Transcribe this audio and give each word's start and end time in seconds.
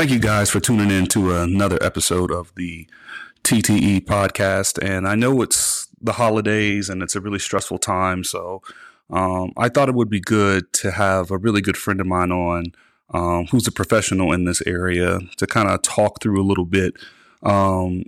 Thank 0.00 0.12
you 0.12 0.18
guys 0.18 0.48
for 0.48 0.60
tuning 0.60 0.90
in 0.90 1.08
to 1.08 1.36
another 1.36 1.76
episode 1.82 2.30
of 2.30 2.54
the 2.54 2.88
TTE 3.44 4.06
podcast. 4.06 4.82
And 4.82 5.06
I 5.06 5.14
know 5.14 5.42
it's 5.42 5.88
the 6.00 6.12
holidays 6.12 6.88
and 6.88 7.02
it's 7.02 7.14
a 7.14 7.20
really 7.20 7.38
stressful 7.38 7.76
time. 7.76 8.24
So 8.24 8.62
um, 9.10 9.52
I 9.58 9.68
thought 9.68 9.90
it 9.90 9.94
would 9.94 10.08
be 10.08 10.18
good 10.18 10.72
to 10.72 10.92
have 10.92 11.30
a 11.30 11.36
really 11.36 11.60
good 11.60 11.76
friend 11.76 12.00
of 12.00 12.06
mine 12.06 12.32
on 12.32 12.72
um, 13.10 13.48
who's 13.48 13.66
a 13.66 13.72
professional 13.72 14.32
in 14.32 14.46
this 14.46 14.62
area 14.62 15.18
to 15.36 15.46
kind 15.46 15.68
of 15.68 15.82
talk 15.82 16.22
through 16.22 16.40
a 16.40 16.48
little 16.48 16.64
bit 16.64 16.94
um, 17.42 18.04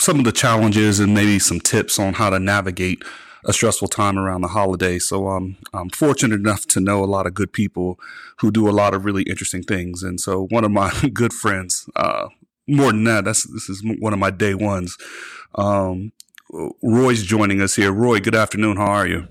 some 0.00 0.18
of 0.18 0.24
the 0.24 0.32
challenges 0.32 0.98
and 0.98 1.12
maybe 1.12 1.38
some 1.38 1.60
tips 1.60 1.98
on 1.98 2.14
how 2.14 2.30
to 2.30 2.38
navigate 2.38 3.04
a 3.44 3.52
stressful 3.52 3.88
time 3.88 4.18
around 4.18 4.42
the 4.42 4.48
holiday. 4.48 4.98
So 4.98 5.28
um, 5.28 5.56
I'm 5.72 5.90
fortunate 5.90 6.36
enough 6.36 6.66
to 6.68 6.80
know 6.80 7.02
a 7.02 7.06
lot 7.06 7.26
of 7.26 7.34
good 7.34 7.52
people 7.52 7.98
who 8.38 8.50
do 8.50 8.68
a 8.68 8.70
lot 8.70 8.94
of 8.94 9.04
really 9.04 9.22
interesting 9.24 9.62
things. 9.62 10.02
And 10.02 10.20
so 10.20 10.46
one 10.50 10.64
of 10.64 10.70
my 10.70 10.92
good 11.12 11.32
friends, 11.32 11.88
uh, 11.96 12.28
more 12.68 12.92
than 12.92 13.04
that, 13.04 13.24
that's 13.24 13.44
this 13.44 13.68
is 13.68 13.82
one 14.00 14.12
of 14.12 14.18
my 14.18 14.30
day 14.30 14.54
ones. 14.54 14.96
Um, 15.54 16.12
Roy's 16.82 17.24
joining 17.24 17.60
us 17.60 17.76
here. 17.76 17.92
Roy, 17.92 18.20
good 18.20 18.34
afternoon. 18.34 18.76
How 18.76 18.86
are 18.86 19.06
you? 19.06 19.28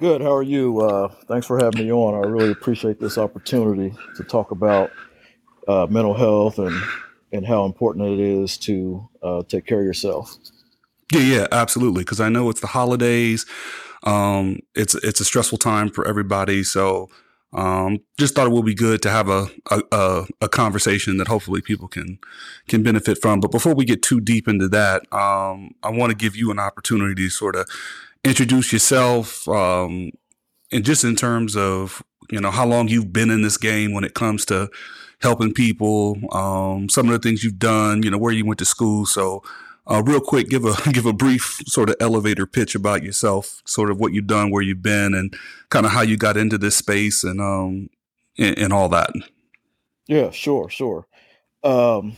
Good. 0.00 0.22
How 0.22 0.34
are 0.34 0.42
you? 0.42 0.80
Uh, 0.80 1.08
thanks 1.26 1.46
for 1.46 1.58
having 1.58 1.84
me 1.84 1.92
on. 1.92 2.14
I 2.14 2.28
really 2.28 2.52
appreciate 2.52 3.00
this 3.00 3.18
opportunity 3.18 3.94
to 4.16 4.24
talk 4.24 4.52
about 4.52 4.90
uh, 5.66 5.86
mental 5.90 6.14
health 6.14 6.58
and 6.58 6.80
and 7.32 7.46
how 7.46 7.66
important 7.66 8.06
it 8.06 8.20
is 8.20 8.56
to 8.56 9.06
uh, 9.22 9.42
take 9.42 9.66
care 9.66 9.80
of 9.80 9.84
yourself. 9.84 10.36
Yeah, 11.12 11.20
yeah, 11.20 11.46
absolutely. 11.52 12.02
Because 12.04 12.20
I 12.20 12.28
know 12.28 12.50
it's 12.50 12.60
the 12.60 12.66
holidays. 12.66 13.46
Um, 14.04 14.60
it's 14.74 14.94
it's 14.96 15.20
a 15.20 15.24
stressful 15.24 15.58
time 15.58 15.90
for 15.90 16.06
everybody. 16.06 16.62
So 16.62 17.08
um, 17.52 17.98
just 18.18 18.34
thought 18.34 18.46
it 18.46 18.52
would 18.52 18.66
be 18.66 18.74
good 18.74 19.00
to 19.02 19.10
have 19.10 19.28
a, 19.28 19.46
a, 19.70 20.26
a 20.42 20.48
conversation 20.48 21.16
that 21.16 21.28
hopefully 21.28 21.62
people 21.62 21.88
can 21.88 22.18
can 22.68 22.82
benefit 22.82 23.20
from. 23.22 23.40
But 23.40 23.50
before 23.50 23.74
we 23.74 23.84
get 23.84 24.02
too 24.02 24.20
deep 24.20 24.48
into 24.48 24.68
that, 24.68 25.10
um, 25.12 25.70
I 25.82 25.90
want 25.90 26.10
to 26.10 26.16
give 26.16 26.36
you 26.36 26.50
an 26.50 26.58
opportunity 26.58 27.14
to 27.14 27.30
sort 27.30 27.56
of 27.56 27.68
introduce 28.24 28.72
yourself, 28.72 29.48
um, 29.48 30.10
and 30.72 30.84
just 30.84 31.04
in 31.04 31.16
terms 31.16 31.56
of 31.56 32.02
you 32.30 32.40
know 32.40 32.50
how 32.50 32.66
long 32.66 32.88
you've 32.88 33.12
been 33.12 33.30
in 33.30 33.42
this 33.42 33.56
game 33.56 33.94
when 33.94 34.04
it 34.04 34.14
comes 34.14 34.44
to 34.46 34.68
helping 35.20 35.52
people, 35.52 36.16
um, 36.32 36.88
some 36.88 37.06
of 37.08 37.12
the 37.12 37.18
things 37.18 37.42
you've 37.42 37.58
done, 37.58 38.02
you 38.04 38.10
know, 38.10 38.18
where 38.18 38.32
you 38.32 38.46
went 38.46 38.58
to 38.58 38.64
school. 38.64 39.04
So 39.04 39.42
uh, 39.90 40.02
real 40.04 40.20
quick, 40.20 40.48
give 40.48 40.64
a 40.64 40.74
give 40.92 41.06
a 41.06 41.12
brief 41.12 41.60
sort 41.66 41.88
of 41.88 41.96
elevator 42.00 42.46
pitch 42.46 42.74
about 42.74 43.02
yourself, 43.02 43.62
sort 43.66 43.90
of 43.90 43.98
what 43.98 44.12
you've 44.12 44.26
done, 44.26 44.50
where 44.50 44.62
you've 44.62 44.82
been, 44.82 45.14
and 45.14 45.34
kind 45.70 45.86
of 45.86 45.92
how 45.92 46.02
you 46.02 46.16
got 46.16 46.36
into 46.36 46.58
this 46.58 46.76
space, 46.76 47.24
and 47.24 47.40
um, 47.40 47.88
and, 48.38 48.58
and 48.58 48.72
all 48.72 48.88
that. 48.88 49.10
Yeah, 50.06 50.30
sure, 50.30 50.68
sure. 50.70 51.06
Um, 51.62 52.16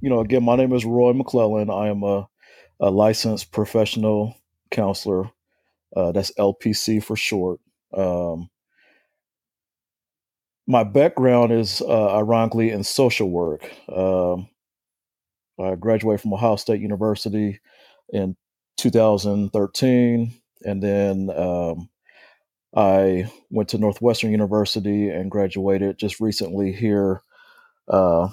you 0.00 0.08
know, 0.08 0.20
again, 0.20 0.44
my 0.44 0.56
name 0.56 0.72
is 0.72 0.84
Roy 0.84 1.12
McClellan. 1.12 1.70
I 1.70 1.88
am 1.88 2.02
a, 2.02 2.28
a 2.80 2.90
licensed 2.90 3.52
professional 3.52 4.36
counselor. 4.70 5.30
Uh, 5.94 6.12
that's 6.12 6.32
LPC 6.38 7.02
for 7.02 7.16
short. 7.16 7.60
Um, 7.92 8.48
my 10.66 10.84
background 10.84 11.52
is 11.52 11.82
uh, 11.82 12.16
ironically 12.16 12.70
in 12.70 12.84
social 12.84 13.28
work. 13.28 13.68
Um, 13.88 14.48
I 15.60 15.74
graduated 15.76 16.20
from 16.20 16.34
Ohio 16.34 16.56
State 16.56 16.80
University 16.80 17.60
in 18.10 18.36
2013, 18.76 20.32
and 20.62 20.82
then 20.82 21.30
um, 21.36 21.88
I 22.74 23.30
went 23.50 23.68
to 23.70 23.78
Northwestern 23.78 24.30
University 24.30 25.08
and 25.08 25.30
graduated 25.30 25.98
just 25.98 26.20
recently 26.20 26.72
here 26.72 27.22
uh, 27.88 28.28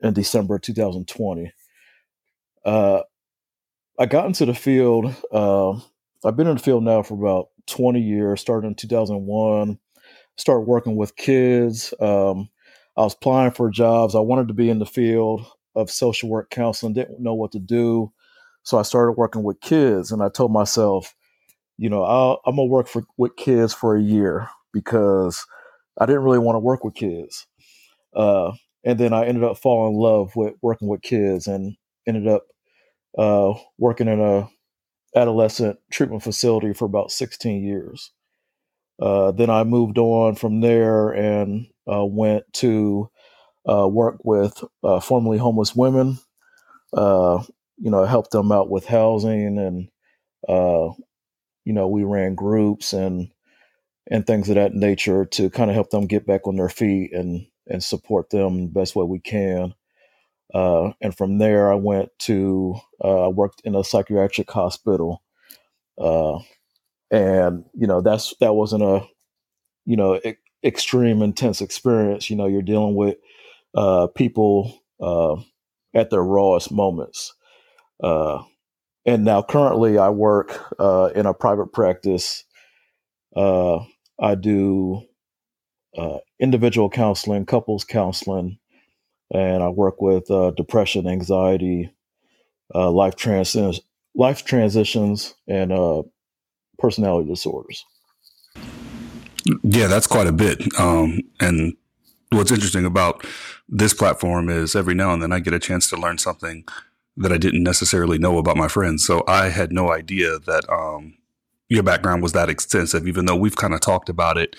in 0.00 0.12
December 0.12 0.58
2020. 0.58 1.52
Uh, 2.64 3.02
I 3.98 4.06
got 4.06 4.26
into 4.26 4.46
the 4.46 4.54
field. 4.54 5.14
Uh, 5.32 5.72
I've 6.24 6.36
been 6.36 6.46
in 6.46 6.56
the 6.56 6.62
field 6.62 6.84
now 6.84 7.02
for 7.02 7.14
about 7.14 7.48
20 7.66 8.00
years. 8.00 8.40
Started 8.40 8.68
in 8.68 8.74
2001. 8.74 9.78
Started 10.36 10.62
working 10.62 10.96
with 10.96 11.16
kids. 11.16 11.92
Um, 12.00 12.48
I 12.96 13.02
was 13.02 13.14
applying 13.14 13.52
for 13.52 13.70
jobs. 13.70 14.14
I 14.14 14.20
wanted 14.20 14.48
to 14.48 14.54
be 14.54 14.70
in 14.70 14.78
the 14.78 14.86
field 14.86 15.46
of 15.74 15.90
social 15.90 16.28
work 16.28 16.50
counseling, 16.50 16.92
didn't 16.92 17.20
know 17.20 17.34
what 17.34 17.52
to 17.52 17.58
do. 17.58 18.12
So 18.62 18.78
I 18.78 18.82
started 18.82 19.12
working 19.12 19.42
with 19.42 19.60
kids 19.60 20.12
and 20.12 20.22
I 20.22 20.28
told 20.28 20.52
myself, 20.52 21.14
you 21.78 21.88
know, 21.88 22.04
i 22.04 22.48
am 22.48 22.56
going 22.56 22.68
to 22.68 22.72
work 22.72 22.88
for, 22.88 23.04
with 23.16 23.36
kids 23.36 23.74
for 23.74 23.96
a 23.96 24.02
year 24.02 24.48
because 24.72 25.44
I 25.98 26.06
didn't 26.06 26.22
really 26.22 26.38
want 26.38 26.56
to 26.56 26.60
work 26.60 26.84
with 26.84 26.94
kids. 26.94 27.46
Uh, 28.14 28.52
and 28.84 28.98
then 28.98 29.12
I 29.12 29.26
ended 29.26 29.44
up 29.44 29.58
falling 29.58 29.94
in 29.94 30.00
love 30.00 30.36
with 30.36 30.54
working 30.62 30.88
with 30.88 31.02
kids 31.02 31.46
and 31.46 31.76
ended 32.06 32.28
up 32.28 32.46
uh, 33.18 33.54
working 33.78 34.08
in 34.08 34.20
a 34.20 34.48
adolescent 35.14 35.78
treatment 35.90 36.22
facility 36.22 36.72
for 36.72 36.84
about 36.84 37.10
16 37.10 37.62
years. 37.62 38.10
Uh, 39.00 39.32
then 39.32 39.50
I 39.50 39.64
moved 39.64 39.98
on 39.98 40.34
from 40.34 40.60
there 40.60 41.10
and 41.10 41.66
uh, 41.92 42.04
went 42.04 42.44
to 42.54 43.10
uh, 43.68 43.88
work 43.88 44.18
with 44.24 44.62
uh, 44.82 45.00
formerly 45.00 45.38
homeless 45.38 45.74
women. 45.74 46.18
Uh, 46.96 47.42
you 47.78 47.90
know, 47.90 48.04
help 48.04 48.30
them 48.30 48.52
out 48.52 48.70
with 48.70 48.86
housing, 48.86 49.58
and 49.58 49.88
uh, 50.48 50.90
you 51.64 51.72
know, 51.72 51.88
we 51.88 52.04
ran 52.04 52.34
groups 52.34 52.92
and 52.92 53.30
and 54.10 54.26
things 54.26 54.48
of 54.48 54.56
that 54.56 54.74
nature 54.74 55.24
to 55.26 55.50
kind 55.50 55.70
of 55.70 55.74
help 55.74 55.90
them 55.90 56.06
get 56.06 56.26
back 56.26 56.46
on 56.46 56.56
their 56.56 56.68
feet 56.68 57.12
and 57.12 57.46
and 57.68 57.84
support 57.84 58.30
them 58.30 58.62
the 58.66 58.72
best 58.72 58.96
way 58.96 59.04
we 59.04 59.20
can. 59.20 59.74
Uh, 60.54 60.92
and 61.00 61.16
from 61.16 61.38
there, 61.38 61.72
I 61.72 61.76
went 61.76 62.10
to 62.20 62.76
uh, 63.02 63.26
I 63.26 63.28
worked 63.28 63.62
in 63.64 63.74
a 63.74 63.84
psychiatric 63.84 64.50
hospital, 64.50 65.22
and 67.10 67.64
you 67.74 67.86
know 67.86 68.00
that's 68.00 68.34
that 68.40 68.54
wasn't 68.54 68.82
a 68.84 69.06
you 69.86 69.96
know 69.96 70.20
extreme 70.64 71.22
intense 71.22 71.60
experience. 71.60 72.30
You 72.30 72.36
know, 72.36 72.46
you're 72.46 72.62
dealing 72.62 72.94
with 72.94 73.16
uh, 73.74 74.06
people 74.08 74.80
uh, 75.00 75.36
at 75.94 76.10
their 76.10 76.22
rawest 76.22 76.70
moments. 76.70 77.34
Uh, 78.02 78.42
and 79.04 79.24
now, 79.24 79.42
currently, 79.42 79.98
I 79.98 80.10
work 80.10 80.74
uh, 80.78 81.10
in 81.14 81.26
a 81.26 81.34
private 81.34 81.72
practice. 81.72 82.44
Uh, 83.34 83.80
I 84.20 84.34
do 84.34 85.02
uh, 85.96 86.18
individual 86.40 86.88
counseling, 86.88 87.46
couples 87.46 87.84
counseling, 87.84 88.58
and 89.32 89.62
I 89.62 89.68
work 89.68 90.00
with 90.00 90.26
depression, 90.56 91.08
anxiety, 91.08 91.92
life 92.74 93.16
transitions, 93.16 93.80
life 94.14 94.44
transitions, 94.44 95.34
and 95.48 96.04
personality 96.78 97.28
disorders. 97.28 97.84
Yeah, 99.64 99.88
that's 99.88 100.06
quite 100.06 100.26
a 100.26 100.32
bit. 100.32 100.60
Um, 100.78 101.20
and 101.40 101.74
what's 102.32 102.50
interesting 102.50 102.84
about 102.84 103.26
this 103.68 103.94
platform 103.94 104.48
is 104.48 104.74
every 104.74 104.94
now 104.94 105.12
and 105.12 105.22
then 105.22 105.32
I 105.32 105.40
get 105.40 105.54
a 105.54 105.58
chance 105.58 105.88
to 105.90 105.96
learn 105.96 106.18
something 106.18 106.64
that 107.16 107.32
I 107.32 107.38
didn't 107.38 107.62
necessarily 107.62 108.18
know 108.18 108.38
about 108.38 108.56
my 108.56 108.68
friends. 108.68 109.04
So 109.04 109.22
I 109.28 109.48
had 109.50 109.72
no 109.72 109.92
idea 109.92 110.38
that 110.38 110.68
um, 110.70 111.14
your 111.68 111.82
background 111.82 112.22
was 112.22 112.32
that 112.32 112.48
extensive, 112.48 113.06
even 113.06 113.26
though 113.26 113.36
we've 113.36 113.56
kind 113.56 113.74
of 113.74 113.80
talked 113.80 114.08
about 114.08 114.38
it 114.38 114.56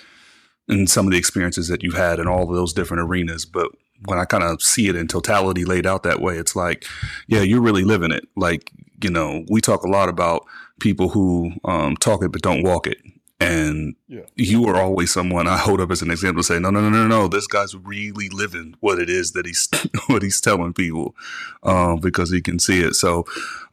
and 0.68 0.88
some 0.88 1.06
of 1.06 1.12
the 1.12 1.18
experiences 1.18 1.68
that 1.68 1.82
you've 1.82 1.96
had 1.96 2.18
in 2.18 2.28
all 2.28 2.48
of 2.48 2.54
those 2.54 2.72
different 2.72 3.02
arenas. 3.02 3.44
But 3.44 3.70
when 4.06 4.18
I 4.18 4.24
kind 4.24 4.44
of 4.44 4.62
see 4.62 4.88
it 4.88 4.96
in 4.96 5.08
totality 5.08 5.64
laid 5.64 5.86
out 5.86 6.02
that 6.04 6.20
way, 6.20 6.36
it's 6.38 6.56
like, 6.56 6.84
yeah, 7.26 7.42
you're 7.42 7.60
really 7.60 7.84
living 7.84 8.12
it. 8.12 8.26
Like, 8.36 8.70
you 9.02 9.10
know, 9.10 9.44
we 9.50 9.60
talk 9.60 9.82
a 9.82 9.90
lot 9.90 10.08
about 10.08 10.44
people 10.80 11.08
who 11.08 11.52
um, 11.64 11.96
talk 11.96 12.22
it 12.22 12.32
but 12.32 12.42
don't 12.42 12.62
walk 12.62 12.86
it. 12.86 12.98
And 13.40 13.96
yeah. 14.06 14.22
you 14.36 14.64
are 14.66 14.76
always 14.76 15.12
someone 15.12 15.48
I 15.48 15.58
hold 15.58 15.80
up 15.80 15.90
as 15.90 16.02
an 16.02 16.10
example 16.10 16.42
to 16.42 16.46
say, 16.46 16.60
no, 16.60 16.70
no, 16.70 16.80
no, 16.80 16.88
no, 16.88 17.06
no, 17.06 17.28
this 17.28 17.48
guy's 17.48 17.74
really 17.74 18.28
living 18.28 18.76
what 18.80 18.98
it 19.00 19.10
is 19.10 19.32
that 19.32 19.44
he's 19.44 19.68
what 20.06 20.22
he's 20.22 20.40
telling 20.40 20.72
people, 20.72 21.16
um, 21.64 21.98
because 21.98 22.30
he 22.30 22.40
can 22.40 22.58
see 22.58 22.80
it. 22.80 22.94
So 22.94 23.24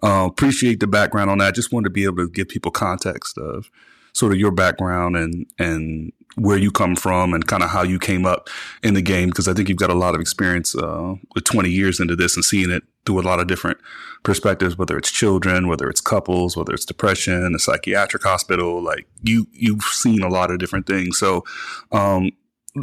uh, 0.03 0.27
appreciate 0.29 0.79
the 0.79 0.87
background 0.87 1.29
on 1.29 1.37
that. 1.37 1.55
Just 1.55 1.71
wanted 1.71 1.85
to 1.85 1.89
be 1.91 2.05
able 2.05 2.17
to 2.17 2.29
give 2.29 2.49
people 2.49 2.71
context 2.71 3.37
of 3.37 3.69
sort 4.13 4.33
of 4.33 4.39
your 4.39 4.51
background 4.51 5.15
and 5.15 5.45
and 5.57 6.11
where 6.35 6.57
you 6.57 6.71
come 6.71 6.95
from 6.95 7.33
and 7.33 7.47
kind 7.47 7.63
of 7.63 7.69
how 7.69 7.83
you 7.83 7.99
came 7.99 8.25
up 8.25 8.49
in 8.83 8.93
the 8.93 9.01
game 9.01 9.29
because 9.29 9.47
I 9.47 9.53
think 9.53 9.69
you've 9.69 9.77
got 9.77 9.89
a 9.89 9.95
lot 9.95 10.15
of 10.15 10.21
experience 10.21 10.75
uh, 10.75 11.15
with 11.35 11.43
20 11.43 11.69
years 11.69 11.99
into 11.99 12.15
this 12.15 12.35
and 12.35 12.45
seeing 12.45 12.69
it 12.69 12.83
through 13.05 13.19
a 13.19 13.23
lot 13.23 13.39
of 13.39 13.47
different 13.47 13.77
perspectives, 14.23 14.77
whether 14.77 14.97
it's 14.97 15.11
children, 15.11 15.67
whether 15.67 15.89
it's 15.89 16.01
couples, 16.01 16.55
whether 16.55 16.73
it's 16.73 16.85
depression, 16.85 17.53
a 17.55 17.59
psychiatric 17.59 18.23
hospital. 18.23 18.81
Like 18.81 19.07
you, 19.23 19.47
you've 19.51 19.83
seen 19.83 20.21
a 20.21 20.29
lot 20.29 20.51
of 20.51 20.59
different 20.59 20.87
things. 20.87 21.17
So, 21.17 21.43
um, 21.91 22.31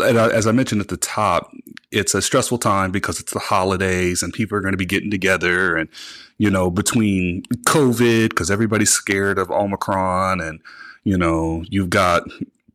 as 0.02 0.46
I 0.46 0.52
mentioned 0.52 0.82
at 0.82 0.88
the 0.88 0.98
top, 0.98 1.50
it's 1.90 2.14
a 2.14 2.20
stressful 2.20 2.58
time 2.58 2.90
because 2.90 3.18
it's 3.20 3.32
the 3.32 3.38
holidays 3.38 4.22
and 4.22 4.32
people 4.34 4.58
are 4.58 4.60
going 4.60 4.72
to 4.72 4.78
be 4.78 4.84
getting 4.84 5.10
together 5.10 5.76
and, 5.76 5.88
you 6.36 6.50
know, 6.50 6.70
between 6.70 7.44
COVID, 7.66 8.28
because 8.28 8.50
everybody's 8.50 8.90
scared 8.90 9.38
of 9.38 9.50
Omicron 9.50 10.42
and, 10.42 10.60
you 11.04 11.16
know, 11.16 11.64
you've 11.70 11.88
got 11.88 12.24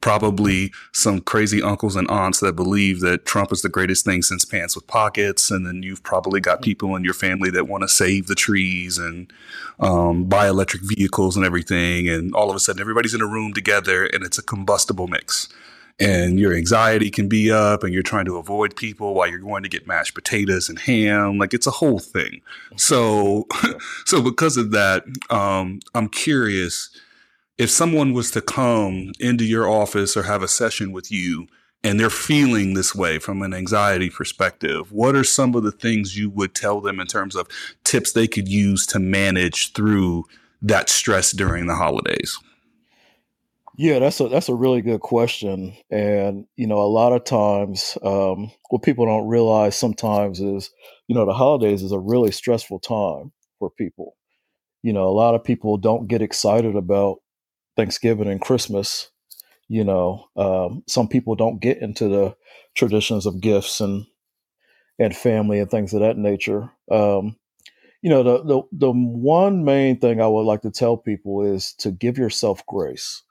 probably 0.04 0.70
some 0.92 1.22
crazy 1.22 1.62
uncles 1.62 1.96
and 1.96 2.12
aunts 2.12 2.42
that 2.42 2.58
believe 2.58 3.00
that 3.00 3.24
Trump 3.26 3.54
is 3.54 3.62
the 3.62 3.70
greatest 3.70 4.04
thing 4.04 4.22
since 4.22 4.44
pants 4.44 4.76
with 4.76 4.86
pockets. 4.86 5.50
And 5.50 5.66
then 5.66 5.82
you've 5.82 6.04
probably 6.04 6.42
got 6.42 6.62
people 6.62 6.98
in 6.98 7.06
your 7.06 7.14
family 7.14 7.50
that 7.52 7.70
want 7.70 7.84
to 7.84 7.88
save 7.88 8.28
the 8.28 8.36
trees 8.36 8.98
and 8.98 9.32
um, 9.80 10.26
buy 10.26 10.50
electric 10.50 10.84
vehicles 10.84 11.38
and 11.38 11.46
everything. 11.46 12.10
And 12.10 12.36
all 12.36 12.50
of 12.50 12.56
a 12.58 12.60
sudden, 12.60 12.82
everybody's 12.82 13.14
in 13.14 13.22
a 13.22 13.26
room 13.26 13.54
together 13.54 14.06
and 14.06 14.26
it's 14.26 14.38
a 14.38 14.44
combustible 14.44 15.08
mix 15.08 15.48
and 16.00 16.40
your 16.40 16.54
anxiety 16.54 17.10
can 17.10 17.30
be 17.30 17.52
up 17.52 17.84
and 17.84 17.94
you're 17.94 18.04
trying 18.04 18.26
to 18.26 18.38
avoid 18.38 18.76
people 18.76 19.14
while 19.14 19.28
you're 19.28 19.38
going 19.38 19.64
to 19.64 19.70
get 19.70 19.88
mashed 19.88 20.16
potatoes 20.16 20.68
and 20.68 20.80
ham 20.80 21.38
like 21.38 21.54
it's 21.54 21.68
a 21.68 21.72
whole 21.72 22.00
thing 22.00 22.42
so 22.76 23.48
so 24.06 24.20
because 24.20 24.58
of 24.58 24.72
that 24.72 25.04
um, 25.30 25.80
i'm 25.94 26.10
curious 26.10 26.90
if 27.58 27.70
someone 27.70 28.14
was 28.14 28.32
to 28.32 28.42
come 28.42 29.12
into 29.20 29.46
your 29.46 29.70
office 29.70 30.18
or 30.18 30.24
have 30.24 30.42
a 30.42 30.48
session 30.48 30.92
with 30.92 31.12
you 31.12 31.48
and 31.84 32.00
they're 32.00 32.10
feeling 32.10 32.74
this 32.74 32.96
way 32.96 33.20
from 33.20 33.42
an 33.42 33.54
anxiety 33.54 34.10
perspective 34.10 34.92
what 34.92 35.16
are 35.16 35.24
some 35.24 35.56
of 35.56 35.64
the 35.64 35.72
things 35.72 36.18
you 36.18 36.30
would 36.30 36.56
tell 36.56 36.82
them 36.82 37.00
in 37.00 37.08
terms 37.08 37.36
of 37.36 37.48
tips 37.84 38.12
they 38.12 38.28
could 38.28 38.48
use 38.48 38.86
to 38.86 39.00
manage 39.00 39.74
through 39.74 40.24
that 40.62 40.90
stress 40.90 41.32
during 41.32 41.68
the 41.68 41.76
holidays 41.76 42.38
yeah, 43.76 44.00
that's 44.00 44.20
a 44.20 44.28
that's 44.28 44.50
a 44.50 44.56
really 44.56 44.82
good 44.82 45.00
question, 45.00 45.76
and 45.90 46.46
you 46.56 46.68
know, 46.68 46.80
a 46.80 46.86
lot 46.86 47.12
of 47.12 47.24
times, 47.24 47.98
um, 48.04 48.52
what 48.70 48.84
people 48.84 49.08
don't 49.08 49.28
realize 49.28 49.76
sometimes 49.76 50.40
is, 50.40 50.70
you 51.08 51.16
know, 51.16 51.26
the 51.26 51.34
holidays 51.34 51.82
is 51.82 51.92
a 51.92 52.00
really 52.00 52.32
stressful 52.32 52.82
time 52.82 53.32
for 53.58 53.72
people. 53.72 54.16
You 54.84 54.94
know, 54.94 55.08
a 55.08 55.18
lot 55.18 55.34
of 55.34 55.44
people 55.44 55.78
don't 55.78 56.08
get 56.08 56.22
excited 56.22 56.76
about 56.76 57.23
Thanksgiving 57.78 58.28
and 58.30 58.42
Christmas. 58.42 59.10
You 59.70 59.84
know, 59.84 60.28
um, 60.36 60.84
some 60.88 61.08
people 61.08 61.36
don't 61.36 61.62
get 61.62 61.80
into 61.82 62.08
the 62.08 62.36
traditions 62.76 63.26
of 63.26 63.42
gifts 63.42 63.82
and 63.82 64.06
and 65.00 65.16
family 65.16 65.60
and 65.60 65.72
things 65.72 65.94
of 65.94 66.02
that 66.02 66.18
nature. 66.18 66.72
Um, 66.92 67.38
you 68.02 68.10
know, 68.10 68.24
the, 68.24 68.44
the 68.44 68.62
the 68.72 68.92
one 68.92 69.66
main 69.66 70.00
thing 70.00 70.22
I 70.22 70.28
would 70.28 70.44
like 70.46 70.62
to 70.64 70.72
tell 70.72 70.98
people 70.98 71.44
is 71.44 71.74
to 71.80 71.92
give 71.92 72.18
yourself 72.18 72.66
grace 72.68 73.24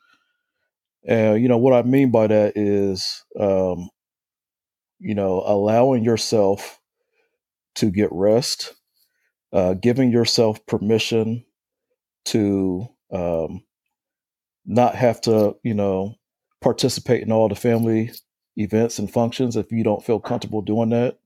and 1.06 1.42
you 1.42 1.48
know 1.48 1.58
what 1.58 1.74
I 1.74 1.82
mean 1.82 2.10
by 2.10 2.26
that 2.28 2.52
is, 2.56 3.24
um, 3.38 3.88
you 5.00 5.14
know, 5.14 5.42
allowing 5.44 6.04
yourself 6.04 6.80
to 7.76 7.90
get 7.90 8.08
rest, 8.12 8.74
uh, 9.52 9.74
giving 9.74 10.12
yourself 10.12 10.64
permission 10.66 11.44
to 12.26 12.86
um, 13.12 13.64
not 14.64 14.94
have 14.94 15.20
to, 15.22 15.56
you 15.62 15.74
know, 15.74 16.14
participate 16.60 17.22
in 17.22 17.32
all 17.32 17.48
the 17.48 17.54
family 17.54 18.12
events 18.56 18.98
and 18.98 19.10
functions 19.10 19.56
if 19.56 19.72
you 19.72 19.82
don't 19.82 20.04
feel 20.04 20.20
comfortable 20.20 20.62
doing 20.62 20.90
that, 20.90 21.18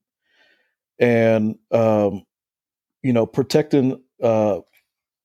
and 0.99 1.57
um, 1.73 2.25
you 3.03 3.13
know, 3.13 3.27
protecting 3.27 4.03
uh, 4.23 4.61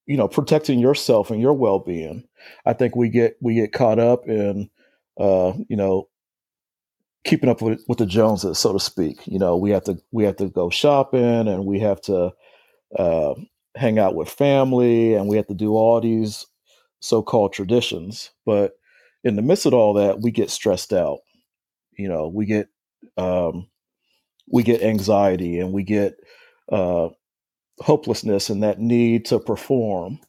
you 0.06 0.18
know 0.18 0.28
protecting 0.28 0.80
yourself 0.80 1.32
and 1.32 1.42
your 1.42 1.54
well-being. 1.54 2.26
I 2.66 2.74
think 2.74 2.96
we 2.96 3.10
get 3.10 3.38
we 3.42 3.56
get 3.56 3.72
caught 3.72 4.00
up 4.00 4.28
in 4.28 4.70
uh 5.18 5.54
you 5.70 5.76
know 5.76 6.08
keeping 7.24 7.50
up 7.50 7.62
with, 7.62 7.84
with 7.88 8.00
the 8.00 8.06
joneses 8.06 8.58
so 8.58 8.74
to 8.74 8.80
speak. 8.80 9.26
You 9.28 9.40
know 9.40 9.56
we 9.56 9.70
have 9.72 9.84
to 9.86 10.02
we 10.12 10.24
have 10.26 10.36
to 10.38 10.50
go 10.50 10.70
shopping 10.70 11.48
and 11.48 11.66
we 11.66 11.80
have 11.80 12.02
to 12.02 12.34
uh, 12.98 13.36
hang 13.76 14.00
out 14.00 14.16
with 14.16 14.30
family 14.30 15.14
and 15.14 15.28
we 15.28 15.38
have 15.38 15.48
to 15.48 15.54
do 15.54 15.76
all 15.76 16.02
these 16.02 16.46
so-called 17.02 17.54
traditions 17.54 18.32
but 18.46 18.74
in 19.24 19.36
the 19.36 19.44
midst 19.44 19.66
of 19.68 19.74
all 19.74 19.96
that 19.96 20.22
we 20.22 20.32
get 20.32 20.50
stressed 20.50 20.94
out 20.94 21.20
you 21.98 22.08
know 22.10 22.30
we 22.30 22.46
get 22.46 22.68
um 23.18 23.68
we 24.52 24.64
get 24.64 24.84
anxiety 24.84 25.60
and 25.60 25.74
we 25.74 25.84
get 25.84 26.16
uh 26.72 27.10
hopelessness 27.82 28.50
and 28.50 28.64
that 28.64 28.80
need 28.80 29.26
to 29.26 29.40
perform. 29.40 30.20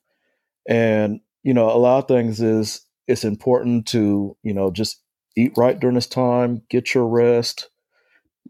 And, 0.69 1.21
you 1.43 1.55
know, 1.55 1.71
a 1.71 1.79
lot 1.79 1.99
of 1.99 2.09
things 2.09 2.41
is 2.41 2.83
it's 3.09 3.25
important 3.25 3.87
to, 3.89 4.37
you 4.43 4.55
know, 4.55 4.71
just 4.71 5.03
eat 5.37 5.53
right 5.57 5.79
during 5.79 5.95
this 5.95 6.07
time, 6.07 6.63
get 6.71 6.95
your 6.95 7.07
rest. 7.09 7.71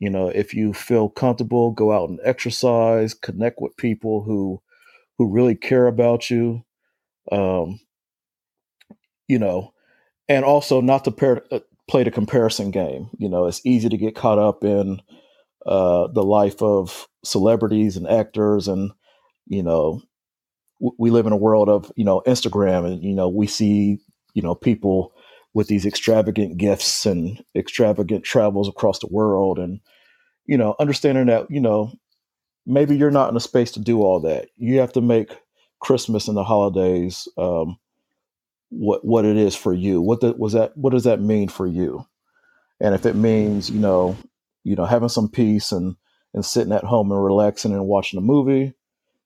You 0.00 0.10
know, 0.10 0.28
if 0.28 0.54
you 0.54 0.72
feel 0.74 1.08
comfortable, 1.08 1.72
go 1.72 1.92
out 1.92 2.08
and 2.10 2.20
exercise, 2.24 3.14
connect 3.14 3.60
with 3.60 3.76
people 3.76 4.22
who 4.22 4.62
who 5.18 5.30
really 5.30 5.54
care 5.54 5.86
about 5.86 6.30
you. 6.30 6.64
Um, 7.32 7.80
you 9.32 9.38
know, 9.38 9.72
and 10.28 10.44
also 10.44 10.82
not 10.82 11.04
to 11.04 11.10
pair, 11.10 11.42
uh, 11.50 11.60
play 11.88 12.04
the 12.04 12.10
comparison 12.10 12.70
game. 12.70 13.08
You 13.18 13.30
know, 13.30 13.46
it's 13.46 13.64
easy 13.64 13.88
to 13.88 13.96
get 13.96 14.14
caught 14.14 14.38
up 14.38 14.62
in 14.62 15.00
uh, 15.64 16.08
the 16.08 16.22
life 16.22 16.62
of 16.62 17.08
celebrities 17.24 17.96
and 17.96 18.06
actors 18.08 18.68
and 18.68 18.90
you 19.46 19.62
know 19.62 20.02
w- 20.80 20.96
we 20.98 21.10
live 21.10 21.26
in 21.26 21.32
a 21.32 21.36
world 21.36 21.68
of 21.68 21.92
you 21.94 22.04
know 22.04 22.20
instagram 22.26 22.84
and 22.84 23.02
you 23.04 23.14
know 23.14 23.28
we 23.28 23.46
see 23.46 23.98
you 24.34 24.42
know 24.42 24.56
people 24.56 25.12
with 25.54 25.68
these 25.68 25.86
extravagant 25.86 26.56
gifts 26.56 27.06
and 27.06 27.44
extravagant 27.54 28.24
travels 28.24 28.68
across 28.68 28.98
the 28.98 29.06
world 29.08 29.60
and 29.60 29.78
you 30.46 30.58
know 30.58 30.74
understanding 30.80 31.26
that 31.26 31.46
you 31.48 31.60
know 31.60 31.92
maybe 32.66 32.96
you're 32.96 33.10
not 33.10 33.30
in 33.30 33.36
a 33.36 33.40
space 33.40 33.70
to 33.70 33.80
do 33.80 34.02
all 34.02 34.18
that 34.18 34.48
you 34.56 34.80
have 34.80 34.92
to 34.92 35.00
make 35.00 35.30
christmas 35.80 36.26
and 36.26 36.36
the 36.36 36.44
holidays 36.44 37.28
um, 37.38 37.78
what 38.72 39.04
what 39.04 39.24
it 39.24 39.36
is 39.36 39.54
for 39.54 39.74
you 39.74 40.00
what 40.00 40.20
the, 40.20 40.32
was 40.32 40.54
that 40.54 40.76
what 40.76 40.90
does 40.90 41.04
that 41.04 41.20
mean 41.20 41.48
for 41.48 41.66
you 41.66 42.04
and 42.80 42.94
if 42.94 43.04
it 43.04 43.14
means 43.14 43.70
you 43.70 43.78
know 43.78 44.16
you 44.64 44.74
know 44.74 44.84
having 44.84 45.08
some 45.08 45.28
peace 45.28 45.72
and 45.72 45.96
and 46.34 46.44
sitting 46.44 46.72
at 46.72 46.84
home 46.84 47.10
and 47.12 47.22
relaxing 47.22 47.72
and 47.72 47.86
watching 47.86 48.18
a 48.18 48.22
movie, 48.22 48.72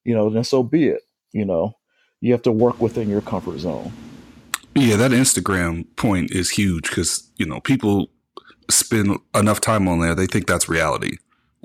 you 0.05 0.15
know, 0.15 0.31
then 0.31 0.45
so 0.45 0.63
be 0.63 0.89
it. 0.89 1.03
You 1.33 1.45
know, 1.45 1.77
you 2.21 2.33
have 2.33 2.43
to 2.43 2.53
work 2.53 2.81
within 2.81 3.09
your 3.09 3.21
comfort 3.21 3.59
zone. 3.59 3.93
Yeah, 4.75 4.97
that 4.97 5.11
Instagram 5.11 5.87
point 5.97 6.33
is 6.33 6.51
huge 6.51 6.89
because, 6.89 7.31
you 7.37 7.47
know, 7.47 7.61
people 7.61 8.11
spend 8.71 9.19
enough 9.35 9.61
time 9.61 9.89
on 9.89 10.01
there, 10.01 10.15
they 10.15 10.27
think 10.27 10.47
that's 10.47 10.69
reality. 10.69 11.17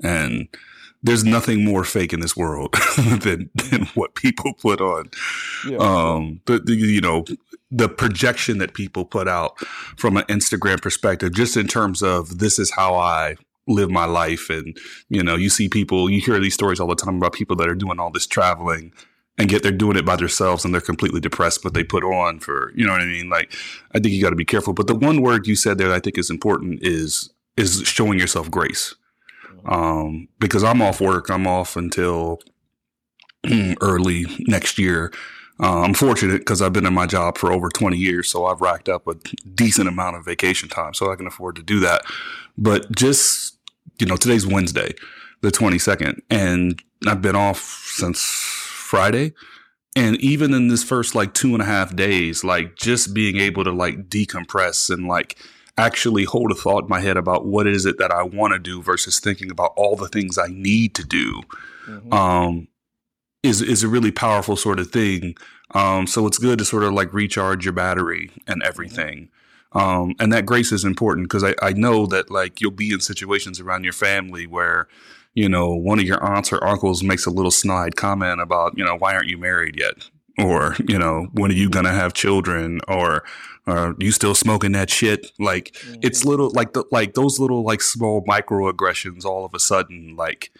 And 0.02 0.48
there's 1.02 1.24
nothing 1.24 1.64
more 1.64 1.84
fake 1.84 2.12
in 2.12 2.20
this 2.20 2.36
world 2.36 2.72
than, 2.96 3.50
than 3.54 3.86
what 3.94 4.14
people 4.14 4.54
put 4.54 4.80
on. 4.80 5.10
Yeah. 5.68 5.78
Um, 5.78 6.40
but 6.44 6.66
the, 6.66 6.74
you 6.74 7.00
know, 7.00 7.24
the 7.70 7.88
projection 7.88 8.58
that 8.58 8.74
people 8.74 9.04
put 9.04 9.26
out 9.26 9.58
from 9.96 10.16
an 10.16 10.24
Instagram 10.24 10.80
perspective, 10.80 11.32
just 11.32 11.56
in 11.56 11.66
terms 11.66 12.02
of 12.02 12.38
this 12.38 12.58
is 12.58 12.70
how 12.70 12.94
I 12.94 13.36
live 13.66 13.90
my 13.90 14.04
life. 14.04 14.50
And, 14.50 14.76
you 15.08 15.22
know, 15.22 15.36
you 15.36 15.48
see 15.48 15.68
people, 15.68 16.10
you 16.10 16.20
hear 16.20 16.38
these 16.38 16.54
stories 16.54 16.80
all 16.80 16.88
the 16.88 16.94
time 16.94 17.16
about 17.16 17.32
people 17.32 17.56
that 17.56 17.68
are 17.68 17.74
doing 17.74 17.98
all 17.98 18.10
this 18.10 18.26
traveling 18.26 18.92
and 19.38 19.50
yet 19.50 19.62
they're 19.62 19.72
doing 19.72 19.96
it 19.96 20.04
by 20.04 20.16
themselves 20.16 20.64
and 20.64 20.74
they're 20.74 20.80
completely 20.80 21.20
depressed, 21.20 21.62
but 21.62 21.74
they 21.74 21.84
put 21.84 22.04
on 22.04 22.38
for, 22.38 22.72
you 22.74 22.84
know 22.84 22.92
what 22.92 23.00
I 23.00 23.06
mean? 23.06 23.30
Like, 23.30 23.52
I 23.94 23.98
think 23.98 24.14
you 24.14 24.22
got 24.22 24.30
to 24.30 24.36
be 24.36 24.44
careful. 24.44 24.74
But 24.74 24.88
the 24.88 24.94
one 24.94 25.22
word 25.22 25.46
you 25.46 25.56
said 25.56 25.78
there 25.78 25.88
that 25.88 25.94
I 25.94 26.00
think 26.00 26.18
is 26.18 26.30
important 26.30 26.80
is, 26.82 27.32
is 27.56 27.82
showing 27.84 28.18
yourself 28.18 28.50
grace. 28.50 28.94
Um, 29.64 30.28
because 30.38 30.64
I'm 30.64 30.82
off 30.82 31.00
work. 31.00 31.30
I'm 31.30 31.46
off 31.46 31.76
until 31.76 32.40
early 33.80 34.26
next 34.40 34.78
year. 34.78 35.12
Uh, 35.60 35.82
I'm 35.82 35.94
fortunate 35.94 36.38
because 36.38 36.60
I've 36.60 36.72
been 36.72 36.86
in 36.86 36.94
my 36.94 37.06
job 37.06 37.38
for 37.38 37.52
over 37.52 37.68
20 37.68 37.96
years, 37.96 38.28
so 38.28 38.46
I've 38.46 38.60
racked 38.60 38.88
up 38.88 39.06
a 39.06 39.14
decent 39.54 39.86
amount 39.86 40.16
of 40.16 40.24
vacation 40.24 40.68
time, 40.68 40.94
so 40.94 41.12
I 41.12 41.16
can 41.16 41.26
afford 41.26 41.56
to 41.56 41.62
do 41.62 41.78
that. 41.80 42.02
But 42.56 42.90
just 42.90 43.52
you 43.98 44.06
know, 44.06 44.16
today's 44.16 44.46
Wednesday, 44.46 44.94
the 45.42 45.50
22nd, 45.50 46.20
and 46.30 46.82
I've 47.06 47.22
been 47.22 47.36
off 47.36 47.60
since 47.86 48.20
Friday. 48.22 49.32
And 49.94 50.16
even 50.16 50.54
in 50.54 50.68
this 50.68 50.82
first 50.82 51.14
like 51.14 51.34
two 51.34 51.52
and 51.52 51.62
a 51.62 51.66
half 51.66 51.94
days, 51.94 52.42
like 52.42 52.76
just 52.76 53.14
being 53.14 53.36
able 53.36 53.62
to 53.64 53.70
like 53.70 54.08
decompress 54.08 54.92
and 54.92 55.06
like 55.06 55.36
actually 55.86 56.24
hold 56.24 56.50
a 56.50 56.54
thought 56.54 56.84
in 56.84 56.88
my 56.88 57.00
head 57.00 57.16
about 57.16 57.46
what 57.46 57.66
is 57.66 57.86
it 57.86 57.98
that 57.98 58.10
I 58.10 58.22
want 58.22 58.52
to 58.52 58.58
do 58.58 58.82
versus 58.82 59.20
thinking 59.20 59.50
about 59.50 59.72
all 59.76 59.96
the 59.96 60.08
things 60.08 60.38
I 60.38 60.48
need 60.48 60.94
to 60.94 61.04
do, 61.04 61.42
mm-hmm. 61.86 62.12
um, 62.12 62.68
is 63.42 63.60
is 63.62 63.82
a 63.82 63.88
really 63.88 64.12
powerful 64.12 64.56
sort 64.56 64.80
of 64.80 64.90
thing. 64.90 65.34
Um, 65.74 66.06
so 66.06 66.26
it's 66.26 66.38
good 66.38 66.58
to 66.58 66.64
sort 66.64 66.84
of 66.84 66.92
like 66.92 67.12
recharge 67.12 67.64
your 67.64 67.72
battery 67.74 68.30
and 68.46 68.60
mm-hmm. 68.60 68.68
everything. 68.68 69.28
Um, 69.74 70.14
and 70.20 70.32
that 70.32 70.44
grace 70.44 70.70
is 70.70 70.84
important 70.84 71.28
because 71.28 71.44
I, 71.44 71.54
I 71.62 71.72
know 71.72 72.06
that 72.06 72.30
like 72.30 72.60
you'll 72.60 72.72
be 72.72 72.92
in 72.92 73.00
situations 73.00 73.58
around 73.58 73.84
your 73.84 73.94
family 73.94 74.46
where, 74.46 74.86
you 75.34 75.48
know, 75.48 75.74
one 75.74 75.98
of 75.98 76.04
your 76.04 76.22
aunts 76.22 76.52
or 76.52 76.62
uncles 76.62 77.02
makes 77.02 77.24
a 77.24 77.30
little 77.30 77.50
snide 77.50 77.96
comment 77.96 78.40
about, 78.40 78.76
you 78.76 78.84
know, 78.84 78.96
why 78.96 79.14
aren't 79.14 79.28
you 79.28 79.38
married 79.38 79.76
yet? 79.78 80.10
Or, 80.38 80.76
you 80.86 80.98
know, 80.98 81.28
when 81.32 81.50
are 81.50 81.54
you 81.54 81.70
going 81.70 81.86
to 81.86 81.92
have 81.92 82.12
children? 82.12 82.80
Or, 82.86 83.24
are 83.66 83.94
you 83.98 84.12
still 84.12 84.34
smoking 84.34 84.72
that 84.72 84.90
shit? 84.90 85.30
Like 85.38 85.72
mm-hmm. 85.72 86.00
it's 86.02 86.24
little, 86.24 86.50
like 86.50 86.72
the, 86.72 86.84
like 86.90 87.14
those 87.14 87.38
little, 87.38 87.64
like 87.64 87.80
small 87.80 88.24
microaggressions 88.24 89.24
all 89.24 89.44
of 89.44 89.54
a 89.54 89.60
sudden, 89.60 90.16
like 90.16 90.50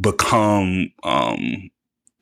become, 0.00 0.92
um, 1.02 1.70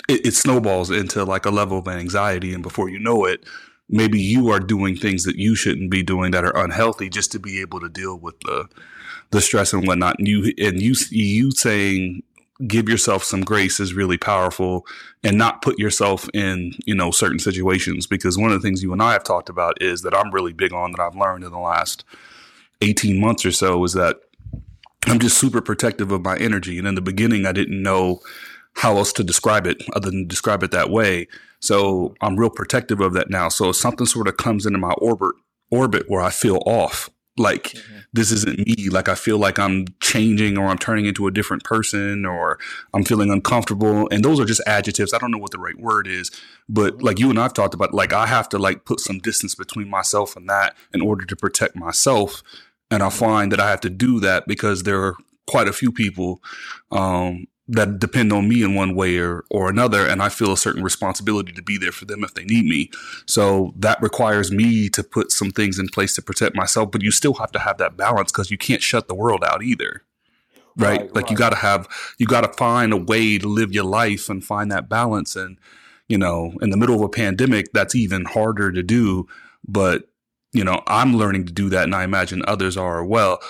it, 0.09 0.27
it 0.27 0.35
snowballs 0.35 0.91
into 0.91 1.25
like 1.25 1.47
a 1.47 1.51
level 1.51 1.79
of 1.79 1.89
anxiety. 1.89 2.53
And 2.55 2.63
before 2.63 2.89
you 2.89 2.99
know 2.99 3.25
it, 3.25 3.45
maybe 3.89 4.21
you 4.21 4.49
are 4.51 4.61
doing 4.61 4.97
things 4.97 5.25
that 5.25 5.37
you 5.37 5.55
shouldn't 5.55 5.91
be 5.91 6.03
doing 6.03 6.33
that 6.33 6.45
are 6.45 6.65
unhealthy 6.65 7.09
just 7.09 7.33
to 7.33 7.39
be 7.39 7.61
able 7.61 7.81
to 7.81 7.89
deal 7.89 8.19
with 8.19 8.39
the 8.41 8.69
the 9.31 9.41
stress 9.41 9.73
and 9.73 9.87
whatnot. 9.87 10.19
And 10.19 10.29
you 10.29 10.53
and 10.59 10.81
you 10.81 10.95
you 11.11 11.51
saying 11.53 12.23
give 12.67 12.89
yourself 12.89 13.23
some 13.23 13.43
grace 13.43 13.81
is 13.81 13.95
really 13.95 14.17
powerful 14.17 14.87
and 15.23 15.37
not 15.37 15.63
put 15.63 15.79
yourself 15.79 16.29
in 16.33 16.73
you 16.85 16.95
know 16.95 17.11
certain 17.11 17.39
situations. 17.39 18.07
Because 18.07 18.39
one 18.39 18.53
of 18.53 18.61
the 18.61 18.67
things 18.67 18.83
you 18.83 18.93
and 18.93 19.03
I 19.03 19.13
have 19.13 19.25
talked 19.25 19.49
about 19.49 19.81
is 19.83 20.03
that 20.03 20.15
I'm 20.15 20.33
really 20.33 20.53
big 20.53 20.73
on 20.73 20.93
that 20.93 21.01
I've 21.01 21.17
learned 21.17 21.45
in 21.45 21.53
the 21.53 21.59
last 21.59 22.05
18 22.81 23.21
months 23.21 23.45
or 23.45 23.53
so 23.53 23.83
is 23.85 23.93
that 23.95 24.21
I'm 25.07 25.19
just 25.19 25.39
super 25.39 25.61
protective 25.61 26.11
of 26.13 26.23
my 26.23 26.37
energy. 26.37 26.79
And 26.79 26.87
in 26.87 26.95
the 26.95 27.01
beginning 27.01 27.47
I 27.47 27.53
didn't 27.53 27.83
know 27.83 28.21
how 28.75 28.97
else 28.97 29.13
to 29.15 29.25
describe 29.25 29.67
it 29.67 29.83
other 29.95 30.11
than 30.11 30.27
describe 30.27 30.63
it 30.63 30.71
that 30.71 30.91
way. 30.91 31.29
So 31.61 32.15
I'm 32.21 32.37
real 32.37 32.51
protective 32.51 33.01
of 33.01 33.15
that 33.15 33.31
now. 33.31 33.49
So 33.49 33.71
if 33.71 33.77
something 33.77 34.07
sort 34.07 34.29
of 34.29 34.37
comes 34.37 34.67
into 34.67 34.79
my 34.79 34.93
orbit 34.99 35.35
orbit 35.71 36.05
where 36.09 36.21
I 36.21 36.31
feel 36.31 36.63
off 36.67 37.11
like 37.37 37.65
mm-hmm. 37.65 37.99
this 38.13 38.31
isn't 38.33 38.59
me. 38.67 38.89
Like 38.89 39.09
i 39.09 39.15
feel 39.15 39.39
like 39.39 39.59
i'm 39.59 39.87
changing 40.01 40.57
or 40.57 40.67
i'm 40.67 40.79
turning 40.79 41.07
into 41.07 41.27
a 41.27 41.31
different 41.31 41.65
person 41.65 42.25
or 42.25 42.59
i'm 42.95 43.05
feeling 43.05 43.31
uncomfortable. 43.31 44.09
And 44.11 44.25
those 44.25 44.41
are 44.41 44.45
just 44.45 44.63
adjectives. 44.67 45.13
I 45.13 45.19
don't 45.19 45.31
know 45.31 45.39
what 45.39 45.53
the 45.53 45.59
right 45.59 45.79
word 45.79 46.07
is. 46.07 46.31
But 46.69 46.95
mm-hmm. 46.95 47.05
like 47.05 47.19
you 47.19 47.31
and 47.31 47.39
i've 47.39 47.55
talked 47.55 47.75
about 47.75 47.95
like 47.95 48.13
i 48.13 48.27
have 48.27 48.49
to 48.51 48.59
like 48.59 48.85
put 48.85 49.01
some 49.01 49.19
distance 49.19 49.55
between 49.55 49.89
myself 49.89 50.37
and 50.37 50.49
that 50.49 50.77
in 50.93 51.01
order 51.01 51.25
to 51.25 51.37
protect 51.37 51.77
myself. 51.77 52.43
And 52.91 53.03
i 53.03 53.11
find 53.11 53.53
that 53.53 53.61
i 53.61 53.69
have 53.69 53.81
to 53.83 53.91
do 53.91 54.21
that 54.21 54.47
because 54.47 54.83
there 54.83 55.03
are 55.03 55.17
quite 55.47 55.69
a 55.69 55.73
few 55.73 55.93
people 55.93 56.43
um, 56.91 57.47
that 57.69 57.99
depend 57.99 58.33
on 58.33 58.49
me 58.49 58.63
in 58.63 58.75
one 58.75 58.95
way 58.95 59.19
or, 59.19 59.45
or 59.51 59.69
another. 59.69 60.07
And 60.07 60.23
I 60.23 60.29
feel 60.29 60.53
a 60.53 60.57
certain 60.57 60.85
responsibility 60.85 61.53
to 61.53 61.63
be 61.63 61.79
there 61.79 61.93
for 61.93 62.05
them 62.05 62.23
if 62.23 62.35
they 62.35 62.45
need 62.45 62.65
me. 62.65 62.91
So 63.27 63.75
that 63.77 64.01
requires 64.01 64.53
me 64.53 64.89
to 64.91 65.03
put 65.03 65.33
some 65.33 65.51
things 65.51 65.79
in 65.79 65.89
place 65.89 66.15
to 66.15 66.23
protect 66.23 66.55
myself. 66.55 66.93
But 66.93 67.03
you 67.03 67.11
still 67.11 67.35
have 67.35 67.51
to 67.53 67.59
have 67.59 67.79
that 67.79 67.97
balance 67.97 68.31
because 68.31 68.51
you 68.51 68.59
can't 68.59 68.83
shut 68.83 69.09
the 69.09 69.15
world 69.15 69.43
out 69.45 69.63
either. 69.63 70.03
Right. 70.77 71.01
right 71.01 71.15
like 71.15 71.25
right. 71.25 71.31
you 71.31 71.37
got 71.37 71.51
to 71.51 71.57
have, 71.57 71.89
you 72.19 72.27
got 72.27 72.43
to 72.43 72.53
find 72.53 72.93
a 72.93 72.99
way 72.99 73.39
to 73.39 73.49
live 73.49 73.73
your 73.73 73.85
life 73.85 74.29
and 74.29 74.45
find 74.45 74.71
that 74.71 74.89
balance. 74.89 75.35
And, 75.35 75.59
you 76.09 76.19
know, 76.19 76.53
in 76.63 76.71
the 76.71 76.77
middle 76.77 76.95
of 76.95 77.01
a 77.01 77.09
pandemic, 77.09 77.73
that's 77.73 77.97
even 77.97 78.27
harder 78.27 78.71
to 78.71 78.83
do. 78.83 79.27
But, 79.67 80.09
you 80.53 80.63
know, 80.63 80.83
I'm 80.87 81.17
learning 81.17 81.47
to 81.47 81.53
do 81.53 81.69
that. 81.71 81.85
And 81.85 81.95
I 81.97 82.05
imagine 82.05 82.43
others 82.47 82.77
are 82.77 83.05
well 83.05 83.41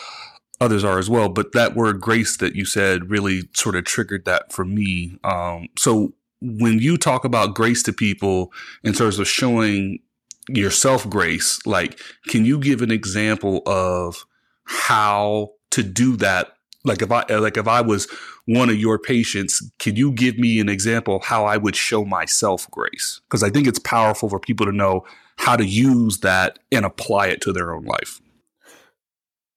others 0.60 0.84
are 0.84 0.98
as 0.98 1.10
well. 1.10 1.28
But 1.28 1.52
that 1.52 1.74
word 1.74 2.00
grace 2.00 2.36
that 2.38 2.54
you 2.54 2.64
said 2.64 3.10
really 3.10 3.48
sort 3.54 3.76
of 3.76 3.84
triggered 3.84 4.24
that 4.24 4.52
for 4.52 4.64
me. 4.64 5.18
Um, 5.24 5.68
so 5.76 6.12
when 6.40 6.78
you 6.78 6.96
talk 6.96 7.24
about 7.24 7.54
grace 7.54 7.82
to 7.84 7.92
people 7.92 8.52
in 8.84 8.92
terms 8.92 9.18
of 9.18 9.28
showing 9.28 10.00
yourself 10.48 11.08
grace, 11.08 11.64
like, 11.66 12.00
can 12.28 12.44
you 12.44 12.58
give 12.58 12.82
an 12.82 12.90
example 12.90 13.62
of 13.66 14.26
how 14.64 15.52
to 15.70 15.82
do 15.82 16.16
that? 16.16 16.56
Like 16.84 17.02
if 17.02 17.10
I, 17.10 17.24
like 17.36 17.56
if 17.56 17.66
I 17.66 17.80
was 17.80 18.08
one 18.46 18.70
of 18.70 18.76
your 18.76 18.98
patients, 18.98 19.62
can 19.78 19.96
you 19.96 20.12
give 20.12 20.38
me 20.38 20.60
an 20.60 20.68
example 20.68 21.16
of 21.16 21.24
how 21.24 21.44
I 21.44 21.56
would 21.56 21.74
show 21.74 22.04
myself 22.04 22.70
grace? 22.70 23.20
Because 23.28 23.42
I 23.42 23.50
think 23.50 23.66
it's 23.66 23.80
powerful 23.80 24.28
for 24.28 24.38
people 24.38 24.66
to 24.66 24.72
know 24.72 25.04
how 25.36 25.56
to 25.56 25.64
use 25.64 26.20
that 26.20 26.58
and 26.70 26.84
apply 26.84 27.26
it 27.26 27.40
to 27.42 27.52
their 27.52 27.74
own 27.74 27.84
life. 27.84 28.20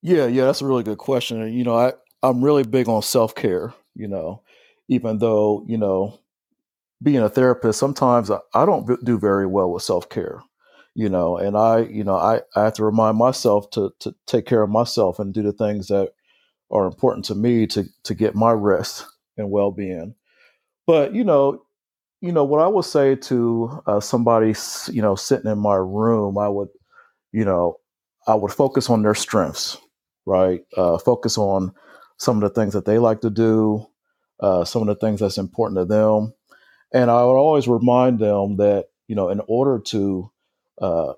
Yeah, 0.01 0.27
yeah, 0.27 0.45
that's 0.45 0.61
a 0.61 0.65
really 0.65 0.83
good 0.83 0.97
question. 0.97 1.41
And, 1.41 1.53
you 1.53 1.63
know, 1.63 1.75
I, 1.75 1.93
I'm 2.23 2.43
really 2.43 2.63
big 2.63 2.87
on 2.87 3.01
self 3.01 3.35
care, 3.35 3.73
you 3.95 4.07
know, 4.07 4.41
even 4.87 5.17
though, 5.17 5.63
you 5.67 5.77
know, 5.77 6.19
being 7.03 7.19
a 7.19 7.29
therapist, 7.29 7.79
sometimes 7.79 8.31
I, 8.31 8.39
I 8.53 8.65
don't 8.65 9.03
do 9.05 9.19
very 9.19 9.47
well 9.47 9.71
with 9.71 9.83
self 9.83 10.09
care, 10.09 10.41
you 10.95 11.09
know, 11.09 11.37
and 11.37 11.57
I, 11.57 11.81
you 11.81 12.03
know, 12.03 12.15
I, 12.15 12.41
I 12.55 12.65
have 12.65 12.73
to 12.75 12.85
remind 12.85 13.17
myself 13.17 13.69
to, 13.71 13.91
to 14.01 14.15
take 14.27 14.45
care 14.45 14.63
of 14.63 14.69
myself 14.71 15.19
and 15.19 15.33
do 15.33 15.43
the 15.43 15.53
things 15.53 15.87
that 15.87 16.11
are 16.71 16.85
important 16.87 17.25
to 17.27 17.35
me 17.35 17.67
to, 17.67 17.85
to 18.03 18.15
get 18.15 18.35
my 18.35 18.51
rest 18.53 19.05
and 19.37 19.51
well 19.51 19.71
being. 19.71 20.15
But, 20.87 21.15
you 21.15 21.23
know, 21.23 21.63
you 22.21 22.31
know, 22.33 22.45
what 22.45 22.61
I 22.61 22.67
would 22.67 22.85
say 22.85 23.15
to 23.15 23.81
uh, 23.87 23.99
somebody, 24.01 24.55
you 24.91 25.01
know, 25.01 25.15
sitting 25.15 25.51
in 25.51 25.59
my 25.59 25.75
room, 25.75 26.37
I 26.37 26.49
would, 26.49 26.69
you 27.33 27.45
know, 27.45 27.79
I 28.27 28.35
would 28.35 28.51
focus 28.53 28.89
on 28.89 29.03
their 29.03 29.15
strengths 29.15 29.77
right? 30.29 30.61
Uh, 30.77 30.99
focus 30.99 31.37
on 31.39 31.73
some 32.17 32.37
of 32.37 32.41
the 32.41 32.61
things 32.61 32.73
that 32.73 32.85
they 32.85 32.99
like 32.99 33.21
to 33.21 33.31
do, 33.31 33.85
uh, 34.39 34.63
some 34.63 34.83
of 34.83 34.87
the 34.87 34.95
things 34.95 35.19
that's 35.19 35.39
important 35.39 35.79
to 35.79 35.85
them. 35.85 36.33
And 36.93 37.09
I 37.09 37.23
would 37.23 37.35
always 37.35 37.67
remind 37.67 38.19
them 38.19 38.57
that, 38.57 38.85
you 39.07 39.15
know, 39.15 39.29
in 39.29 39.41
order 39.47 39.79
to 39.79 40.31
uh, 40.79 41.13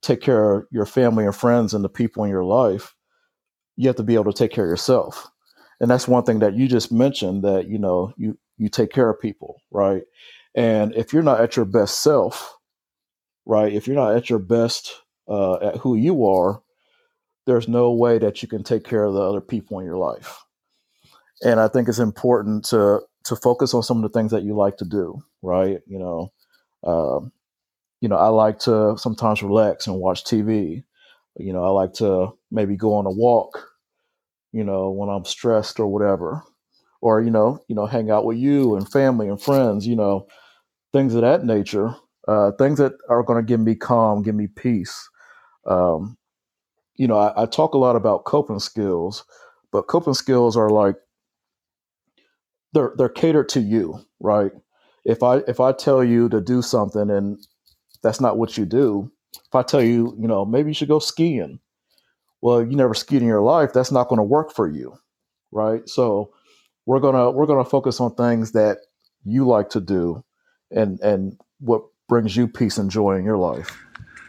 take 0.00 0.22
care 0.22 0.54
of 0.54 0.66
your 0.70 0.86
family 0.86 1.26
and 1.26 1.36
friends 1.36 1.74
and 1.74 1.84
the 1.84 1.90
people 1.90 2.24
in 2.24 2.30
your 2.30 2.44
life, 2.44 2.94
you 3.76 3.88
have 3.88 3.96
to 3.96 4.02
be 4.02 4.14
able 4.14 4.32
to 4.32 4.38
take 4.38 4.52
care 4.52 4.64
of 4.64 4.70
yourself. 4.70 5.28
And 5.78 5.90
that's 5.90 6.08
one 6.08 6.24
thing 6.24 6.38
that 6.38 6.54
you 6.54 6.66
just 6.66 6.90
mentioned 6.90 7.44
that, 7.44 7.68
you 7.68 7.78
know, 7.78 8.14
you, 8.16 8.38
you 8.56 8.70
take 8.70 8.90
care 8.90 9.10
of 9.10 9.20
people, 9.20 9.62
right? 9.70 10.02
And 10.54 10.94
if 10.94 11.12
you're 11.12 11.22
not 11.22 11.40
at 11.40 11.56
your 11.56 11.66
best 11.66 12.02
self, 12.02 12.56
right, 13.44 13.72
if 13.72 13.86
you're 13.86 13.96
not 13.96 14.16
at 14.16 14.30
your 14.30 14.38
best 14.38 14.92
uh, 15.28 15.56
at 15.56 15.76
who 15.76 15.94
you 15.94 16.26
are, 16.26 16.62
there's 17.46 17.68
no 17.68 17.92
way 17.92 18.18
that 18.18 18.42
you 18.42 18.48
can 18.48 18.62
take 18.62 18.84
care 18.84 19.04
of 19.04 19.14
the 19.14 19.20
other 19.20 19.40
people 19.40 19.78
in 19.78 19.86
your 19.86 19.96
life. 19.96 20.44
And 21.42 21.58
I 21.58 21.68
think 21.68 21.88
it's 21.88 21.98
important 21.98 22.64
to 22.66 23.00
to 23.24 23.36
focus 23.36 23.74
on 23.74 23.82
some 23.82 24.02
of 24.02 24.02
the 24.02 24.18
things 24.18 24.30
that 24.32 24.44
you 24.44 24.56
like 24.56 24.78
to 24.78 24.84
do, 24.84 25.22
right? 25.42 25.80
You 25.86 25.98
know, 25.98 26.32
um, 26.84 27.32
you 28.00 28.08
know, 28.08 28.16
I 28.16 28.28
like 28.28 28.58
to 28.60 28.96
sometimes 28.96 29.42
relax 29.42 29.86
and 29.86 29.96
watch 29.96 30.24
TV. 30.24 30.84
You 31.36 31.52
know, 31.52 31.64
I 31.64 31.68
like 31.68 31.92
to 31.94 32.30
maybe 32.50 32.76
go 32.76 32.94
on 32.94 33.06
a 33.06 33.10
walk, 33.10 33.68
you 34.52 34.64
know, 34.64 34.90
when 34.90 35.08
I'm 35.08 35.24
stressed 35.24 35.78
or 35.80 35.86
whatever. 35.86 36.42
Or, 37.02 37.22
you 37.22 37.30
know, 37.30 37.60
you 37.68 37.74
know, 37.74 37.86
hang 37.86 38.10
out 38.10 38.26
with 38.26 38.36
you 38.36 38.76
and 38.76 38.90
family 38.90 39.28
and 39.28 39.40
friends, 39.40 39.86
you 39.86 39.96
know, 39.96 40.26
things 40.92 41.14
of 41.14 41.22
that 41.22 41.44
nature. 41.44 41.94
Uh, 42.28 42.52
things 42.58 42.78
that 42.78 42.92
are 43.08 43.22
going 43.22 43.42
to 43.42 43.46
give 43.46 43.60
me 43.60 43.74
calm, 43.74 44.22
give 44.22 44.34
me 44.34 44.46
peace. 44.46 45.08
Um, 45.66 46.18
you 47.00 47.08
know, 47.08 47.16
I, 47.16 47.44
I 47.44 47.46
talk 47.46 47.72
a 47.72 47.78
lot 47.78 47.96
about 47.96 48.24
coping 48.24 48.58
skills, 48.58 49.24
but 49.72 49.86
coping 49.86 50.12
skills 50.12 50.54
are 50.54 50.68
like 50.68 50.96
they're 52.74 52.92
they're 52.98 53.08
catered 53.08 53.48
to 53.50 53.60
you, 53.60 54.04
right? 54.20 54.52
If 55.06 55.22
I 55.22 55.36
if 55.48 55.60
I 55.60 55.72
tell 55.72 56.04
you 56.04 56.28
to 56.28 56.42
do 56.42 56.60
something 56.60 57.08
and 57.08 57.38
that's 58.02 58.20
not 58.20 58.36
what 58.36 58.58
you 58.58 58.66
do, 58.66 59.10
if 59.32 59.54
I 59.54 59.62
tell 59.62 59.82
you, 59.82 60.14
you 60.20 60.28
know, 60.28 60.44
maybe 60.44 60.68
you 60.68 60.74
should 60.74 60.88
go 60.88 60.98
skiing, 60.98 61.58
well, 62.42 62.60
you 62.60 62.76
never 62.76 62.92
skied 62.92 63.22
in 63.22 63.28
your 63.28 63.40
life, 63.40 63.72
that's 63.72 63.90
not 63.90 64.08
going 64.08 64.18
to 64.18 64.22
work 64.22 64.52
for 64.52 64.68
you, 64.68 64.94
right? 65.52 65.88
So 65.88 66.34
we're 66.84 67.00
gonna 67.00 67.30
we're 67.30 67.46
gonna 67.46 67.64
focus 67.64 67.98
on 67.98 68.14
things 68.14 68.52
that 68.52 68.76
you 69.24 69.46
like 69.46 69.70
to 69.70 69.80
do, 69.80 70.22
and 70.70 71.00
and 71.00 71.40
what 71.60 71.80
brings 72.10 72.36
you 72.36 72.46
peace 72.46 72.76
and 72.76 72.90
joy 72.90 73.16
in 73.16 73.24
your 73.24 73.38
life. 73.38 73.74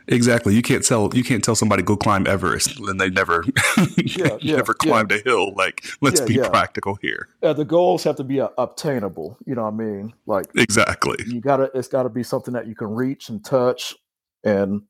Exactly. 0.08 0.56
You 0.56 0.62
can't 0.62 0.86
tell 0.86 1.10
you 1.14 1.24
can't 1.24 1.44
tell 1.44 1.56
somebody 1.56 1.84
go 1.84 1.96
climb 1.96 2.28
Everest 2.28 2.80
and 2.80 3.00
they 3.00 3.10
never 3.10 3.46
yeah, 3.98 4.38
yeah, 4.42 4.56
never 4.56 4.74
climbed 4.74 5.12
yeah. 5.12 5.18
a 5.18 5.24
hill. 5.24 5.54
Like, 5.56 5.86
let's 6.02 6.22
be 6.22 6.38
practical 6.38 6.96
here. 6.96 7.30
Yeah, 7.42 7.54
the 7.54 7.66
goals 7.66 8.04
have 8.04 8.16
to 8.18 8.24
be 8.24 8.42
uh, 8.42 8.50
obtainable. 8.58 9.38
You 9.46 9.56
know 9.56 9.64
what 9.64 9.74
I 9.74 9.78
mean? 9.78 10.14
Like 10.26 10.46
exactly. 10.56 11.18
You 11.28 11.42
gotta. 11.42 11.72
It's 11.74 11.88
got 11.88 12.04
to 12.04 12.10
be 12.10 12.24
something 12.24 12.54
that 12.54 12.68
you 12.68 12.76
can 12.76 12.88
reach 12.88 13.30
and 13.30 13.44
touch 13.44 13.96
and 14.44 14.84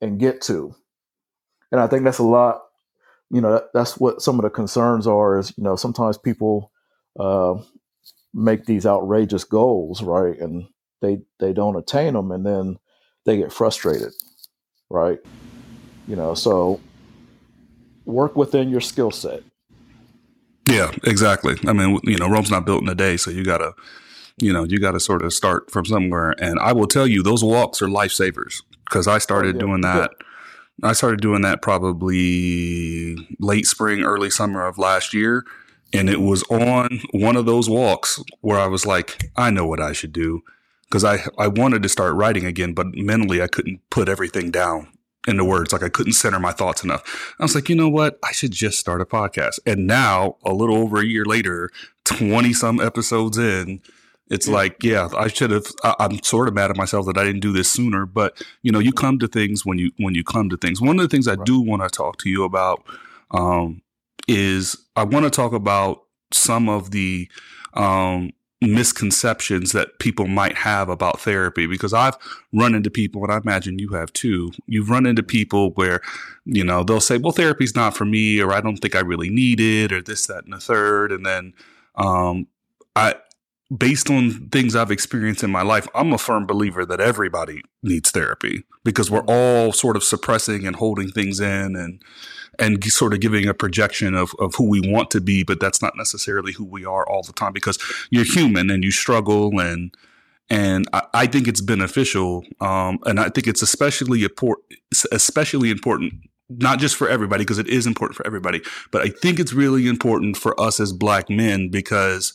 and 0.00 0.18
get 0.18 0.40
to. 0.42 0.74
And 1.72 1.80
I 1.80 1.86
think 1.86 2.04
that's 2.04 2.18
a 2.18 2.24
lot. 2.24 2.62
You 3.30 3.40
know, 3.40 3.52
that, 3.52 3.72
that's 3.74 3.98
what 3.98 4.22
some 4.22 4.38
of 4.38 4.42
the 4.42 4.50
concerns 4.50 5.06
are. 5.06 5.38
Is 5.38 5.52
you 5.56 5.64
know 5.64 5.76
sometimes 5.76 6.18
people 6.18 6.72
uh, 7.18 7.54
make 8.34 8.66
these 8.66 8.86
outrageous 8.86 9.44
goals, 9.44 10.02
right, 10.02 10.38
and 10.38 10.66
they 11.00 11.22
they 11.40 11.52
don't 11.52 11.76
attain 11.76 12.14
them, 12.14 12.30
and 12.30 12.46
then 12.46 12.78
they 13.24 13.36
get 13.36 13.52
frustrated 13.52 14.12
right? 14.90 15.18
You 16.06 16.16
know, 16.16 16.34
so 16.34 16.80
work 18.04 18.36
within 18.36 18.68
your 18.68 18.80
skill 18.80 19.10
set. 19.10 19.42
Yeah, 20.68 20.92
exactly. 21.04 21.56
I 21.66 21.72
mean, 21.72 21.98
you 22.04 22.18
know, 22.18 22.28
Rome's 22.28 22.50
not 22.50 22.66
built 22.66 22.82
in 22.82 22.88
a 22.88 22.94
day, 22.94 23.16
so 23.16 23.30
you 23.30 23.44
gotta, 23.44 23.74
you 24.40 24.52
know, 24.52 24.64
you 24.64 24.78
gotta 24.78 25.00
sort 25.00 25.22
of 25.22 25.32
start 25.32 25.70
from 25.70 25.84
somewhere. 25.84 26.34
And 26.40 26.58
I 26.58 26.72
will 26.72 26.88
tell 26.88 27.06
you, 27.06 27.22
those 27.22 27.44
walks 27.44 27.80
are 27.82 27.86
lifesavers 27.86 28.62
because 28.88 29.06
I 29.06 29.18
started 29.18 29.56
oh, 29.56 29.58
yeah. 29.58 29.66
doing 29.66 29.80
that. 29.82 30.10
Yeah. 30.20 30.88
I 30.90 30.92
started 30.92 31.20
doing 31.20 31.42
that 31.42 31.62
probably 31.62 33.16
late 33.38 33.66
spring, 33.66 34.02
early 34.02 34.28
summer 34.28 34.66
of 34.66 34.76
last 34.76 35.14
year. 35.14 35.44
And 35.92 36.10
it 36.10 36.20
was 36.20 36.42
on 36.50 37.00
one 37.12 37.36
of 37.36 37.46
those 37.46 37.70
walks 37.70 38.22
where 38.40 38.58
I 38.58 38.66
was 38.66 38.84
like, 38.84 39.30
I 39.36 39.50
know 39.50 39.66
what 39.66 39.80
I 39.80 39.92
should 39.92 40.12
do 40.12 40.42
because 40.88 41.04
I, 41.04 41.24
I 41.38 41.48
wanted 41.48 41.82
to 41.82 41.88
start 41.88 42.14
writing 42.14 42.44
again, 42.44 42.72
but 42.72 42.94
mentally 42.94 43.42
I 43.42 43.48
couldn't 43.48 43.80
put 43.90 44.08
everything 44.08 44.50
down 44.50 44.88
into 45.26 45.44
words. 45.44 45.72
Like 45.72 45.82
I 45.82 45.88
couldn't 45.88 46.12
center 46.12 46.38
my 46.38 46.52
thoughts 46.52 46.84
enough. 46.84 47.34
I 47.38 47.44
was 47.44 47.54
like, 47.54 47.68
you 47.68 47.74
know 47.74 47.88
what? 47.88 48.18
I 48.24 48.32
should 48.32 48.52
just 48.52 48.78
start 48.78 49.00
a 49.00 49.04
podcast. 49.04 49.58
And 49.66 49.86
now, 49.86 50.36
a 50.44 50.52
little 50.52 50.76
over 50.76 51.00
a 51.00 51.04
year 51.04 51.24
later, 51.24 51.70
20 52.04 52.52
some 52.52 52.80
episodes 52.80 53.36
in, 53.36 53.80
It's 54.30 54.46
yeah. 54.46 54.54
like, 54.54 54.82
yeah, 54.82 55.08
I 55.16 55.28
should 55.28 55.50
have. 55.50 55.66
I'm 55.82 56.22
sort 56.22 56.48
of 56.48 56.54
mad 56.54 56.70
at 56.70 56.76
myself 56.76 57.06
that 57.06 57.18
I 57.18 57.24
didn't 57.24 57.40
do 57.40 57.52
this 57.52 57.70
sooner. 57.70 58.06
But 58.06 58.42
you 58.62 58.72
know, 58.72 58.78
you 58.78 58.92
come 58.92 59.18
to 59.18 59.28
things 59.28 59.66
when 59.66 59.78
you 59.78 59.90
when 59.98 60.14
you 60.14 60.24
come 60.24 60.48
to 60.50 60.56
things. 60.56 60.80
One 60.80 60.98
of 60.98 61.02
the 61.02 61.08
things 61.08 61.28
I 61.28 61.34
right. 61.34 61.46
do 61.46 61.60
want 61.60 61.82
to 61.82 61.88
talk 61.88 62.18
to 62.18 62.30
you 62.30 62.44
about 62.44 62.84
um, 63.32 63.82
is 64.28 64.76
I 64.94 65.04
want 65.04 65.24
to 65.24 65.30
talk 65.30 65.52
about 65.52 66.02
some 66.32 66.68
of 66.68 66.90
the 66.90 67.28
um, 67.74 68.32
misconceptions 68.62 69.72
that 69.72 69.98
people 69.98 70.26
might 70.26 70.56
have 70.56 70.88
about 70.88 71.20
therapy 71.20 71.66
because 71.66 71.92
I've 71.92 72.16
run 72.52 72.74
into 72.74 72.90
people 72.90 73.22
and 73.22 73.32
I 73.32 73.36
imagine 73.36 73.78
you 73.78 73.90
have 73.90 74.12
too. 74.12 74.50
You've 74.66 74.88
run 74.88 75.04
into 75.04 75.22
people 75.22 75.72
where, 75.72 76.00
you 76.46 76.64
know, 76.64 76.82
they'll 76.82 77.00
say, 77.00 77.18
well, 77.18 77.32
therapy's 77.32 77.74
not 77.74 77.96
for 77.96 78.06
me, 78.06 78.40
or 78.40 78.52
I 78.52 78.60
don't 78.60 78.78
think 78.78 78.94
I 78.94 79.00
really 79.00 79.28
need 79.28 79.60
it, 79.60 79.92
or 79.92 80.00
this, 80.00 80.26
that, 80.26 80.44
and 80.44 80.54
the 80.54 80.60
third. 80.60 81.12
And 81.12 81.26
then, 81.26 81.52
um, 81.96 82.46
I, 82.94 83.16
based 83.76 84.08
on 84.10 84.48
things 84.48 84.74
I've 84.74 84.90
experienced 84.90 85.42
in 85.42 85.50
my 85.50 85.62
life, 85.62 85.86
I'm 85.94 86.12
a 86.12 86.18
firm 86.18 86.46
believer 86.46 86.86
that 86.86 87.00
everybody 87.00 87.62
needs 87.82 88.10
therapy 88.10 88.64
because 88.84 89.10
we're 89.10 89.24
all 89.26 89.72
sort 89.72 89.96
of 89.96 90.04
suppressing 90.04 90.66
and 90.66 90.76
holding 90.76 91.10
things 91.10 91.40
in 91.40 91.76
and, 91.76 92.02
and 92.58 92.82
sort 92.84 93.14
of 93.14 93.20
giving 93.20 93.48
a 93.48 93.54
projection 93.54 94.14
of, 94.14 94.34
of 94.38 94.54
who 94.54 94.68
we 94.68 94.80
want 94.80 95.10
to 95.10 95.20
be, 95.20 95.42
but 95.42 95.60
that's 95.60 95.82
not 95.82 95.96
necessarily 95.96 96.52
who 96.52 96.64
we 96.64 96.84
are 96.84 97.08
all 97.08 97.22
the 97.22 97.32
time 97.32 97.52
because 97.52 97.78
you're 98.10 98.24
human 98.24 98.70
and 98.70 98.84
you 98.84 98.90
struggle 98.90 99.58
and 99.60 99.94
and 100.48 100.86
I, 100.92 101.02
I 101.12 101.26
think 101.26 101.48
it's 101.48 101.60
beneficial, 101.60 102.44
um, 102.60 103.00
and 103.04 103.18
I 103.18 103.30
think 103.30 103.48
it's 103.48 103.62
especially 103.62 104.22
important, 104.22 104.78
especially 105.10 105.70
important 105.70 106.14
not 106.48 106.78
just 106.78 106.94
for 106.94 107.08
everybody 107.08 107.42
because 107.42 107.58
it 107.58 107.66
is 107.66 107.86
important 107.86 108.16
for 108.16 108.26
everybody, 108.26 108.62
but 108.92 109.02
I 109.02 109.08
think 109.08 109.40
it's 109.40 109.52
really 109.52 109.88
important 109.88 110.36
for 110.36 110.58
us 110.60 110.78
as 110.78 110.92
black 110.92 111.28
men 111.28 111.68
because 111.70 112.34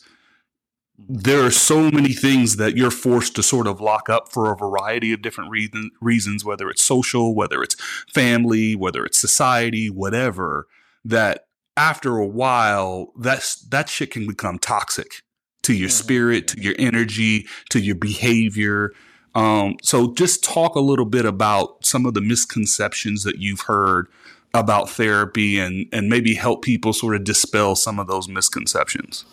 there 0.98 1.44
are 1.44 1.50
so 1.50 1.90
many 1.90 2.12
things 2.12 2.56
that 2.56 2.76
you're 2.76 2.90
forced 2.90 3.34
to 3.36 3.42
sort 3.42 3.66
of 3.66 3.80
lock 3.80 4.08
up 4.08 4.30
for 4.30 4.52
a 4.52 4.56
variety 4.56 5.12
of 5.12 5.22
different 5.22 5.50
reason, 5.50 5.90
reasons, 6.00 6.44
whether 6.44 6.68
it's 6.68 6.82
social, 6.82 7.34
whether 7.34 7.62
it's 7.62 7.76
family, 8.12 8.76
whether 8.76 9.04
it's 9.04 9.18
society, 9.18 9.88
whatever, 9.90 10.66
that 11.04 11.46
after 11.76 12.18
a 12.18 12.26
while, 12.26 13.12
that's, 13.18 13.56
that 13.56 13.88
shit 13.88 14.10
can 14.10 14.26
become 14.26 14.58
toxic 14.58 15.22
to 15.62 15.72
your 15.72 15.88
mm-hmm. 15.88 16.02
spirit, 16.02 16.48
to 16.48 16.60
your 16.60 16.74
energy, 16.78 17.46
to 17.70 17.80
your 17.80 17.94
behavior. 17.94 18.92
Um, 19.34 19.76
so 19.82 20.12
just 20.12 20.44
talk 20.44 20.74
a 20.74 20.80
little 20.80 21.06
bit 21.06 21.24
about 21.24 21.84
some 21.84 22.04
of 22.04 22.14
the 22.14 22.20
misconceptions 22.20 23.24
that 23.24 23.38
you've 23.38 23.62
heard 23.62 24.08
about 24.54 24.90
therapy 24.90 25.58
and, 25.58 25.86
and 25.92 26.10
maybe 26.10 26.34
help 26.34 26.62
people 26.62 26.92
sort 26.92 27.16
of 27.16 27.24
dispel 27.24 27.74
some 27.74 27.98
of 27.98 28.06
those 28.06 28.28
misconceptions. 28.28 29.24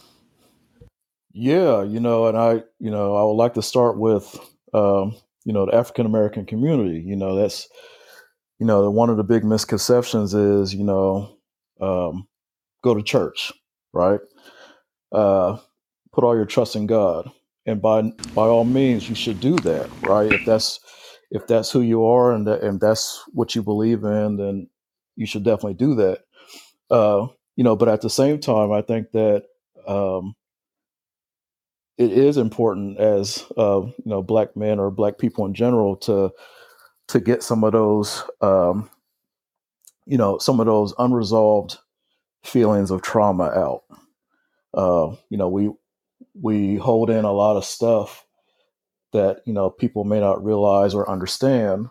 Yeah, 1.32 1.84
you 1.84 2.00
know, 2.00 2.28
and 2.28 2.38
I, 2.38 2.64
you 2.80 2.90
know, 2.90 3.16
I 3.16 3.24
would 3.24 3.34
like 3.34 3.54
to 3.56 3.62
start 3.62 3.98
with, 4.00 4.36
um, 4.74 5.16
you 5.46 5.54
know, 5.54 5.66
the 5.66 5.76
African 5.76 6.06
American 6.06 6.46
community. 6.46 7.02
You 7.06 7.16
know, 7.16 7.36
that's, 7.36 7.70
you 8.60 8.66
know, 8.66 8.90
one 8.90 9.10
of 9.10 9.18
the 9.18 9.24
big 9.24 9.44
misconceptions 9.46 10.34
is, 10.34 10.74
you 10.74 10.84
know, 10.84 11.38
um, 11.80 12.28
go 12.84 12.96
to 12.96 13.04
church, 13.04 13.54
right? 13.94 14.20
Uh, 15.12 15.58
put 16.14 16.24
all 16.24 16.36
your 16.36 16.46
trust 16.46 16.76
in 16.76 16.88
God, 16.88 17.32
and 17.66 17.82
by 17.82 18.02
by 18.34 18.48
all 18.48 18.66
means, 18.66 19.08
you 19.10 19.16
should 19.16 19.40
do 19.40 19.56
that, 19.58 19.90
right? 20.04 20.32
If 20.32 20.46
that's 20.46 20.80
if 21.32 21.46
that's 21.48 21.72
who 21.72 21.82
you 21.82 22.06
are 22.06 22.32
and 22.32 22.48
that, 22.48 22.62
and 22.62 22.80
that's 22.82 23.24
what 23.34 23.56
you 23.56 23.64
believe 23.64 24.04
in, 24.04 24.38
then 24.38 24.68
you 25.16 25.28
should 25.28 25.44
definitely 25.44 25.76
do 25.76 25.96
that. 25.96 26.22
Uh, 26.90 27.28
you 27.56 27.64
know, 27.64 27.76
but 27.76 27.90
at 27.90 28.02
the 28.02 28.10
same 28.10 28.40
time, 28.40 28.72
I 28.72 28.82
think 28.82 29.12
that 29.12 29.46
um, 29.88 30.36
it 32.00 32.14
is 32.14 32.38
important 32.38 32.98
as 32.98 33.46
uh, 33.58 33.82
you 33.82 33.94
know 34.06 34.24
black 34.24 34.56
men 34.56 34.80
or 34.80 34.90
black 34.90 35.18
people 35.20 35.46
in 35.46 35.54
general 35.54 35.98
to 35.98 36.32
to 37.10 37.20
get 37.20 37.44
some 37.44 37.64
of 37.64 37.74
those 37.74 38.24
um, 38.42 38.90
you 40.08 40.18
know 40.18 40.38
some 40.40 40.60
of 40.62 40.66
those 40.66 40.94
unresolved 40.98 41.78
feelings 42.44 42.90
of 42.90 43.02
trauma 43.02 43.46
out. 43.46 43.84
Uh, 44.74 45.16
you 45.30 45.38
know 45.38 45.50
we 45.50 45.70
we 46.42 46.78
hold 46.78 47.10
in 47.10 47.26
a 47.26 47.34
lot 47.34 47.58
of 47.58 47.66
stuff 47.66 48.26
that 49.12 49.42
you 49.46 49.54
know 49.54 49.70
people 49.70 50.06
may 50.06 50.22
not 50.22 50.44
realize 50.44 50.96
or 50.96 51.10
understand, 51.10 51.88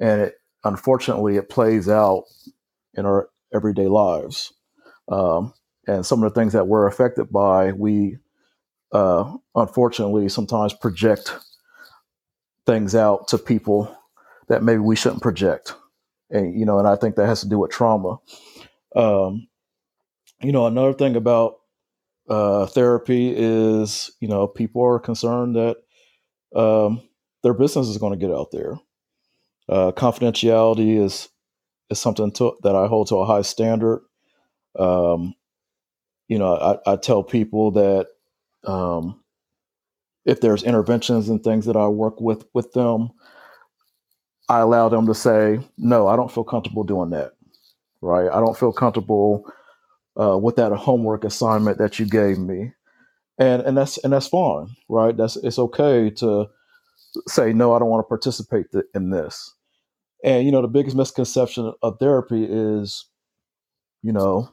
and 0.00 0.22
it 0.22 0.36
unfortunately 0.64 1.36
it 1.36 1.50
plays 1.50 1.86
out 1.86 2.24
in 2.94 3.04
our 3.04 3.28
everyday 3.52 3.88
lives. 3.88 4.54
Um, 5.12 5.52
and 5.86 6.06
some 6.06 6.22
of 6.22 6.32
the 6.32 6.40
things 6.40 6.52
that 6.54 6.68
we're 6.68 6.86
affected 6.86 7.30
by, 7.30 7.72
we 7.72 8.18
uh, 8.92 9.32
unfortunately 9.54 10.28
sometimes 10.28 10.74
project 10.74 11.36
things 12.66 12.94
out 12.94 13.28
to 13.28 13.38
people 13.38 13.96
that 14.48 14.62
maybe 14.62 14.80
we 14.80 14.96
shouldn't 14.96 15.22
project. 15.22 15.74
And, 16.30 16.58
you 16.58 16.64
know, 16.64 16.78
and 16.78 16.86
I 16.86 16.96
think 16.96 17.16
that 17.16 17.26
has 17.26 17.40
to 17.40 17.48
do 17.48 17.58
with 17.58 17.70
trauma. 17.70 18.18
Um, 18.94 19.48
you 20.42 20.52
know, 20.52 20.66
another 20.66 20.92
thing 20.92 21.16
about 21.16 21.56
uh, 22.28 22.66
therapy 22.66 23.34
is, 23.36 24.10
you 24.20 24.28
know, 24.28 24.46
people 24.46 24.84
are 24.84 24.98
concerned 24.98 25.56
that 25.56 25.76
um, 26.54 27.02
their 27.42 27.54
business 27.54 27.88
is 27.88 27.98
going 27.98 28.18
to 28.18 28.26
get 28.26 28.34
out 28.34 28.50
there. 28.50 28.78
Uh, 29.68 29.92
confidentiality 29.92 31.00
is 31.00 31.28
is 31.90 31.98
something 31.98 32.30
to, 32.32 32.56
that 32.62 32.76
I 32.76 32.86
hold 32.86 33.08
to 33.08 33.16
a 33.16 33.26
high 33.26 33.42
standard. 33.42 34.02
Um, 34.78 35.34
you 36.28 36.38
know, 36.38 36.54
I, 36.54 36.92
I 36.92 36.96
tell 36.96 37.24
people 37.24 37.72
that 37.72 38.06
um, 38.64 39.20
if 40.24 40.40
there's 40.40 40.62
interventions 40.62 41.28
and 41.28 41.42
things 41.42 41.66
that 41.66 41.76
I 41.76 41.88
work 41.88 42.20
with 42.20 42.44
with 42.54 42.72
them, 42.72 43.10
I 44.48 44.60
allow 44.60 44.88
them 44.88 45.06
to 45.06 45.14
say, 45.14 45.60
no, 45.78 46.08
I 46.08 46.16
don't 46.16 46.32
feel 46.32 46.44
comfortable 46.44 46.84
doing 46.84 47.10
that. 47.10 47.32
Right? 48.02 48.28
I 48.30 48.40
don't 48.40 48.58
feel 48.58 48.72
comfortable 48.72 49.44
uh, 50.20 50.38
with 50.38 50.56
that 50.56 50.72
homework 50.72 51.24
assignment 51.24 51.78
that 51.78 51.98
you 51.98 52.06
gave 52.06 52.38
me, 52.38 52.72
and 53.38 53.62
and 53.62 53.76
that's 53.76 53.98
and 53.98 54.12
that's 54.12 54.28
fine, 54.28 54.68
right? 54.88 55.16
That's 55.16 55.36
it's 55.36 55.58
okay 55.58 56.10
to 56.10 56.46
say 57.28 57.52
no. 57.52 57.74
I 57.74 57.78
don't 57.78 57.88
want 57.88 58.04
to 58.04 58.08
participate 58.08 58.70
th- 58.72 58.84
in 58.94 59.10
this. 59.10 59.54
And 60.24 60.44
you 60.44 60.52
know, 60.52 60.62
the 60.62 60.68
biggest 60.68 60.96
misconception 60.96 61.72
of 61.82 61.98
therapy 61.98 62.46
is, 62.48 63.06
you 64.02 64.12
know, 64.12 64.52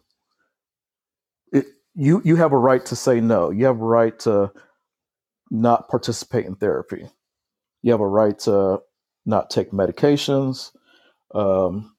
you 1.97 2.21
you 2.23 2.35
have 2.35 2.53
a 2.53 2.57
right 2.57 2.85
to 2.85 2.95
say 2.95 3.19
no. 3.19 3.49
You 3.49 3.65
have 3.65 3.81
a 3.81 3.85
right 3.85 4.17
to 4.19 4.51
not 5.49 5.89
participate 5.89 6.45
in 6.45 6.55
therapy. 6.55 7.09
You 7.81 7.91
have 7.91 8.01
a 8.01 8.07
right 8.07 8.37
to 8.39 8.81
not 9.25 9.49
take 9.49 9.71
medications. 9.71 10.71
Um, 11.33 11.95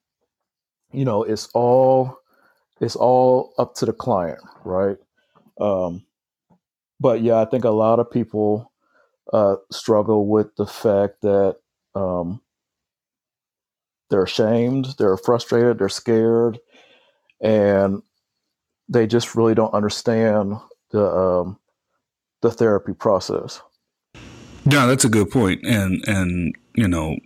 you 0.93 1.03
know, 1.03 1.23
it's 1.23 1.49
all 1.53 2.17
it's 2.79 2.95
all 2.95 3.53
up 3.57 3.75
to 3.75 3.85
the 3.85 3.93
client, 3.93 4.39
right? 4.63 4.97
Um, 5.59 6.05
but 7.01 7.21
yeah, 7.21 7.41
I 7.41 7.45
think 7.45 7.65
a 7.65 7.69
lot 7.69 7.99
of 7.99 8.09
people 8.09 8.71
uh, 9.33 9.57
struggle 9.69 10.27
with 10.27 10.55
the 10.55 10.65
fact 10.65 11.21
that 11.23 11.57
um, 11.93 12.41
they're 14.09 14.23
ashamed, 14.23 14.95
they're 14.97 15.17
frustrated, 15.17 15.77
they're 15.77 15.89
scared, 15.89 16.59
and 17.41 18.01
they 18.89 19.07
just 19.07 19.35
really 19.35 19.55
don't 19.55 19.73
understand 19.73 20.55
the 20.91 21.05
um, 21.05 21.59
the 22.41 22.51
therapy 22.51 22.93
process. 22.93 23.61
Yeah, 24.65 24.85
that's 24.87 25.05
a 25.05 25.09
good 25.09 25.29
point, 25.31 25.61
and 25.63 26.03
and 26.07 26.55
you 26.75 26.87
know, 26.87 27.17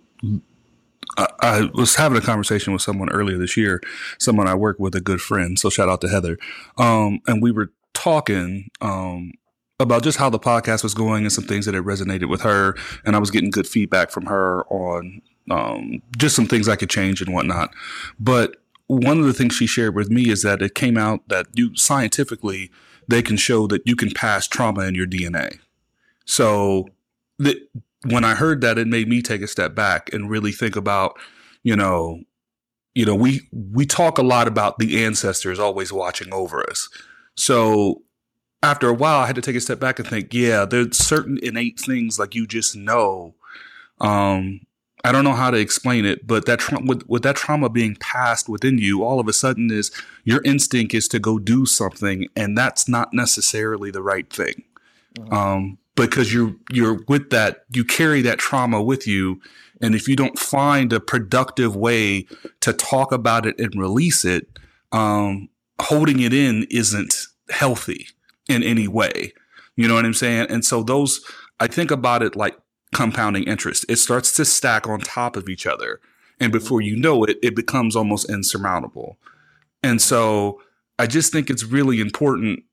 I, 1.18 1.28
I, 1.42 1.70
was 1.74 1.96
having 1.96 2.18
a 2.18 2.22
conversation 2.22 2.74
with 2.74 2.82
someone 2.82 3.10
earlier 3.10 3.38
this 3.38 3.58
year, 3.58 3.82
someone 4.20 4.48
I 4.48 4.56
work 4.56 4.78
with, 4.80 4.96
a 4.96 5.02
good 5.02 5.22
friend. 5.22 5.58
So 5.58 5.70
shout 5.70 5.90
out 5.90 6.02
to 6.02 6.10
Heather, 6.10 6.38
um, 6.78 7.22
and 7.28 7.42
we 7.42 7.52
were 7.52 7.72
talking 7.94 8.70
um, 8.82 9.32
about 9.80 10.04
just 10.04 10.18
how 10.18 10.30
the 10.30 10.40
podcast 10.40 10.84
was 10.84 10.94
going 10.94 11.24
and 11.24 11.32
some 11.32 11.46
things 11.46 11.66
that 11.66 11.74
had 11.74 11.84
resonated 11.84 12.30
with 12.30 12.42
her, 12.42 12.76
and 13.06 13.16
I 13.16 13.20
was 13.20 13.32
getting 13.32 13.50
good 13.50 13.68
feedback 13.68 14.12
from 14.12 14.26
her 14.28 14.64
on 14.66 15.22
um, 15.50 16.02
just 16.18 16.36
some 16.36 16.46
things 16.46 16.68
I 16.68 16.76
could 16.76 16.90
change 16.90 17.22
and 17.22 17.34
whatnot, 17.34 17.74
but 18.20 18.63
one 18.88 19.20
of 19.20 19.26
the 19.26 19.34
things 19.34 19.56
she 19.56 19.68
shared 19.68 19.96
with 19.96 20.10
me 20.10 20.30
is 20.30 20.42
that 20.44 20.62
it 20.62 20.76
came 20.76 20.98
out 20.98 21.28
that 21.28 21.48
you 21.54 21.76
scientifically 21.76 22.72
they 23.08 23.22
can 23.22 23.38
show 23.38 23.68
that 23.68 23.82
you 23.86 23.96
can 23.96 24.12
pass 24.12 24.48
trauma 24.48 24.82
in 24.82 24.96
your 24.96 25.08
DNA. 25.08 25.60
So 26.26 26.88
when 28.06 28.24
I 28.24 28.36
heard 28.36 28.62
that, 28.62 28.78
it 28.78 28.88
made 28.88 29.08
me 29.08 29.22
take 29.22 29.42
a 29.42 29.48
step 29.48 29.76
back 29.76 30.14
and 30.14 30.30
really 30.30 30.52
think 30.52 30.76
about, 30.76 31.18
you 31.64 31.76
know, 31.76 32.22
you 32.96 33.06
know, 33.06 33.16
we 33.16 33.42
we 33.52 33.86
talk 33.86 34.18
a 34.18 34.24
lot 34.24 34.48
about 34.48 34.78
the 34.78 35.04
ancestors 35.04 35.60
always 35.60 35.92
watching 35.92 36.32
over 36.34 36.68
us. 36.70 36.90
So 37.36 38.04
after 38.62 38.88
a 38.88 38.94
while, 38.94 39.20
I 39.20 39.28
had 39.28 39.36
to 39.36 39.42
take 39.42 39.56
a 39.56 39.62
step 39.62 39.80
back 39.80 40.00
and 40.00 40.08
think, 40.08 40.34
yeah, 40.34 40.66
there's 40.66 40.98
certain 40.98 41.40
innate 41.42 41.80
things 41.80 42.20
like 42.20 42.36
you 42.36 42.46
just 42.46 42.76
know 42.76 43.34
um, 44.00 44.62
I 45.06 45.12
don't 45.12 45.26
know 45.26 45.34
how 45.34 45.52
to 45.52 45.58
explain 45.58 46.06
it, 46.06 46.26
but 46.26 46.46
that 46.46 46.60
tra- 46.60 46.82
with, 46.82 47.04
with 47.10 47.24
that 47.24 47.36
trauma 47.36 47.70
being 47.70 47.96
passed 48.00 48.48
within 48.48 48.78
you, 48.78 49.04
all 49.04 49.20
of 49.20 49.28
a 49.28 49.34
sudden 49.34 49.70
is 49.70 49.92
your 50.24 50.42
instinct 50.44 50.94
is 50.94 51.10
to 51.10 51.20
go 51.20 51.40
do 51.40 51.66
something, 51.66 52.28
and 52.36 52.58
that's 52.58 52.88
not 52.88 53.14
necessarily 53.14 53.92
the 53.92 54.02
right 54.02 54.30
thing. 54.32 54.64
Mm-hmm. 55.18 55.34
Um, 55.34 55.78
because 55.96 56.34
you're 56.34 56.56
you're 56.72 57.00
with 57.08 57.30
that 57.30 57.66
you 57.72 57.84
carry 57.84 58.22
that 58.22 58.40
trauma 58.40 58.82
with 58.82 59.06
you 59.08 59.40
and 59.82 59.96
if 59.96 60.08
you 60.08 60.16
don't 60.16 60.40
find 60.40 60.94
a 60.94 61.00
productive 61.00 61.76
way 61.76 62.26
to 62.62 62.74
talk 62.74 63.12
about 63.12 63.46
it 63.46 63.60
and 63.60 63.74
release 63.76 64.26
it 64.26 64.48
um, 64.92 65.50
holding 65.80 66.20
it 66.20 66.34
in 66.34 66.66
isn't 66.70 67.28
healthy 67.50 68.08
in 68.48 68.64
any 68.64 68.88
way 68.88 69.34
you 69.76 69.88
know 69.88 69.96
what 69.96 70.06
i'm 70.06 70.14
saying 70.14 70.48
and 70.50 70.66
so 70.66 70.84
those 70.84 71.24
i 71.60 71.68
think 71.68 71.92
about 71.92 72.24
it 72.24 72.36
like 72.36 72.58
compounding 72.94 73.44
interest 73.44 73.86
it 73.90 73.98
starts 73.98 74.34
to 74.36 74.46
stack 74.46 74.88
on 74.88 75.00
top 75.00 75.36
of 75.36 75.50
each 75.50 75.66
other 75.66 76.00
and 76.40 76.52
mm-hmm. 76.52 76.60
before 76.60 76.82
you 76.82 76.96
know 76.96 77.24
it 77.24 77.38
it 77.42 77.56
becomes 77.56 77.96
almost 77.96 78.30
insurmountable 78.30 79.18
and 79.82 80.02
so 80.02 80.62
i 81.00 81.08
just 81.08 81.32
think 81.32 81.50
it's 81.50 81.64
really 81.64 82.00
important 82.00 82.64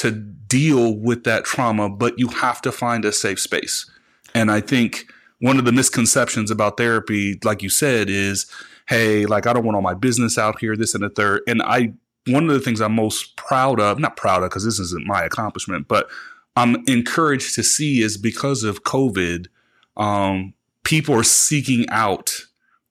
to 0.00 0.10
deal 0.10 0.96
with 0.96 1.24
that 1.24 1.44
trauma, 1.44 1.90
but 1.90 2.18
you 2.18 2.28
have 2.28 2.62
to 2.62 2.72
find 2.72 3.04
a 3.04 3.12
safe 3.12 3.38
space. 3.38 3.90
And 4.34 4.50
I 4.50 4.62
think 4.62 5.04
one 5.40 5.58
of 5.58 5.66
the 5.66 5.72
misconceptions 5.72 6.50
about 6.50 6.78
therapy, 6.78 7.38
like 7.44 7.62
you 7.62 7.68
said, 7.68 8.08
is, 8.08 8.46
hey, 8.88 9.26
like 9.26 9.46
I 9.46 9.52
don't 9.52 9.62
want 9.62 9.76
all 9.76 9.82
my 9.82 9.92
business 9.92 10.38
out 10.38 10.58
here, 10.58 10.74
this 10.74 10.94
and 10.94 11.04
the 11.04 11.10
third. 11.10 11.42
And 11.46 11.60
I, 11.60 11.92
one 12.26 12.48
of 12.48 12.54
the 12.54 12.60
things 12.60 12.80
I'm 12.80 12.94
most 12.94 13.36
proud 13.36 13.78
of, 13.78 13.98
not 13.98 14.16
proud 14.16 14.42
of 14.42 14.48
because 14.48 14.64
this 14.64 14.78
isn't 14.78 15.06
my 15.06 15.22
accomplishment, 15.22 15.86
but 15.86 16.08
I'm 16.56 16.82
encouraged 16.86 17.54
to 17.56 17.62
see 17.62 18.00
is 18.00 18.16
because 18.16 18.64
of 18.64 18.84
COVID, 18.84 19.48
um, 20.00 20.54
people 20.82 21.14
are 21.14 21.22
seeking 21.22 21.88
out 21.90 22.34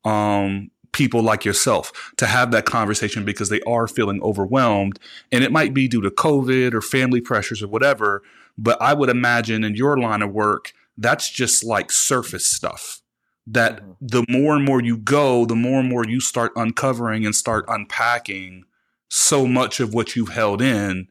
um, 0.06 0.72
people 0.91 1.22
like 1.22 1.43
yourself 1.43 2.13
to 2.17 2.28
have 2.28 2.52
that 2.52 2.65
conversation 2.65 3.26
because 3.26 3.50
they 3.50 3.62
are 3.62 3.88
feeling 3.88 4.22
overwhelmed. 4.22 5.00
And 5.32 5.43
it 5.43 5.52
might 5.52 5.74
be 5.74 5.88
due 5.88 6.02
to 6.02 6.12
COVID 6.12 6.74
or 6.74 6.82
family 6.82 7.19
pressures 7.19 7.62
or 7.62 7.67
whatever. 7.67 8.22
But 8.58 8.82
I 8.82 8.93
would 8.93 9.10
imagine 9.10 9.63
in 9.63 9.76
your 9.76 9.98
line 9.98 10.22
of 10.22 10.32
work, 10.32 10.72
that's 10.98 11.30
just 11.30 11.63
like 11.63 11.91
surface 11.91 12.45
stuff. 12.45 13.02
That 13.48 13.78
mm-hmm. 13.78 13.91
the 14.00 14.26
more 14.30 14.56
and 14.56 14.63
more 14.63 14.82
you 14.82 14.98
go, 14.98 15.45
the 15.45 15.56
more 15.56 15.80
and 15.80 15.89
more 15.89 16.06
you 16.06 16.19
start 16.19 16.52
uncovering 16.56 17.26
and 17.26 17.36
start 17.36 17.65
unpacking 17.67 18.65
so 19.08 19.48
much 19.48 19.80
of 19.80 19.95
what 19.95 20.15
you've 20.15 20.30
held 20.30 20.62
in. 20.62 21.08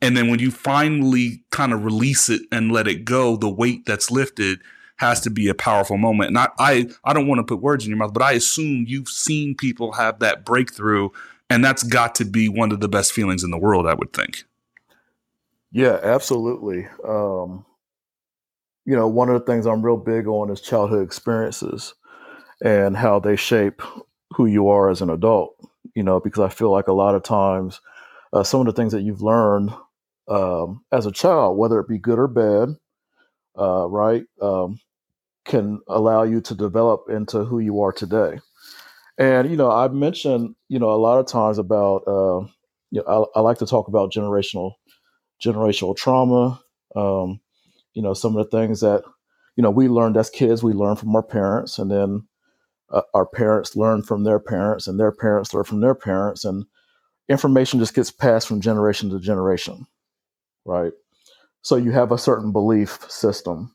And 0.00 0.16
then 0.16 0.28
when 0.28 0.38
you 0.38 0.50
finally 0.50 1.42
kind 1.50 1.72
of 1.72 1.84
release 1.84 2.30
it 2.30 2.42
and 2.50 2.72
let 2.72 2.88
it 2.88 3.04
go, 3.04 3.36
the 3.36 3.50
weight 3.50 3.84
that's 3.84 4.10
lifted, 4.10 4.60
has 4.96 5.20
to 5.20 5.30
be 5.30 5.48
a 5.48 5.54
powerful 5.54 5.96
moment. 5.96 6.28
And 6.28 6.38
I, 6.38 6.48
I, 6.58 6.86
I 7.04 7.12
don't 7.12 7.28
want 7.28 7.38
to 7.38 7.44
put 7.44 7.62
words 7.62 7.84
in 7.84 7.90
your 7.90 7.98
mouth, 7.98 8.12
but 8.12 8.22
I 8.22 8.32
assume 8.32 8.86
you've 8.88 9.08
seen 9.08 9.54
people 9.54 9.92
have 9.92 10.18
that 10.20 10.44
breakthrough, 10.44 11.10
and 11.48 11.64
that's 11.64 11.82
got 11.82 12.14
to 12.16 12.24
be 12.24 12.48
one 12.48 12.72
of 12.72 12.80
the 12.80 12.88
best 12.88 13.12
feelings 13.12 13.44
in 13.44 13.50
the 13.50 13.58
world, 13.58 13.86
I 13.86 13.94
would 13.94 14.12
think. 14.12 14.44
Yeah, 15.70 15.98
absolutely. 16.02 16.88
Um, 17.06 17.66
you 18.84 18.96
know, 18.96 19.08
one 19.08 19.28
of 19.28 19.38
the 19.38 19.44
things 19.44 19.66
I'm 19.66 19.82
real 19.82 19.96
big 19.96 20.26
on 20.26 20.50
is 20.50 20.60
childhood 20.60 21.04
experiences 21.04 21.94
and 22.64 22.96
how 22.96 23.18
they 23.18 23.36
shape 23.36 23.82
who 24.34 24.46
you 24.46 24.68
are 24.68 24.90
as 24.90 25.02
an 25.02 25.10
adult. 25.10 25.54
You 25.94 26.02
know, 26.02 26.20
because 26.20 26.40
I 26.40 26.48
feel 26.48 26.70
like 26.70 26.88
a 26.88 26.92
lot 26.92 27.14
of 27.14 27.22
times 27.22 27.80
uh, 28.32 28.42
some 28.42 28.60
of 28.60 28.66
the 28.66 28.72
things 28.72 28.92
that 28.92 29.02
you've 29.02 29.22
learned 29.22 29.72
um, 30.28 30.84
as 30.92 31.06
a 31.06 31.12
child, 31.12 31.56
whether 31.56 31.80
it 31.80 31.88
be 31.88 31.98
good 31.98 32.18
or 32.18 32.28
bad, 32.28 32.76
uh, 33.58 33.88
right, 33.88 34.24
um, 34.42 34.78
can 35.46 35.80
allow 35.88 36.22
you 36.22 36.40
to 36.42 36.54
develop 36.54 37.06
into 37.08 37.44
who 37.44 37.60
you 37.60 37.80
are 37.80 37.92
today. 37.92 38.40
And 39.18 39.50
you 39.50 39.56
know, 39.56 39.70
I've 39.70 39.94
mentioned 39.94 40.54
you 40.68 40.78
know 40.78 40.90
a 40.90 40.96
lot 40.96 41.18
of 41.18 41.26
times 41.26 41.58
about 41.58 42.02
uh, 42.06 42.40
you 42.90 43.02
know 43.02 43.30
I, 43.34 43.38
I 43.38 43.42
like 43.42 43.58
to 43.58 43.66
talk 43.66 43.88
about 43.88 44.12
generational 44.12 44.72
generational 45.42 45.96
trauma. 45.96 46.60
Um, 46.94 47.40
you 47.94 48.02
know, 48.02 48.14
some 48.14 48.36
of 48.36 48.44
the 48.44 48.56
things 48.56 48.80
that 48.80 49.02
you 49.56 49.62
know 49.62 49.70
we 49.70 49.88
learned 49.88 50.16
as 50.16 50.30
kids, 50.30 50.62
we 50.62 50.72
learn 50.72 50.96
from 50.96 51.14
our 51.16 51.22
parents, 51.22 51.78
and 51.78 51.90
then 51.90 52.26
uh, 52.90 53.02
our 53.14 53.26
parents 53.26 53.76
learn 53.76 54.02
from 54.02 54.24
their 54.24 54.38
parents, 54.38 54.86
and 54.86 55.00
their 55.00 55.12
parents 55.12 55.54
learn 55.54 55.64
from 55.64 55.80
their 55.80 55.94
parents, 55.94 56.44
and 56.44 56.64
information 57.28 57.78
just 57.78 57.94
gets 57.94 58.10
passed 58.10 58.48
from 58.48 58.60
generation 58.60 59.10
to 59.10 59.18
generation, 59.18 59.86
right? 60.64 60.92
So 61.62 61.76
you 61.76 61.90
have 61.92 62.12
a 62.12 62.18
certain 62.18 62.52
belief 62.52 62.98
system. 63.10 63.74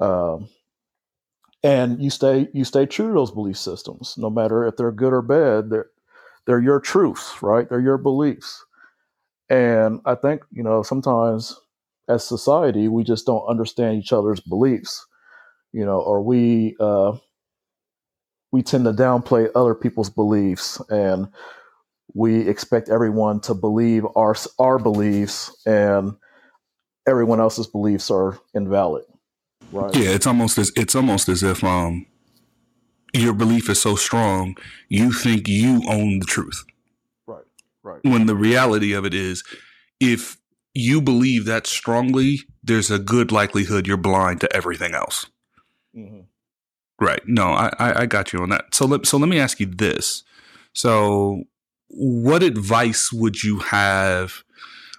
Um, 0.00 0.48
and 1.62 2.02
you 2.02 2.10
stay 2.10 2.48
you 2.52 2.64
stay 2.64 2.86
true 2.86 3.08
to 3.08 3.14
those 3.14 3.32
belief 3.32 3.56
systems. 3.58 4.14
No 4.18 4.30
matter 4.30 4.66
if 4.66 4.76
they're 4.76 4.92
good 4.92 5.12
or 5.12 5.22
bad 5.22 5.70
they're 5.70 5.90
they're 6.46 6.60
your 6.60 6.80
truths 6.80 7.42
right? 7.42 7.68
They're 7.68 7.80
your 7.80 7.98
beliefs. 7.98 8.64
And 9.50 10.00
i 10.06 10.14
think 10.14 10.42
you 10.52 10.62
know 10.62 10.82
sometimes 10.82 11.56
as 12.08 12.24
society 12.24 12.88
we 12.88 13.04
just 13.04 13.26
don't 13.26 13.46
understand 13.48 13.96
each 13.98 14.12
other's 14.12 14.40
beliefs 14.40 15.06
you 15.72 15.84
know 15.84 16.00
or 16.00 16.22
we 16.22 16.76
uh 16.80 17.12
we 18.52 18.62
tend 18.62 18.84
to 18.84 18.92
downplay 18.92 19.48
other 19.54 19.74
people's 19.74 20.10
beliefs 20.10 20.80
and 20.90 21.28
we 22.14 22.48
expect 22.48 22.88
everyone 22.88 23.40
to 23.40 23.54
believe 23.54 24.04
our 24.16 24.34
our 24.58 24.78
beliefs 24.78 25.56
and 25.66 26.12
everyone 27.08 27.40
else's 27.40 27.66
beliefs 27.66 28.10
are 28.10 28.38
invalid 28.54 29.04
Right. 29.72 29.94
Yeah, 29.94 30.10
it's 30.10 30.26
almost 30.26 30.58
as 30.58 30.72
it's 30.76 30.94
almost 30.94 31.28
as 31.28 31.42
if 31.42 31.62
um 31.62 32.06
your 33.12 33.34
belief 33.34 33.68
is 33.68 33.80
so 33.80 33.96
strong, 33.96 34.56
you 34.88 35.12
think 35.12 35.48
you 35.48 35.82
own 35.88 36.20
the 36.20 36.26
truth. 36.26 36.64
Right. 37.26 37.44
Right. 37.82 38.00
When 38.04 38.26
the 38.26 38.36
reality 38.36 38.92
of 38.92 39.04
it 39.04 39.14
is 39.14 39.42
if 39.98 40.38
you 40.74 41.00
believe 41.00 41.44
that 41.46 41.66
strongly, 41.66 42.40
there's 42.62 42.90
a 42.90 42.98
good 42.98 43.32
likelihood 43.32 43.86
you're 43.86 43.96
blind 43.96 44.40
to 44.40 44.56
everything 44.56 44.94
else. 44.94 45.26
Mm-hmm. 45.96 46.20
Right. 47.00 47.22
No, 47.26 47.48
I, 47.48 47.70
I, 47.78 48.00
I 48.02 48.06
got 48.06 48.32
you 48.32 48.40
on 48.40 48.50
that. 48.50 48.74
So 48.74 48.86
let 48.86 49.06
so 49.06 49.16
let 49.16 49.28
me 49.28 49.38
ask 49.38 49.58
you 49.58 49.66
this. 49.66 50.22
So 50.72 51.44
what 51.88 52.42
advice 52.42 53.12
would 53.12 53.42
you 53.42 53.58
have 53.58 54.44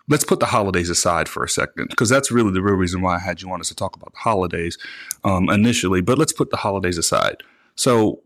let's 0.08 0.24
put 0.24 0.40
the 0.40 0.48
holidays 0.48 0.90
aside 0.90 1.30
for 1.30 1.44
a 1.44 1.50
second 1.50 1.90
because 1.90 2.10
that's 2.10 2.32
really 2.32 2.52
the 2.52 2.62
real 2.62 2.76
reason 2.76 3.02
why 3.02 3.16
I 3.16 3.20
had 3.20 3.42
you 3.42 3.52
on 3.52 3.60
us 3.60 3.70
to 3.70 3.76
talk 3.76 3.96
about 3.96 4.14
the 4.14 4.20
holidays 4.20 4.78
um, 5.24 5.50
initially. 5.50 6.02
But 6.02 6.18
let's 6.18 6.34
put 6.34 6.50
the 6.50 6.58
holidays 6.58 6.98
aside. 6.98 7.44
So, 7.76 8.22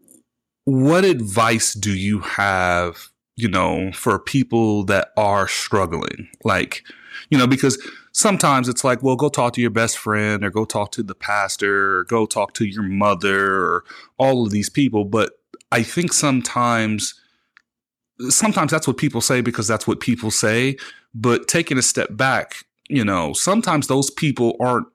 what 0.66 1.06
advice 1.06 1.74
do 1.74 1.96
you 1.96 2.20
have, 2.20 3.10
you 3.36 3.48
know, 3.48 3.92
for 3.92 4.18
people 4.18 4.84
that 4.86 5.10
are 5.16 5.48
struggling? 5.48 6.28
Like, 6.44 6.84
you 7.30 7.38
know, 7.38 7.48
because 7.48 7.78
sometimes 8.14 8.68
it's 8.68 8.84
like, 8.84 9.04
well, 9.04 9.16
go 9.16 9.30
talk 9.30 9.54
to 9.54 9.62
your 9.62 9.70
best 9.70 9.98
friend 9.98 10.44
or 10.44 10.50
go 10.50 10.66
talk 10.66 10.92
to 10.94 11.04
the 11.04 11.14
pastor 11.14 12.00
or 12.00 12.04
go 12.06 12.26
talk 12.26 12.54
to 12.54 12.66
your 12.66 12.84
mother 12.84 13.58
or 13.58 13.84
all 14.18 14.44
of 14.44 14.52
these 14.52 14.70
people. 14.70 15.06
But 15.06 15.34
I 15.72 15.84
think 15.84 16.14
sometimes 16.14 17.14
sometimes 18.30 18.72
that's 18.72 18.88
what 18.88 18.98
people 18.98 19.22
say 19.22 19.42
because 19.42 19.68
that's 19.68 19.88
what 19.88 20.00
people 20.00 20.32
say. 20.32 20.78
But 21.14 21.48
taking 21.48 21.78
a 21.78 21.82
step 21.82 22.16
back, 22.16 22.66
you 22.90 23.04
know, 23.04 23.34
sometimes 23.34 23.88
those 23.88 24.10
people 24.10 24.56
aren't 24.60 24.88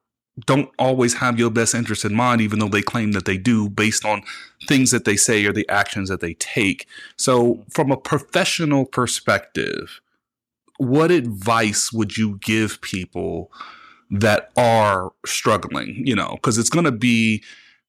don't 0.46 0.70
always 0.78 1.14
have 1.14 1.38
your 1.38 1.50
best 1.50 1.74
interest 1.74 2.04
in 2.04 2.14
mind, 2.14 2.40
even 2.40 2.58
though 2.58 2.68
they 2.68 2.82
claim 2.82 3.12
that 3.12 3.24
they 3.24 3.36
do, 3.36 3.68
based 3.68 4.04
on 4.04 4.22
things 4.66 4.90
that 4.90 5.04
they 5.04 5.16
say 5.16 5.44
or 5.44 5.52
the 5.52 5.68
actions 5.68 6.08
that 6.08 6.20
they 6.20 6.34
take. 6.34 6.86
So, 7.16 7.64
from 7.70 7.90
a 7.90 7.96
professional 7.96 8.86
perspective, 8.86 10.00
what 10.78 11.10
advice 11.10 11.92
would 11.92 12.16
you 12.16 12.38
give 12.38 12.80
people 12.80 13.50
that 14.10 14.50
are 14.56 15.12
struggling? 15.26 16.02
You 16.06 16.14
know, 16.14 16.32
because 16.34 16.58
it's 16.58 16.70
going 16.70 16.86
to 16.86 16.92
be 16.92 17.42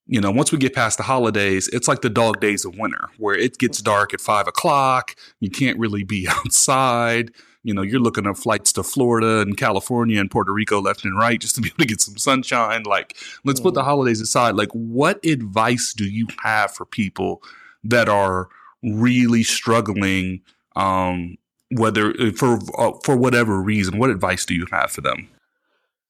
you 0.06 0.20
know, 0.20 0.30
once 0.30 0.50
we 0.50 0.58
get 0.58 0.74
past 0.74 0.96
the 0.96 1.04
holidays, 1.04 1.68
it's 1.68 1.86
like 1.86 2.02
the 2.02 2.10
dog 2.10 2.40
days 2.40 2.64
of 2.64 2.76
winter 2.76 3.08
where 3.18 3.34
it 3.34 3.58
gets 3.58 3.80
dark 3.80 4.12
at 4.12 4.20
five 4.20 4.48
o'clock. 4.48 5.14
You 5.40 5.50
can't 5.50 5.78
really 5.78 6.04
be 6.04 6.26
outside. 6.30 7.30
You 7.64 7.72
know, 7.72 7.82
you're 7.82 8.00
looking 8.00 8.26
at 8.26 8.36
flights 8.36 8.72
to 8.72 8.82
Florida 8.82 9.40
and 9.40 9.56
California 9.56 10.18
and 10.18 10.28
Puerto 10.28 10.52
Rico 10.52 10.80
left 10.80 11.04
and 11.04 11.16
right 11.16 11.40
just 11.40 11.54
to 11.54 11.60
be 11.60 11.68
able 11.68 11.78
to 11.78 11.86
get 11.86 12.00
some 12.00 12.18
sunshine. 12.18 12.82
Like, 12.82 13.16
let's 13.44 13.60
put 13.60 13.74
the 13.74 13.82
mm. 13.82 13.84
holidays 13.84 14.20
aside. 14.20 14.56
Like, 14.56 14.72
what 14.72 15.24
advice 15.24 15.92
do 15.92 16.04
you 16.04 16.26
have 16.42 16.74
for 16.74 16.84
people 16.84 17.40
that 17.84 18.08
are 18.08 18.48
really 18.82 19.44
struggling? 19.44 20.40
Um, 20.74 21.36
whether 21.70 22.12
for 22.32 22.58
uh, 22.76 22.92
for 23.04 23.16
whatever 23.16 23.62
reason, 23.62 23.98
what 23.98 24.10
advice 24.10 24.44
do 24.44 24.54
you 24.54 24.66
have 24.72 24.90
for 24.90 25.00
them? 25.00 25.28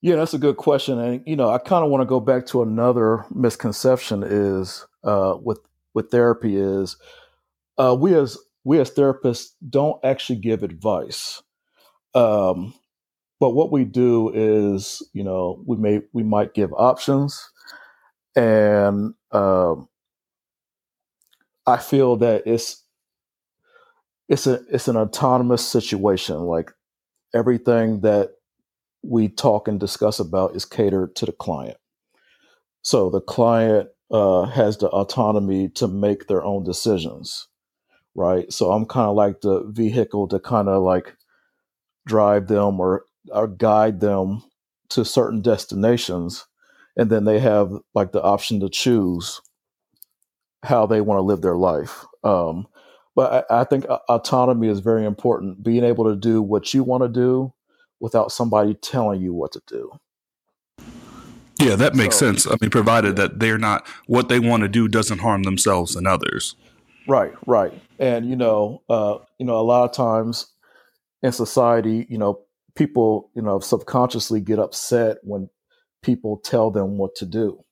Yeah, 0.02 0.16
that's 0.16 0.34
a 0.34 0.38
good 0.38 0.56
question, 0.56 0.98
and 0.98 1.22
you 1.26 1.36
know, 1.36 1.50
I 1.50 1.58
kind 1.58 1.84
of 1.84 1.90
want 1.90 2.02
to 2.02 2.06
go 2.06 2.18
back 2.18 2.46
to 2.46 2.62
another 2.62 3.24
misconception 3.32 4.24
is 4.24 4.84
uh, 5.04 5.36
with 5.40 5.60
with 5.94 6.10
therapy 6.10 6.56
is 6.56 6.96
uh, 7.78 7.96
we 7.98 8.14
as 8.14 8.38
we 8.64 8.80
as 8.80 8.90
therapists 8.90 9.50
don't 9.70 10.04
actually 10.04 10.40
give 10.40 10.62
advice, 10.64 11.42
um, 12.14 12.74
but 13.40 13.50
what 13.50 13.72
we 13.72 13.84
do 13.84 14.30
is 14.34 15.02
you 15.14 15.24
know 15.24 15.62
we 15.66 15.76
may 15.76 16.02
we 16.12 16.22
might 16.24 16.54
give 16.54 16.72
options, 16.74 17.50
and 18.36 19.14
um, 19.32 19.88
I 21.66 21.76
feel 21.78 22.16
that 22.16 22.42
it's 22.46 22.84
it's 24.28 24.46
a 24.46 24.60
it's 24.70 24.88
an 24.88 24.96
autonomous 24.96 25.66
situation, 25.66 26.38
like 26.40 26.72
everything 27.34 28.00
that 28.02 28.32
we 29.02 29.28
talk 29.28 29.68
and 29.68 29.80
discuss 29.80 30.20
about 30.20 30.56
is 30.56 30.64
catered 30.64 31.14
to 31.16 31.26
the 31.26 31.32
client. 31.32 31.76
So 32.82 33.10
the 33.10 33.20
client 33.20 33.88
uh, 34.10 34.42
has 34.44 34.76
the 34.78 34.88
autonomy 34.88 35.68
to 35.70 35.88
make 35.88 36.26
their 36.26 36.44
own 36.44 36.64
decisions, 36.64 37.48
right? 38.14 38.52
So 38.52 38.72
I'm 38.72 38.86
kind 38.86 39.08
of 39.08 39.16
like 39.16 39.40
the 39.40 39.64
vehicle 39.64 40.28
to 40.28 40.38
kind 40.38 40.68
of 40.68 40.82
like 40.82 41.16
drive 42.06 42.48
them 42.48 42.80
or, 42.80 43.04
or 43.28 43.48
guide 43.48 44.00
them 44.00 44.42
to 44.90 45.04
certain 45.04 45.40
destinations. 45.40 46.46
And 46.96 47.10
then 47.10 47.24
they 47.24 47.38
have 47.38 47.72
like 47.94 48.12
the 48.12 48.22
option 48.22 48.60
to 48.60 48.68
choose 48.68 49.40
how 50.62 50.86
they 50.86 51.00
want 51.00 51.18
to 51.18 51.22
live 51.22 51.40
their 51.40 51.56
life. 51.56 52.04
Um, 52.22 52.66
but 53.16 53.46
I, 53.50 53.60
I 53.60 53.64
think 53.64 53.86
autonomy 54.08 54.68
is 54.68 54.80
very 54.80 55.04
important. 55.04 55.62
Being 55.62 55.84
able 55.84 56.04
to 56.04 56.16
do 56.16 56.42
what 56.42 56.72
you 56.74 56.84
want 56.84 57.02
to 57.02 57.08
do 57.08 57.52
without 58.02 58.32
somebody 58.32 58.74
telling 58.74 59.22
you 59.22 59.32
what 59.32 59.52
to 59.52 59.62
do. 59.66 59.92
Yeah, 61.58 61.76
that 61.76 61.94
makes 61.94 62.16
so, 62.16 62.26
sense. 62.26 62.46
I 62.46 62.56
mean, 62.60 62.70
provided 62.70 63.14
that 63.16 63.38
they're 63.38 63.58
not 63.58 63.86
what 64.06 64.28
they 64.28 64.40
want 64.40 64.64
to 64.64 64.68
do 64.68 64.88
doesn't 64.88 65.20
harm 65.20 65.44
themselves 65.44 65.94
and 65.94 66.06
others. 66.06 66.56
Right, 67.06 67.32
right. 67.46 67.72
And 68.00 68.28
you 68.28 68.34
know, 68.34 68.82
uh, 68.90 69.18
you 69.38 69.46
know, 69.46 69.58
a 69.58 69.62
lot 69.62 69.88
of 69.88 69.94
times 69.94 70.46
in 71.22 71.30
society, 71.30 72.06
you 72.10 72.18
know, 72.18 72.40
people, 72.74 73.30
you 73.34 73.42
know, 73.42 73.60
subconsciously 73.60 74.40
get 74.40 74.58
upset 74.58 75.18
when 75.22 75.48
people 76.02 76.38
tell 76.38 76.72
them 76.72 76.98
what 76.98 77.14
to 77.16 77.26
do, 77.26 77.64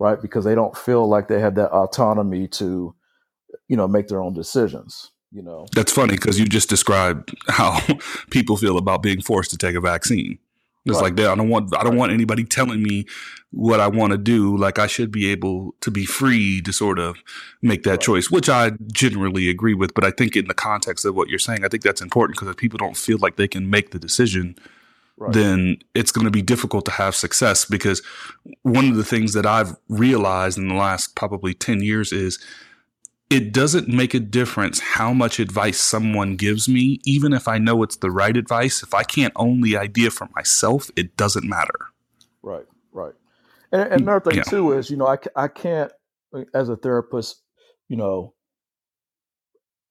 right? 0.00 0.20
Because 0.20 0.44
they 0.44 0.56
don't 0.56 0.76
feel 0.76 1.08
like 1.08 1.28
they 1.28 1.40
have 1.40 1.54
that 1.54 1.70
autonomy 1.70 2.48
to 2.48 2.94
you 3.68 3.76
know 3.76 3.86
make 3.86 4.08
their 4.08 4.22
own 4.22 4.34
decisions 4.34 5.11
you 5.32 5.42
know 5.42 5.66
that's 5.74 5.92
funny 5.92 6.12
because 6.12 6.38
you 6.38 6.46
just 6.46 6.68
described 6.68 7.34
how 7.48 7.80
people 8.30 8.56
feel 8.56 8.78
about 8.78 9.02
being 9.02 9.20
forced 9.20 9.50
to 9.50 9.56
take 9.56 9.74
a 9.74 9.80
vaccine 9.80 10.38
it's 10.84 10.96
right. 10.96 11.04
like 11.04 11.16
that 11.16 11.30
i 11.30 11.34
don't 11.34 11.48
want 11.48 11.74
i 11.76 11.82
don't 11.82 11.96
want 11.96 12.12
anybody 12.12 12.44
telling 12.44 12.82
me 12.82 13.06
what 13.50 13.80
i 13.80 13.86
want 13.86 14.12
to 14.12 14.18
do 14.18 14.56
like 14.56 14.78
i 14.78 14.86
should 14.86 15.10
be 15.10 15.30
able 15.30 15.74
to 15.80 15.90
be 15.90 16.04
free 16.04 16.60
to 16.60 16.72
sort 16.72 16.98
of 16.98 17.16
make 17.62 17.82
that 17.84 17.90
right. 17.90 18.00
choice 18.00 18.30
which 18.30 18.48
i 18.48 18.72
generally 18.92 19.48
agree 19.48 19.74
with 19.74 19.94
but 19.94 20.04
i 20.04 20.10
think 20.10 20.36
in 20.36 20.46
the 20.48 20.54
context 20.54 21.04
of 21.04 21.14
what 21.14 21.28
you're 21.28 21.38
saying 21.38 21.64
i 21.64 21.68
think 21.68 21.82
that's 21.82 22.02
important 22.02 22.36
because 22.36 22.48
if 22.48 22.56
people 22.56 22.78
don't 22.78 22.96
feel 22.96 23.18
like 23.18 23.36
they 23.36 23.48
can 23.48 23.70
make 23.70 23.90
the 23.90 23.98
decision 23.98 24.56
Right. 25.18 25.34
then 25.34 25.76
it's 25.94 26.10
going 26.10 26.24
to 26.24 26.30
be 26.30 26.42
difficult 26.42 26.86
to 26.86 26.90
have 26.90 27.14
success 27.14 27.66
because 27.66 28.02
one 28.62 28.88
of 28.88 28.96
the 28.96 29.04
things 29.04 29.34
that 29.34 29.44
I've 29.44 29.76
realized 29.88 30.56
in 30.56 30.68
the 30.68 30.74
last 30.74 31.14
probably 31.14 31.52
10 31.52 31.82
years 31.82 32.12
is 32.12 32.42
it 33.32 33.50
doesn't 33.50 33.88
make 33.88 34.12
a 34.12 34.20
difference 34.20 34.78
how 34.78 35.14
much 35.14 35.40
advice 35.40 35.80
someone 35.80 36.36
gives 36.36 36.68
me, 36.68 37.00
even 37.06 37.32
if 37.32 37.48
I 37.48 37.56
know 37.56 37.82
it's 37.82 37.96
the 37.96 38.10
right 38.10 38.36
advice. 38.36 38.82
If 38.82 38.92
I 38.92 39.04
can't 39.04 39.32
own 39.36 39.62
the 39.62 39.78
idea 39.78 40.10
for 40.10 40.28
myself, 40.34 40.90
it 40.96 41.16
doesn't 41.16 41.48
matter. 41.48 41.88
Right, 42.42 42.66
right. 42.92 43.14
And, 43.72 43.90
and 43.90 44.00
another 44.02 44.20
thing, 44.20 44.36
yeah. 44.36 44.42
too, 44.42 44.72
is, 44.72 44.90
you 44.90 44.98
know, 44.98 45.06
I, 45.06 45.16
I 45.34 45.48
can't, 45.48 45.90
as 46.52 46.68
a 46.68 46.76
therapist, 46.76 47.40
you 47.88 47.96
know, 47.96 48.34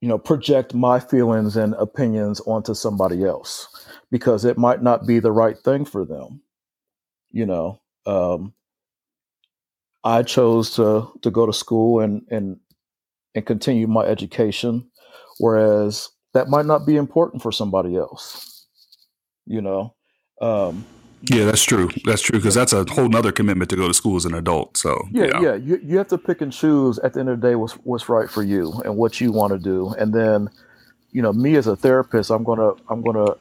you 0.01 0.07
know, 0.07 0.19
project 0.19 0.75
my 0.75 0.99
feelings 0.99 1.57
and 1.57 1.73
opinions 1.75 2.41
onto 2.41 2.75
somebody 2.75 3.23
else 3.23 3.87
because 4.11 4.45
it 4.45 4.57
might 4.57 4.83
not 4.83 5.07
be 5.07 5.19
the 5.19 5.31
right 5.31 5.57
thing 5.57 5.85
for 5.85 6.05
them. 6.05 6.41
You 7.31 7.47
know, 7.47 7.81
um, 8.05 8.53
I 10.03 10.23
chose 10.23 10.75
to 10.75 11.11
to 11.21 11.31
go 11.31 11.45
to 11.45 11.53
school 11.53 11.99
and 11.99 12.25
and 12.31 12.59
and 13.35 13.45
continue 13.45 13.87
my 13.87 14.03
education, 14.03 14.89
whereas 15.39 16.09
that 16.33 16.49
might 16.49 16.65
not 16.65 16.85
be 16.85 16.95
important 16.95 17.41
for 17.41 17.51
somebody 17.51 17.95
else. 17.95 18.67
You 19.45 19.61
know. 19.61 19.95
Um, 20.41 20.85
yeah, 21.23 21.45
that's 21.45 21.63
true. 21.63 21.89
That's 22.05 22.21
true 22.21 22.39
because 22.39 22.55
that's 22.55 22.73
a 22.73 22.83
whole 22.85 23.07
nother 23.07 23.31
commitment 23.31 23.69
to 23.69 23.75
go 23.75 23.87
to 23.87 23.93
school 23.93 24.15
as 24.15 24.25
an 24.25 24.33
adult. 24.33 24.75
So 24.77 25.07
yeah, 25.11 25.25
yeah, 25.25 25.41
yeah. 25.41 25.55
You, 25.55 25.79
you 25.83 25.97
have 25.97 26.07
to 26.07 26.17
pick 26.17 26.41
and 26.41 26.51
choose 26.51 26.97
at 26.99 27.13
the 27.13 27.19
end 27.19 27.29
of 27.29 27.39
the 27.39 27.47
day 27.47 27.55
what's 27.55 27.73
what's 27.73 28.09
right 28.09 28.29
for 28.29 28.41
you 28.41 28.81
and 28.85 28.97
what 28.97 29.21
you 29.21 29.31
want 29.31 29.53
to 29.53 29.59
do, 29.59 29.93
and 29.99 30.13
then 30.13 30.49
you 31.11 31.21
know 31.21 31.31
me 31.31 31.55
as 31.55 31.67
a 31.67 31.75
therapist, 31.75 32.31
I'm 32.31 32.43
gonna 32.43 32.71
I'm 32.89 33.03
gonna 33.03 33.35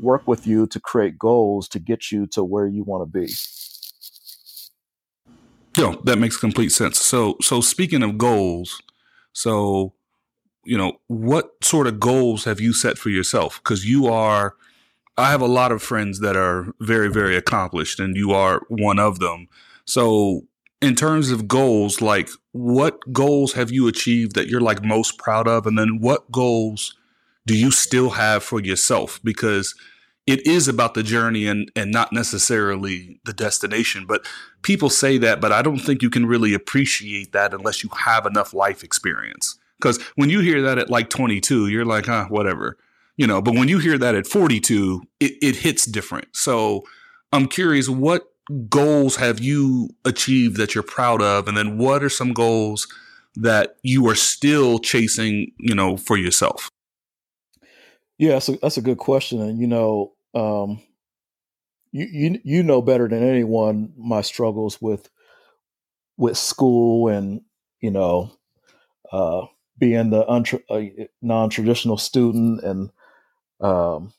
work 0.00 0.26
with 0.26 0.44
you 0.46 0.66
to 0.66 0.80
create 0.80 1.16
goals 1.16 1.68
to 1.68 1.78
get 1.78 2.10
you 2.10 2.26
to 2.26 2.42
where 2.42 2.66
you 2.66 2.82
want 2.82 3.02
to 3.02 3.20
be. 3.20 3.32
Yeah, 5.76 5.94
that 6.04 6.18
makes 6.18 6.36
complete 6.36 6.70
sense. 6.72 6.98
So 6.98 7.36
so 7.40 7.60
speaking 7.60 8.02
of 8.02 8.18
goals, 8.18 8.80
so, 9.34 9.92
you 10.64 10.78
know, 10.78 10.94
what 11.08 11.52
sort 11.62 11.86
of 11.86 12.00
goals 12.00 12.44
have 12.44 12.60
you 12.60 12.72
set 12.72 12.96
for 12.96 13.10
yourself? 13.10 13.60
Because 13.62 13.84
you 13.84 14.06
are, 14.06 14.54
I 15.18 15.30
have 15.30 15.42
a 15.42 15.46
lot 15.46 15.72
of 15.72 15.82
friends 15.82 16.20
that 16.20 16.36
are 16.36 16.72
very, 16.80 17.10
very 17.10 17.36
accomplished, 17.36 18.00
and 18.00 18.16
you 18.16 18.32
are 18.32 18.62
one 18.68 18.98
of 18.98 19.18
them. 19.18 19.48
So, 19.84 20.44
in 20.80 20.94
terms 20.94 21.30
of 21.30 21.48
goals, 21.48 22.00
like 22.00 22.28
what 22.52 23.00
goals 23.12 23.54
have 23.54 23.70
you 23.70 23.88
achieved 23.88 24.34
that 24.34 24.48
you're 24.48 24.60
like 24.60 24.84
most 24.84 25.18
proud 25.18 25.48
of? 25.48 25.66
And 25.66 25.78
then 25.78 25.98
what 26.00 26.30
goals 26.30 26.94
do 27.46 27.56
you 27.56 27.70
still 27.70 28.10
have 28.10 28.42
for 28.42 28.60
yourself? 28.60 29.18
Because 29.24 29.74
it 30.26 30.46
is 30.46 30.68
about 30.68 30.94
the 30.94 31.02
journey 31.02 31.46
and 31.46 31.70
and 31.76 31.90
not 31.90 32.12
necessarily 32.12 33.20
the 33.24 33.32
destination 33.32 34.06
but 34.06 34.24
people 34.62 34.90
say 34.90 35.18
that 35.18 35.40
but 35.40 35.52
i 35.52 35.62
don't 35.62 35.78
think 35.78 36.02
you 36.02 36.10
can 36.10 36.26
really 36.26 36.54
appreciate 36.54 37.32
that 37.32 37.52
unless 37.52 37.82
you 37.82 37.90
have 37.96 38.26
enough 38.26 38.54
life 38.54 38.82
experience. 38.82 39.58
Because 39.80 40.00
when 40.14 40.30
you 40.30 40.40
hear 40.40 40.62
that 40.62 40.78
at 40.78 40.88
like 40.88 41.10
22 41.10 41.68
you're 41.68 41.84
like 41.84 42.06
huh 42.06 42.26
whatever 42.28 42.76
you 43.16 43.26
know 43.26 43.42
but 43.42 43.54
when 43.54 43.68
you 43.68 43.78
hear 43.78 43.98
that 43.98 44.14
at 44.14 44.26
42 44.26 45.02
it, 45.20 45.32
it 45.42 45.56
hits 45.56 45.84
different. 45.84 46.28
So 46.32 46.84
i'm 47.32 47.46
curious 47.48 47.88
what 47.88 48.30
goals 48.68 49.16
have 49.16 49.40
you 49.40 49.88
achieved 50.04 50.56
that 50.58 50.74
you're 50.74 50.84
proud 50.84 51.22
of? 51.22 51.48
And 51.48 51.56
then 51.56 51.78
what 51.78 52.02
are 52.02 52.10
some 52.10 52.32
goals 52.34 52.86
that 53.36 53.76
you 53.82 54.06
are 54.08 54.14
still 54.14 54.78
chasing 54.78 55.50
you 55.58 55.74
know 55.74 55.96
for 55.96 56.16
yourself 56.16 56.70
yeah, 58.18 58.32
that's 58.32 58.48
a, 58.48 58.56
that's 58.58 58.76
a 58.76 58.82
good 58.82 58.98
question, 58.98 59.40
and 59.40 59.58
you 59.58 59.66
know, 59.66 60.12
um, 60.34 60.80
you, 61.92 62.06
you 62.06 62.40
you 62.44 62.62
know 62.62 62.82
better 62.82 63.08
than 63.08 63.22
anyone 63.22 63.92
my 63.96 64.20
struggles 64.20 64.80
with 64.80 65.08
with 66.16 66.36
school 66.36 67.08
and 67.08 67.40
you 67.80 67.90
know 67.90 68.30
uh, 69.12 69.42
being 69.78 70.10
the 70.10 70.24
untra- 70.26 70.62
uh, 70.70 71.04
non-traditional 71.22 71.98
student 71.98 72.62
and 72.62 72.90
um, 73.60 74.12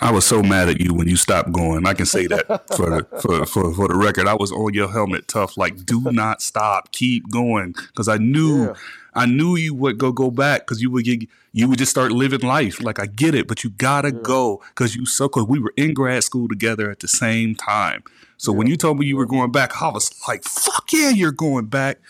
I 0.00 0.10
was 0.10 0.24
so 0.24 0.42
mad 0.42 0.68
at 0.68 0.80
you 0.80 0.94
when 0.94 1.08
you 1.08 1.16
stopped 1.16 1.52
going. 1.52 1.86
I 1.86 1.94
can 1.94 2.06
say 2.06 2.26
that 2.26 2.46
for 2.74 2.88
the 2.90 3.20
for, 3.20 3.44
for, 3.46 3.74
for 3.74 3.88
the 3.88 3.96
record. 3.96 4.26
I 4.26 4.34
was 4.34 4.50
on 4.50 4.72
your 4.72 4.90
helmet 4.90 5.28
tough, 5.28 5.56
like 5.56 5.84
do 5.84 6.00
not 6.10 6.40
stop, 6.40 6.92
keep 6.92 7.30
going, 7.30 7.72
because 7.72 8.08
I 8.08 8.16
knew 8.16 8.66
yeah. 8.66 8.74
I 9.14 9.26
knew 9.26 9.56
you 9.56 9.74
would 9.74 9.98
go 9.98 10.12
go 10.12 10.30
back 10.30 10.62
because 10.62 10.80
you 10.80 10.90
would 10.90 11.04
get 11.04 11.28
you 11.52 11.68
would 11.68 11.78
just 11.78 11.90
start 11.90 12.12
living 12.12 12.40
life. 12.40 12.82
Like 12.82 12.98
I 12.98 13.06
get 13.06 13.34
it, 13.34 13.46
but 13.46 13.62
you 13.62 13.70
gotta 13.70 14.12
yeah. 14.12 14.20
go 14.22 14.62
because 14.68 14.96
you 14.96 15.04
so 15.04 15.28
because 15.28 15.46
we 15.46 15.58
were 15.58 15.74
in 15.76 15.92
grad 15.92 16.24
school 16.24 16.48
together 16.48 16.90
at 16.90 17.00
the 17.00 17.08
same 17.08 17.54
time. 17.54 18.02
So 18.38 18.50
yeah. 18.50 18.58
when 18.58 18.66
you 18.68 18.76
told 18.76 18.98
me 18.98 19.06
you 19.06 19.16
were 19.16 19.26
going 19.26 19.52
back, 19.52 19.80
I 19.82 19.90
was 19.90 20.10
like, 20.26 20.44
"Fuck 20.44 20.92
yeah, 20.92 21.10
you're 21.10 21.32
going 21.32 21.66
back! 21.66 22.00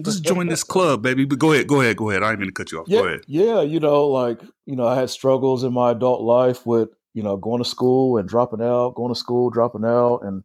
Just 0.00 0.22
join 0.22 0.46
this 0.46 0.62
club, 0.62 1.02
baby." 1.02 1.24
But 1.24 1.40
go 1.40 1.52
ahead, 1.52 1.66
go 1.66 1.80
ahead, 1.80 1.96
go 1.96 2.10
ahead. 2.10 2.22
I 2.22 2.30
didn't 2.30 2.40
mean 2.40 2.48
to 2.50 2.54
cut 2.54 2.70
you 2.70 2.80
off. 2.80 2.88
Yeah, 2.88 3.00
go 3.00 3.06
ahead. 3.06 3.20
Yeah, 3.26 3.60
you 3.62 3.80
know, 3.80 4.06
like 4.06 4.40
you 4.66 4.76
know, 4.76 4.86
I 4.86 4.94
had 4.94 5.10
struggles 5.10 5.64
in 5.64 5.72
my 5.72 5.90
adult 5.90 6.22
life 6.22 6.64
with 6.64 6.90
you 7.14 7.22
know, 7.22 7.36
going 7.36 7.62
to 7.62 7.68
school 7.68 8.18
and 8.18 8.28
dropping 8.28 8.60
out, 8.60 8.96
going 8.96 9.12
to 9.12 9.18
school, 9.18 9.48
dropping 9.48 9.84
out. 9.84 10.20
And, 10.22 10.42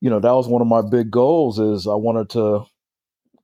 you 0.00 0.10
know, 0.10 0.20
that 0.20 0.32
was 0.32 0.48
one 0.48 0.60
of 0.60 0.68
my 0.68 0.82
big 0.82 1.10
goals 1.10 1.58
is 1.58 1.86
I 1.86 1.94
wanted 1.94 2.28
to 2.30 2.64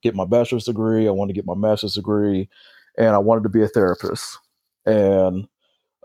get 0.03 0.15
my 0.15 0.25
bachelor's 0.25 0.65
degree. 0.65 1.07
I 1.07 1.11
wanted 1.11 1.33
to 1.33 1.37
get 1.37 1.45
my 1.45 1.55
master's 1.55 1.95
degree 1.95 2.49
and 2.97 3.09
I 3.09 3.17
wanted 3.17 3.43
to 3.43 3.49
be 3.49 3.63
a 3.63 3.67
therapist. 3.67 4.37
And, 4.85 5.47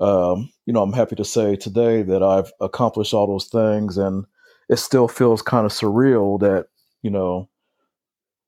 um, 0.01 0.51
you 0.67 0.73
know, 0.73 0.83
I'm 0.83 0.93
happy 0.93 1.17
to 1.17 1.25
say 1.25 1.57
today 1.57 2.03
that 2.03 2.23
I've 2.23 2.53
accomplished 2.61 3.13
all 3.13 3.27
those 3.27 3.47
things 3.47 3.99
and 3.99 4.25
it 4.69 4.77
still 4.77 5.09
feels 5.09 5.43
kind 5.43 5.67
of 5.67 5.73
surreal 5.73 6.41
that, 6.41 6.67
you 7.03 7.11
know, 7.11 7.49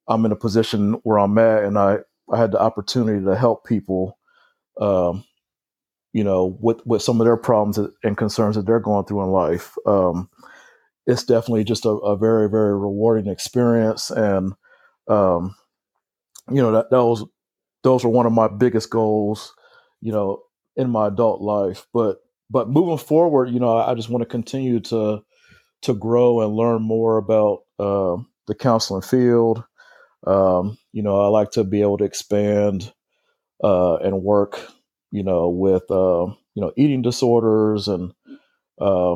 I'm 0.07 0.25
in 0.25 0.31
a 0.31 0.37
position 0.37 0.93
where 1.03 1.19
I'm 1.19 1.37
at 1.37 1.63
and 1.63 1.77
I, 1.77 1.99
I 2.31 2.37
had 2.37 2.51
the 2.51 2.61
opportunity 2.61 3.23
to 3.25 3.35
help 3.35 3.65
people 3.65 4.17
um, 4.79 5.23
you 6.15 6.23
know, 6.23 6.57
with 6.61 6.79
with 6.85 7.01
some 7.01 7.19
of 7.19 7.25
their 7.25 7.35
problems 7.35 7.77
and 8.01 8.15
concerns 8.15 8.55
that 8.55 8.65
they're 8.65 8.79
going 8.79 9.03
through 9.03 9.21
in 9.21 9.31
life. 9.31 9.75
Um, 9.85 10.29
it's 11.05 11.25
definitely 11.25 11.65
just 11.65 11.83
a, 11.83 11.89
a, 11.89 12.15
very 12.15 12.49
very 12.49 12.73
rewarding 12.73 13.27
experience, 13.27 14.11
and 14.11 14.53
um, 15.09 15.53
you 16.49 16.61
know 16.61 16.71
that 16.71 16.89
those 16.89 17.25
those 17.83 18.05
are 18.05 18.09
one 18.09 18.25
of 18.25 18.31
my 18.31 18.47
biggest 18.47 18.89
goals, 18.89 19.53
you 19.99 20.13
know, 20.13 20.41
in 20.77 20.89
my 20.89 21.07
adult 21.07 21.41
life. 21.41 21.85
But 21.93 22.19
but 22.49 22.69
moving 22.69 22.97
forward, 22.97 23.49
you 23.49 23.59
know, 23.59 23.75
I, 23.75 23.91
I 23.91 23.93
just 23.93 24.07
want 24.07 24.21
to 24.21 24.25
continue 24.25 24.79
to 24.79 25.21
to 25.81 25.93
grow 25.93 26.39
and 26.39 26.55
learn 26.55 26.81
more 26.81 27.17
about 27.17 27.63
uh, 27.77 28.15
the 28.47 28.55
counseling 28.55 29.01
field. 29.01 29.65
Um, 30.25 30.77
you 30.93 31.03
know, 31.03 31.19
I 31.19 31.27
like 31.27 31.51
to 31.51 31.65
be 31.65 31.81
able 31.81 31.97
to 31.97 32.05
expand 32.05 32.93
uh, 33.61 33.97
and 33.97 34.23
work 34.23 34.61
you 35.15 35.23
know, 35.23 35.49
with 35.49 35.83
uh, 35.91 36.25
you 36.55 36.61
know 36.63 36.73
eating 36.77 37.01
disorders 37.01 37.87
and 37.87 38.13
uh, 38.81 39.15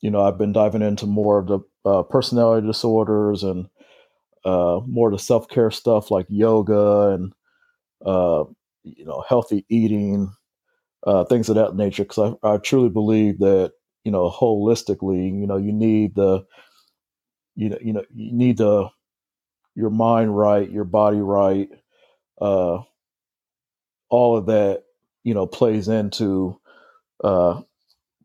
you 0.00 0.10
know, 0.10 0.22
I've 0.22 0.38
been 0.38 0.52
diving 0.52 0.82
into 0.82 1.06
more 1.06 1.38
of 1.38 1.46
the 1.48 1.60
uh, 1.84 2.02
personality 2.04 2.66
disorders 2.66 3.42
and 3.42 3.68
uh, 4.44 4.80
more 4.86 5.08
of 5.08 5.12
the 5.18 5.22
self 5.22 5.48
care 5.48 5.70
stuff 5.70 6.10
like 6.10 6.26
yoga 6.28 7.10
and 7.14 7.32
uh, 8.06 8.44
you 8.84 9.04
know 9.06 9.24
healthy 9.28 9.66
eating, 9.70 10.32
uh, 11.06 11.24
things 11.26 11.48
of 11.48 11.56
that 11.56 11.76
nature. 11.76 12.04
Because 12.04 12.36
I, 12.44 12.54
I 12.54 12.58
truly 12.58 12.90
believe 12.90 13.38
that 13.40 13.72
you 14.04 14.12
know 14.12 14.30
holistically, 14.30 15.26
you 15.40 15.46
know, 15.46 15.58
you 15.58 15.72
need 15.72 16.14
the 16.16 16.44
you 17.54 17.68
know 17.70 17.78
you 17.80 17.92
know 17.92 18.04
you 18.14 18.32
need 18.32 18.58
the 18.58 18.88
your 19.76 19.90
mind 19.90 20.36
right, 20.36 20.70
your 20.70 20.84
body 20.84 21.18
right, 21.20 21.68
uh, 22.40 22.80
all 24.10 24.36
of 24.36 24.46
that 24.46 24.82
you 25.24 25.34
know 25.34 25.46
plays 25.46 25.88
into 25.88 26.60
uh, 27.22 27.60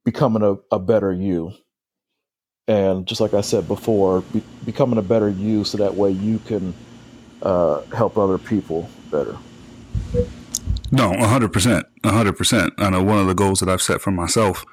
becoming 0.03 0.43
a, 0.43 0.75
a 0.75 0.79
better 0.79 1.11
you 1.11 1.53
and 2.67 3.05
just 3.05 3.19
like 3.19 3.33
I 3.33 3.41
said 3.41 3.67
before, 3.67 4.21
be, 4.21 4.41
becoming 4.65 4.97
a 4.97 5.01
better 5.01 5.29
you 5.29 5.63
so 5.63 5.77
that 5.79 5.95
way 5.95 6.11
you 6.11 6.39
can 6.39 6.73
uh, 7.41 7.81
help 7.93 8.17
other 8.17 8.37
people 8.37 8.89
better. 9.11 9.37
No, 10.91 11.13
hundred 11.17 11.51
percent, 11.51 11.85
hundred 12.05 12.37
percent. 12.37 12.73
I 12.77 12.89
know 12.89 13.03
one 13.03 13.17
of 13.17 13.27
the 13.27 13.33
goals 13.33 13.59
that 13.59 13.69
I've 13.69 13.81
set 13.81 13.99
for 13.99 14.11
myself 14.11 14.63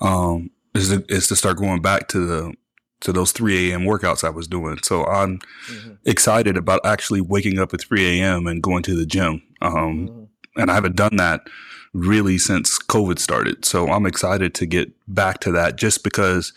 um, 0.00 0.50
is 0.74 0.88
to, 0.88 1.04
is 1.08 1.28
to 1.28 1.36
start 1.36 1.58
going 1.58 1.82
back 1.82 2.08
to 2.08 2.26
the 2.26 2.54
to 3.00 3.12
those 3.12 3.30
three 3.30 3.70
a.m. 3.70 3.82
workouts 3.82 4.24
I 4.24 4.30
was 4.30 4.48
doing. 4.48 4.78
So 4.82 5.04
I'm 5.04 5.38
mm-hmm. 5.68 5.92
excited 6.06 6.56
about 6.56 6.80
actually 6.84 7.20
waking 7.20 7.58
up 7.58 7.74
at 7.74 7.80
three 7.82 8.20
a.m. 8.20 8.46
and 8.46 8.62
going 8.62 8.82
to 8.84 8.96
the 8.96 9.06
gym. 9.06 9.42
Um, 9.60 9.74
mm-hmm. 9.74 10.24
And 10.56 10.70
I 10.70 10.74
haven't 10.74 10.96
done 10.96 11.16
that 11.16 11.48
really 11.92 12.38
since 12.38 12.78
COVID 12.78 13.18
started. 13.18 13.64
So 13.64 13.88
I'm 13.88 14.06
excited 14.06 14.54
to 14.54 14.66
get 14.66 14.92
back 15.08 15.40
to 15.40 15.52
that, 15.52 15.76
just 15.76 16.04
because 16.04 16.52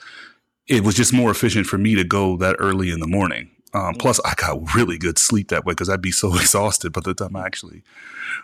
it 0.67 0.83
was 0.83 0.95
just 0.95 1.13
more 1.13 1.31
efficient 1.31 1.65
for 1.65 1.77
me 1.77 1.95
to 1.95 2.03
go 2.03 2.38
that 2.38 2.55
early 2.59 2.91
in 2.91 2.99
the 2.99 3.07
morning. 3.07 3.49
Um, 3.73 3.95
plus, 3.95 4.19
I 4.25 4.33
got 4.35 4.73
really 4.73 4.97
good 4.97 5.19
sleep 5.19 5.49
that 5.49 5.65
way 5.65 5.73
because 5.73 5.89
I'd 5.89 6.01
be 6.01 6.12
so 6.23 6.35
exhausted 6.35 6.91
by 6.93 7.01
the 7.01 7.13
time 7.13 7.35
I 7.35 7.45
actually 7.45 7.83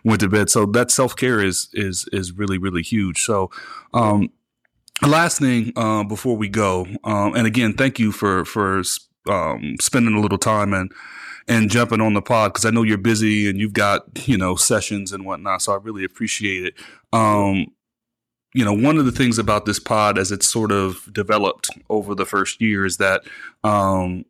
went 0.04 0.22
to 0.22 0.30
bed. 0.30 0.50
So 0.50 0.65
that 0.68 0.91
self 0.91 1.15
care 1.15 1.41
is 1.41 1.70
is 1.74 2.08
is 2.12 2.32
really 2.32 2.58
really 2.58 2.84
huge. 2.84 3.22
So, 3.22 3.52
um, 3.94 4.30
last 5.06 5.39
thing 5.39 5.74
uh, 5.76 6.04
before 6.04 6.38
we 6.38 6.50
go, 6.50 6.88
um, 7.04 7.36
and 7.36 7.48
again, 7.48 7.74
thank 7.74 8.00
you 8.00 8.12
for 8.12 8.46
for 8.46 8.84
um, 9.28 9.76
spending 9.82 10.15
a 10.15 10.20
little 10.20 10.38
time 10.38 10.74
and 10.74 10.91
and 11.48 11.70
jumping 11.70 12.02
on 12.02 12.14
the 12.14 12.22
pod 12.22 12.54
because 12.54 12.66
I 12.66 12.72
know 12.72 12.84
you're 12.84 12.98
busy 12.98 13.50
and 13.50 13.60
you've 13.60 13.74
got 13.74 14.28
you 14.28 14.38
know 14.38 14.56
sessions 14.56 15.12
and 15.12 15.26
whatnot. 15.26 15.62
So 15.62 15.74
I 15.74 15.78
really 15.78 16.04
appreciate 16.04 16.66
it. 16.66 16.74
Um, 17.14 17.68
you 18.54 18.64
know, 18.64 18.74
one 18.74 18.98
of 18.98 19.06
the 19.06 19.12
things 19.12 19.38
about 19.38 19.66
this 19.66 19.80
pod 19.80 20.18
as 20.18 20.32
it's 20.32 20.50
sort 20.50 20.72
of 20.72 21.12
developed 21.12 21.70
over 21.90 22.16
the 22.16 22.26
first 22.26 22.62
year 22.62 22.86
is 22.86 22.98
that 22.98 23.24
um, 23.66 24.24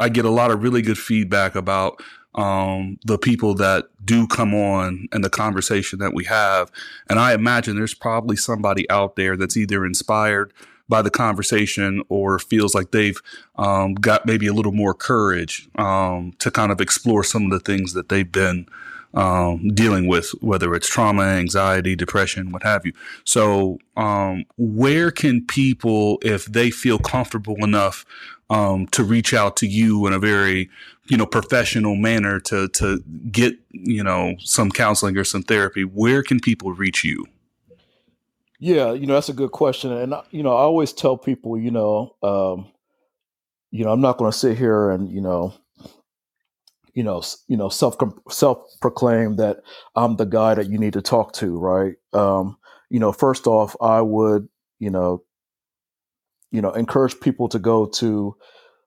I 0.00 0.08
get 0.08 0.24
a 0.24 0.30
lot 0.30 0.50
of 0.50 0.64
really 0.64 0.82
good 0.82 0.98
feedback 0.98 1.54
about 1.54 2.02
um, 2.34 2.98
the 3.04 3.18
people 3.18 3.54
that 3.54 3.86
do 4.04 4.26
come 4.26 4.52
on 4.52 5.08
and 5.12 5.24
the 5.24 5.30
conversation 5.30 6.00
that 6.00 6.12
we 6.12 6.24
have. 6.24 6.70
And 7.08 7.18
I 7.18 7.34
imagine 7.34 7.76
there's 7.76 7.94
probably 7.94 8.36
somebody 8.36 8.88
out 8.90 9.16
there 9.16 9.36
that's 9.36 9.56
either 9.56 9.84
inspired 9.86 10.52
by 10.88 11.02
the 11.02 11.10
conversation 11.10 12.02
or 12.08 12.38
feels 12.38 12.74
like 12.74 12.90
they've 12.90 13.20
um, 13.56 13.94
got 13.94 14.26
maybe 14.26 14.46
a 14.46 14.52
little 14.52 14.72
more 14.72 14.94
courage 14.94 15.68
um, 15.76 16.32
to 16.38 16.50
kind 16.50 16.72
of 16.72 16.80
explore 16.80 17.22
some 17.22 17.44
of 17.44 17.50
the 17.50 17.60
things 17.60 17.92
that 17.92 18.08
they've 18.08 18.30
been 18.30 18.66
um, 19.14 19.68
dealing 19.68 20.06
with, 20.06 20.30
whether 20.40 20.74
it's 20.74 20.88
trauma, 20.88 21.22
anxiety, 21.22 21.96
depression, 21.96 22.50
what 22.50 22.62
have 22.62 22.84
you. 22.84 22.92
So, 23.24 23.78
um, 23.96 24.44
where 24.56 25.10
can 25.10 25.44
people, 25.44 26.18
if 26.22 26.46
they 26.46 26.70
feel 26.70 26.98
comfortable 26.98 27.56
enough 27.64 28.04
um, 28.50 28.86
to 28.88 29.04
reach 29.04 29.34
out 29.34 29.56
to 29.58 29.66
you 29.66 30.06
in 30.06 30.12
a 30.12 30.18
very, 30.18 30.70
you 31.06 31.16
know, 31.16 31.26
professional 31.26 31.96
manner 31.96 32.38
to 32.40 32.68
to 32.68 33.02
get 33.30 33.54
you 33.70 34.02
know 34.02 34.36
some 34.40 34.70
counseling 34.70 35.16
or 35.16 35.24
some 35.24 35.42
therapy, 35.42 35.84
where 35.84 36.22
can 36.22 36.38
people 36.38 36.72
reach 36.72 37.04
you? 37.04 37.26
Yeah, 38.58 38.92
you 38.92 39.06
know 39.06 39.14
that's 39.14 39.28
a 39.28 39.34
good 39.34 39.52
question, 39.52 39.92
and 39.92 40.14
you 40.30 40.42
know 40.42 40.50
I 40.50 40.62
always 40.62 40.92
tell 40.92 41.16
people, 41.16 41.56
you 41.56 41.70
know, 41.70 42.16
um, 42.22 42.72
you 43.70 43.84
know 43.84 43.92
I'm 43.92 44.00
not 44.00 44.18
going 44.18 44.32
to 44.32 44.36
sit 44.36 44.58
here 44.58 44.90
and 44.90 45.08
you 45.08 45.20
know 45.20 45.54
you 46.98 47.04
know, 47.04 47.22
you 47.46 47.56
know, 47.56 47.68
self 47.68 47.96
self 48.28 48.58
proclaim 48.80 49.36
that 49.36 49.58
I'm 49.94 50.16
the 50.16 50.24
guy 50.24 50.54
that 50.54 50.68
you 50.68 50.78
need 50.78 50.94
to 50.94 51.00
talk 51.00 51.32
to, 51.34 51.56
right? 51.56 51.94
Um, 52.12 52.56
you 52.90 52.98
know, 52.98 53.12
first 53.12 53.46
off, 53.46 53.76
I 53.80 54.00
would, 54.00 54.48
you 54.80 54.90
know, 54.90 55.22
you 56.50 56.60
know, 56.60 56.72
encourage 56.72 57.20
people 57.20 57.48
to 57.50 57.60
go 57.60 57.86
to 57.86 58.36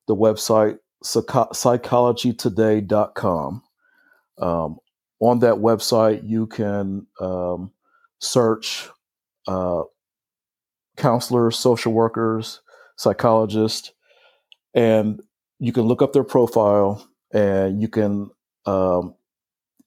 the 0.10 0.16
website 0.16 0.80
psychologytoday.com. 1.06 3.64
Um, 4.40 4.78
on 5.22 5.40
that 5.40 5.56
website, 5.56 6.28
you 6.28 6.48
can 6.48 7.08
um, 7.22 7.72
search 8.20 8.90
uh, 9.48 9.84
counselors, 10.98 11.58
social 11.58 11.94
workers, 11.94 12.62
psychologists, 12.98 13.92
and 14.74 15.22
you 15.60 15.72
can 15.72 15.84
look 15.84 16.02
up 16.02 16.14
their 16.14 16.24
profile 16.24 17.08
and 17.34 17.82
you 17.82 17.88
can 17.88 18.30
um, 18.66 19.16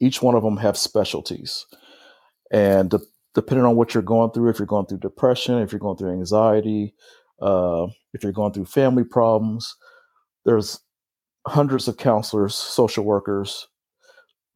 each 0.00 0.22
one 0.22 0.34
of 0.34 0.42
them 0.42 0.56
have 0.56 0.76
specialties. 0.76 1.66
And 2.50 2.90
de- 2.90 3.00
depending 3.34 3.66
on 3.66 3.76
what 3.76 3.94
you're 3.94 4.02
going 4.02 4.30
through 4.30 4.48
if 4.48 4.58
you're 4.58 4.66
going 4.66 4.86
through 4.86 4.98
depression 4.98 5.58
if 5.58 5.72
you're 5.72 5.78
going 5.80 5.96
through 5.96 6.12
anxiety 6.12 6.94
uh, 7.42 7.86
if 8.12 8.22
you're 8.22 8.32
going 8.32 8.52
through 8.52 8.64
family 8.64 9.04
problems 9.04 9.76
there's 10.44 10.80
hundreds 11.46 11.88
of 11.88 11.96
counselors 11.96 12.54
social 12.54 13.04
workers 13.04 13.68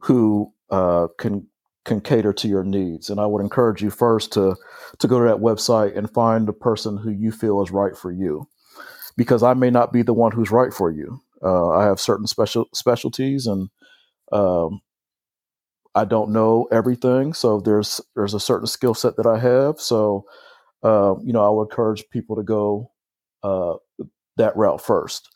who 0.00 0.52
uh, 0.70 1.08
can 1.18 1.46
can 1.84 2.00
cater 2.00 2.32
to 2.32 2.48
your 2.48 2.64
needs 2.64 3.08
and 3.08 3.20
i 3.20 3.26
would 3.26 3.42
encourage 3.42 3.82
you 3.82 3.90
first 3.90 4.32
to 4.32 4.54
to 4.98 5.08
go 5.08 5.18
to 5.18 5.28
that 5.28 5.38
website 5.38 5.96
and 5.96 6.12
find 6.12 6.46
the 6.46 6.52
person 6.52 6.98
who 6.98 7.10
you 7.10 7.32
feel 7.32 7.62
is 7.62 7.70
right 7.70 7.96
for 7.96 8.12
you 8.12 8.46
because 9.16 9.42
i 9.42 9.54
may 9.54 9.70
not 9.70 9.92
be 9.92 10.02
the 10.02 10.12
one 10.12 10.32
who's 10.32 10.50
right 10.50 10.74
for 10.74 10.90
you 10.90 11.20
uh, 11.42 11.70
I 11.70 11.84
have 11.84 12.00
certain 12.00 12.26
special 12.26 12.66
specialties, 12.74 13.46
and 13.46 13.68
um, 14.32 14.80
I 15.94 16.04
don't 16.04 16.32
know 16.32 16.68
everything. 16.72 17.32
So 17.32 17.60
there's 17.60 18.00
there's 18.14 18.34
a 18.34 18.40
certain 18.40 18.66
skill 18.66 18.94
set 18.94 19.16
that 19.16 19.26
I 19.26 19.38
have. 19.38 19.80
So 19.80 20.24
uh, 20.82 21.14
you 21.22 21.32
know, 21.32 21.44
I 21.44 21.50
would 21.50 21.70
encourage 21.70 22.08
people 22.10 22.36
to 22.36 22.42
go 22.42 22.90
uh, 23.42 23.74
that 24.36 24.56
route 24.56 24.80
first. 24.80 25.28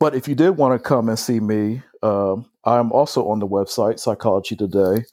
But 0.00 0.14
if 0.14 0.28
you 0.28 0.34
did 0.34 0.50
want 0.50 0.80
to 0.80 0.88
come 0.88 1.08
and 1.08 1.18
see 1.18 1.40
me, 1.40 1.82
um, 2.02 2.48
I'm 2.64 2.92
also 2.92 3.28
on 3.28 3.40
the 3.40 3.48
website 3.48 3.98
Psychology 3.98 4.54
Today, 4.54 5.04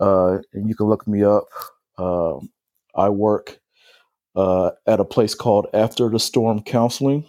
uh, 0.00 0.38
and 0.52 0.68
you 0.68 0.74
can 0.74 0.86
look 0.86 1.06
me 1.06 1.24
up. 1.24 1.44
Um, 1.98 2.50
I 2.94 3.08
work 3.08 3.58
uh, 4.36 4.70
at 4.86 5.00
a 5.00 5.04
place 5.04 5.34
called 5.34 5.66
After 5.74 6.08
the 6.08 6.20
Storm 6.20 6.62
Counseling. 6.62 7.24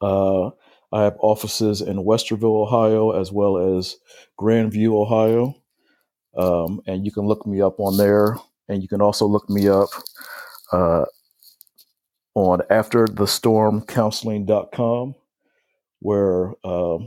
Uh, 0.00 0.48
I 0.92 1.04
have 1.04 1.16
offices 1.20 1.80
in 1.80 1.98
Westerville, 1.98 2.66
Ohio, 2.66 3.12
as 3.12 3.30
well 3.32 3.78
as 3.78 3.96
Grandview, 4.38 4.92
Ohio. 4.92 5.54
Um, 6.36 6.82
and 6.86 7.04
you 7.04 7.12
can 7.12 7.26
look 7.26 7.46
me 7.46 7.62
up 7.62 7.80
on 7.80 7.96
there. 7.96 8.36
And 8.68 8.82
you 8.82 8.88
can 8.88 9.00
also 9.00 9.26
look 9.26 9.48
me 9.50 9.68
up 9.68 9.88
uh, 10.72 11.04
on 12.34 12.60
afterthestormcounseling.com, 12.70 15.14
where 16.00 16.52
uh, 16.62 16.98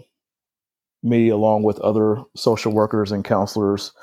me, 1.03 1.29
along 1.29 1.61
with 1.63 1.79
other 1.79 2.23
social 2.35 2.73
workers 2.73 3.11
and 3.11 3.23
counselors, 3.23 3.93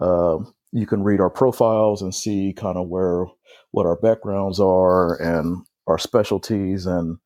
uh, 0.00 0.38
you 0.72 0.86
can 0.86 1.02
read 1.02 1.20
our 1.20 1.30
profiles 1.30 2.02
and 2.02 2.14
see 2.14 2.52
kind 2.52 2.76
of 2.76 2.88
where 2.88 3.26
what 3.70 3.86
our 3.86 3.96
backgrounds 3.96 4.60
are 4.60 5.20
and 5.20 5.64
our 5.86 5.98
specialties, 5.98 6.86
and 6.86 7.18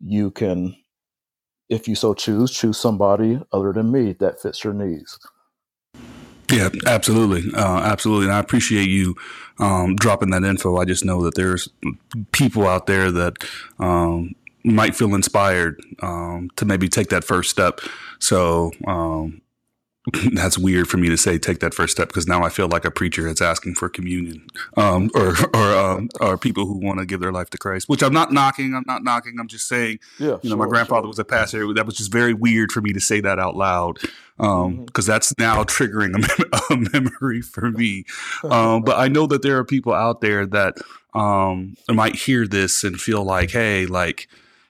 you 0.00 0.30
can 0.30 0.74
if 1.70 1.86
you 1.86 1.94
so 1.94 2.12
choose, 2.12 2.50
choose 2.50 2.78
somebody 2.78 3.40
other 3.52 3.72
than 3.72 3.92
me 3.92 4.12
that 4.14 4.42
fits 4.42 4.64
your 4.64 4.74
needs. 4.74 5.18
Yeah, 6.50 6.68
absolutely, 6.84 7.44
uh, 7.54 7.78
absolutely, 7.78 8.26
and 8.26 8.34
I 8.34 8.40
appreciate 8.40 8.88
you 8.88 9.14
um, 9.60 9.94
dropping 9.94 10.30
that 10.30 10.42
info. 10.42 10.78
I 10.78 10.84
just 10.84 11.04
know 11.04 11.22
that 11.22 11.36
there's 11.36 11.68
people 12.32 12.66
out 12.66 12.86
there 12.86 13.12
that 13.12 13.34
um, 13.78 14.34
might 14.64 14.96
feel 14.96 15.14
inspired 15.14 15.80
um, 16.02 16.50
to 16.56 16.64
maybe 16.64 16.88
take 16.88 17.10
that 17.10 17.22
first 17.22 17.50
step. 17.50 17.80
So 18.18 18.72
um, 18.88 19.42
that's 20.32 20.56
weird 20.56 20.88
for 20.88 20.96
me 20.96 21.08
to 21.10 21.16
say 21.16 21.38
take 21.38 21.60
that 21.60 21.74
first 21.74 21.92
step 21.92 22.08
because 22.08 22.26
now 22.26 22.42
I 22.42 22.48
feel 22.48 22.68
like 22.68 22.86
a 22.86 22.90
preacher 22.90 23.22
that's 23.22 23.42
asking 23.42 23.74
for 23.74 23.88
communion, 23.90 24.46
um, 24.76 25.10
or 25.14 25.34
or 25.54 25.76
um, 25.76 26.08
or 26.20 26.38
people 26.38 26.66
who 26.66 26.78
want 26.78 27.00
to 27.00 27.06
give 27.06 27.20
their 27.20 27.32
life 27.32 27.50
to 27.50 27.58
Christ. 27.58 27.88
Which 27.88 28.02
I'm 28.02 28.12
not 28.12 28.32
knocking. 28.32 28.74
I'm 28.74 28.84
not 28.86 29.04
knocking. 29.04 29.36
I'm 29.38 29.48
just 29.48 29.68
saying. 29.68 29.98
Yeah, 30.18 30.38
you 30.42 30.48
know, 30.48 30.56
sure, 30.56 30.56
my 30.56 30.66
grandfather 30.66 31.02
sure. 31.02 31.08
was 31.08 31.18
a 31.18 31.24
pastor. 31.24 31.72
That 31.74 31.84
was 31.84 31.96
just 31.96 32.10
very 32.10 32.32
weird 32.32 32.72
for 32.72 32.80
me 32.80 32.92
to 32.94 33.00
say 33.00 33.20
that 33.20 33.38
out 33.38 33.56
loud 33.56 33.98
because 34.40 34.64
um, 34.64 34.86
mm-hmm. 34.86 35.02
that's 35.02 35.38
now 35.38 35.64
triggering 35.64 36.14
a, 36.14 36.18
mem- 36.18 36.90
a 36.92 36.98
memory 36.98 37.42
for 37.42 37.70
me. 37.70 38.04
Um, 38.42 38.82
but 38.82 38.98
I 38.98 39.08
know 39.08 39.26
that 39.26 39.42
there 39.42 39.58
are 39.58 39.64
people 39.64 39.92
out 39.92 40.22
there 40.22 40.46
that 40.46 40.78
um, 41.12 41.74
might 41.90 42.16
hear 42.16 42.46
this 42.46 42.84
and 42.84 42.98
feel 42.98 43.22
like, 43.22 43.50
hey, 43.50 43.84
like, 43.84 44.28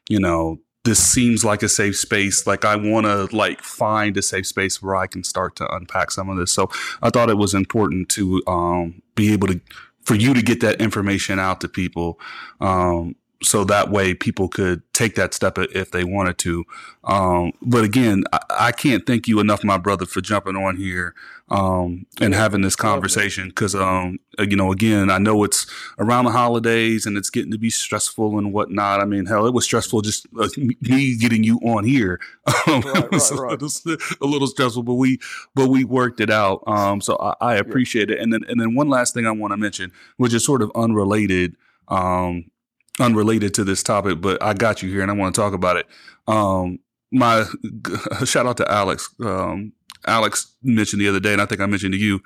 you 0.09 0.18
know, 0.18 0.59
this 0.85 0.99
seems 0.99 1.45
like 1.45 1.62
a 1.62 1.68
safe 1.68 1.97
space. 1.97 2.47
Like 2.47 2.64
I 2.64 2.76
want 2.76 3.07
to 3.07 3.35
like 3.37 3.62
find 3.62 4.16
a 4.16 4.22
safe 4.22 4.47
space 4.47 4.83
where 4.83 4.97
I 4.97 5.07
can 5.07 5.24
start 5.24 5.57
to 5.57 5.74
unpack 5.74 6.11
some 6.11 6.28
of 6.28 6.37
this. 6.39 6.53
So 6.53 6.70
I 7.03 7.11
thought 7.11 7.31
it 7.31 7.37
was 7.37 7.55
important 7.55 8.09
to 8.11 8.43
um, 8.47 9.03
be 9.14 9.33
able 9.33 9.49
to 9.49 9.61
for 10.03 10.14
you 10.14 10.33
to 10.33 10.43
get 10.43 10.61
that 10.61 10.81
information 10.81 11.39
out 11.39 11.61
to 11.61 11.68
people. 11.68 12.18
Um, 12.61 13.16
so 13.43 13.64
that 13.64 13.91
way 13.91 14.12
people 14.12 14.49
could 14.49 14.82
take 14.93 15.14
that 15.14 15.32
step 15.32 15.57
if 15.59 15.91
they 15.93 16.05
wanted 16.05 16.36
to. 16.38 16.64
Um, 17.05 17.53
but 17.62 17.84
again, 17.84 18.24
I, 18.32 18.41
I, 18.51 18.72
can't 18.72 19.07
thank 19.07 19.26
you 19.26 19.41
enough, 19.41 19.64
my 19.64 19.78
brother, 19.78 20.05
for 20.05 20.20
jumping 20.20 20.57
on 20.57 20.76
here 20.76 21.14
um, 21.49 22.05
and 22.20 22.34
having 22.34 22.61
this 22.61 22.76
conversation. 22.76 23.49
Because 23.49 23.74
um, 23.74 24.18
uh, 24.38 24.43
you 24.43 24.57
know, 24.57 24.70
again, 24.70 25.09
I 25.09 25.16
know 25.16 25.43
it's 25.43 25.66
around 25.99 26.26
the 26.26 26.32
holidays 26.32 27.07
and 27.07 27.16
it's 27.16 27.30
getting 27.30 27.51
to 27.53 27.59
be 27.59 27.70
stressful 27.70 28.36
and 28.38 28.53
whatnot. 28.53 29.01
I 29.01 29.07
mean, 29.07 29.24
hell, 29.24 29.47
it 29.47 29.55
was 29.55 29.64
stressful 29.64 30.03
just 30.03 30.26
uh, 30.38 30.49
me 30.59 31.16
getting 31.16 31.43
you 31.43 31.57
on 31.61 31.84
here. 31.84 32.20
right, 32.66 32.84
right, 32.84 33.30
right. 33.32 33.62
a 34.20 34.26
little 34.26 34.49
stressful, 34.49 34.82
but 34.82 34.95
we 34.95 35.18
but 35.55 35.68
we 35.68 35.84
worked 35.84 36.20
it 36.20 36.30
out. 36.30 36.62
Um, 36.66 37.01
so 37.01 37.16
I, 37.16 37.34
I 37.41 37.55
appreciate 37.55 38.11
yeah. 38.11 38.16
it. 38.16 38.20
And 38.20 38.34
then 38.34 38.45
and 38.47 38.61
then 38.61 38.74
one 38.74 38.91
last 38.91 39.14
thing 39.14 39.26
I 39.26 39.30
want 39.30 39.53
to 39.53 39.57
mention, 39.57 39.93
which 40.18 40.34
is 40.34 40.45
sort 40.45 40.61
of 40.61 40.70
unrelated. 40.74 41.57
Um, 41.88 42.51
unrelated 43.01 43.55
to 43.55 43.64
this 43.64 43.82
topic, 43.82 44.20
but 44.20 44.42
I 44.42 44.55
got 44.55 44.82
you 44.82 44.90
here 44.90 45.03
and 45.03 45.11
I 45.11 45.14
want 45.14 45.34
to 45.34 45.40
talk 45.40 45.55
about 45.55 45.76
it. 45.76 45.86
Um, 46.28 46.78
my 47.11 47.44
shout 48.24 48.46
out 48.46 48.57
to 48.59 48.70
Alex. 48.70 49.12
Um, 49.24 49.72
Alex 50.07 50.55
mentioned 50.62 51.03
the 51.03 51.09
other 51.09 51.20
day, 51.20 51.32
and 51.32 51.42
I 51.42 51.46
think 51.46 51.61
I 51.61 51.66
mentioned 51.66 51.92
to 51.92 51.98
you, 51.98 52.20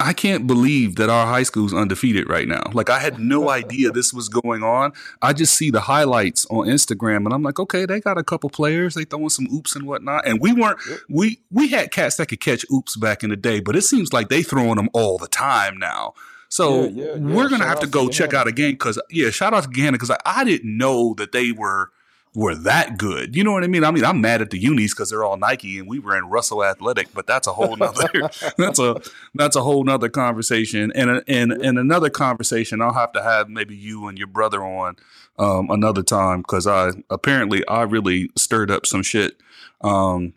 I 0.00 0.12
can't 0.12 0.48
believe 0.48 0.96
that 0.96 1.10
our 1.10 1.26
high 1.26 1.44
school's 1.44 1.72
undefeated 1.72 2.28
right 2.28 2.48
now. 2.48 2.62
Like 2.72 2.90
I 2.90 2.98
had 2.98 3.20
no 3.20 3.50
idea 3.50 3.92
this 3.92 4.12
was 4.12 4.28
going 4.28 4.64
on. 4.64 4.92
I 5.20 5.32
just 5.32 5.54
see 5.54 5.70
the 5.70 5.80
highlights 5.80 6.44
on 6.46 6.66
Instagram 6.66 7.24
and 7.24 7.32
I'm 7.32 7.42
like, 7.42 7.60
okay, 7.60 7.86
they 7.86 8.00
got 8.00 8.18
a 8.18 8.24
couple 8.24 8.50
players, 8.50 8.94
they 8.94 9.04
throwing 9.04 9.28
some 9.28 9.46
oops 9.52 9.76
and 9.76 9.86
whatnot. 9.86 10.26
And 10.26 10.40
we 10.40 10.52
weren't 10.52 10.80
we 11.08 11.40
we 11.52 11.68
had 11.68 11.92
cats 11.92 12.16
that 12.16 12.26
could 12.26 12.40
catch 12.40 12.64
oops 12.72 12.96
back 12.96 13.22
in 13.22 13.30
the 13.30 13.36
day, 13.36 13.60
but 13.60 13.76
it 13.76 13.82
seems 13.82 14.12
like 14.12 14.28
they 14.28 14.42
throwing 14.42 14.76
them 14.76 14.88
all 14.92 15.18
the 15.18 15.28
time 15.28 15.78
now. 15.78 16.14
So 16.52 16.82
yeah, 16.82 16.88
yeah, 16.88 17.04
yeah. 17.14 17.34
we're 17.34 17.48
gonna 17.48 17.64
shout 17.64 17.68
have 17.68 17.80
to 17.80 17.86
go 17.86 18.08
to 18.08 18.12
check 18.12 18.34
out 18.34 18.46
a 18.46 18.52
game 18.52 18.72
because 18.72 19.00
yeah, 19.08 19.30
shout 19.30 19.54
out 19.54 19.62
to 19.62 19.70
Gahanna 19.70 19.92
because 19.92 20.10
I, 20.10 20.18
I, 20.26 20.44
didn't 20.44 20.76
know 20.76 21.14
that 21.14 21.32
they 21.32 21.50
were 21.50 21.90
were 22.34 22.54
that 22.54 22.98
good. 22.98 23.34
You 23.34 23.42
know 23.42 23.52
what 23.52 23.64
I 23.64 23.68
mean? 23.68 23.84
I 23.84 23.90
mean, 23.90 24.04
I'm 24.04 24.20
mad 24.20 24.42
at 24.42 24.50
the 24.50 24.58
unis 24.58 24.92
because 24.92 25.08
they're 25.08 25.24
all 25.24 25.38
Nike 25.38 25.78
and 25.78 25.88
we 25.88 25.98
were 25.98 26.14
in 26.14 26.26
Russell 26.26 26.62
Athletic, 26.62 27.08
but 27.14 27.26
that's 27.26 27.46
a 27.46 27.54
whole 27.54 27.74
nother 27.76 28.06
that's 28.58 28.78
a 28.78 29.00
that's 29.34 29.56
a 29.56 29.62
whole 29.62 29.82
nother 29.82 30.10
conversation. 30.10 30.92
And 30.94 31.22
and 31.26 31.52
and 31.52 31.78
another 31.78 32.10
conversation 32.10 32.82
I'll 32.82 32.92
have 32.92 33.12
to 33.12 33.22
have 33.22 33.48
maybe 33.48 33.74
you 33.74 34.06
and 34.06 34.18
your 34.18 34.26
brother 34.26 34.62
on 34.62 34.96
um, 35.38 35.70
another 35.70 36.02
time 36.02 36.40
because 36.40 36.66
I 36.66 36.90
apparently 37.08 37.66
I 37.66 37.80
really 37.84 38.28
stirred 38.36 38.70
up 38.70 38.84
some 38.84 39.02
shit. 39.02 39.40
Um, 39.80 40.34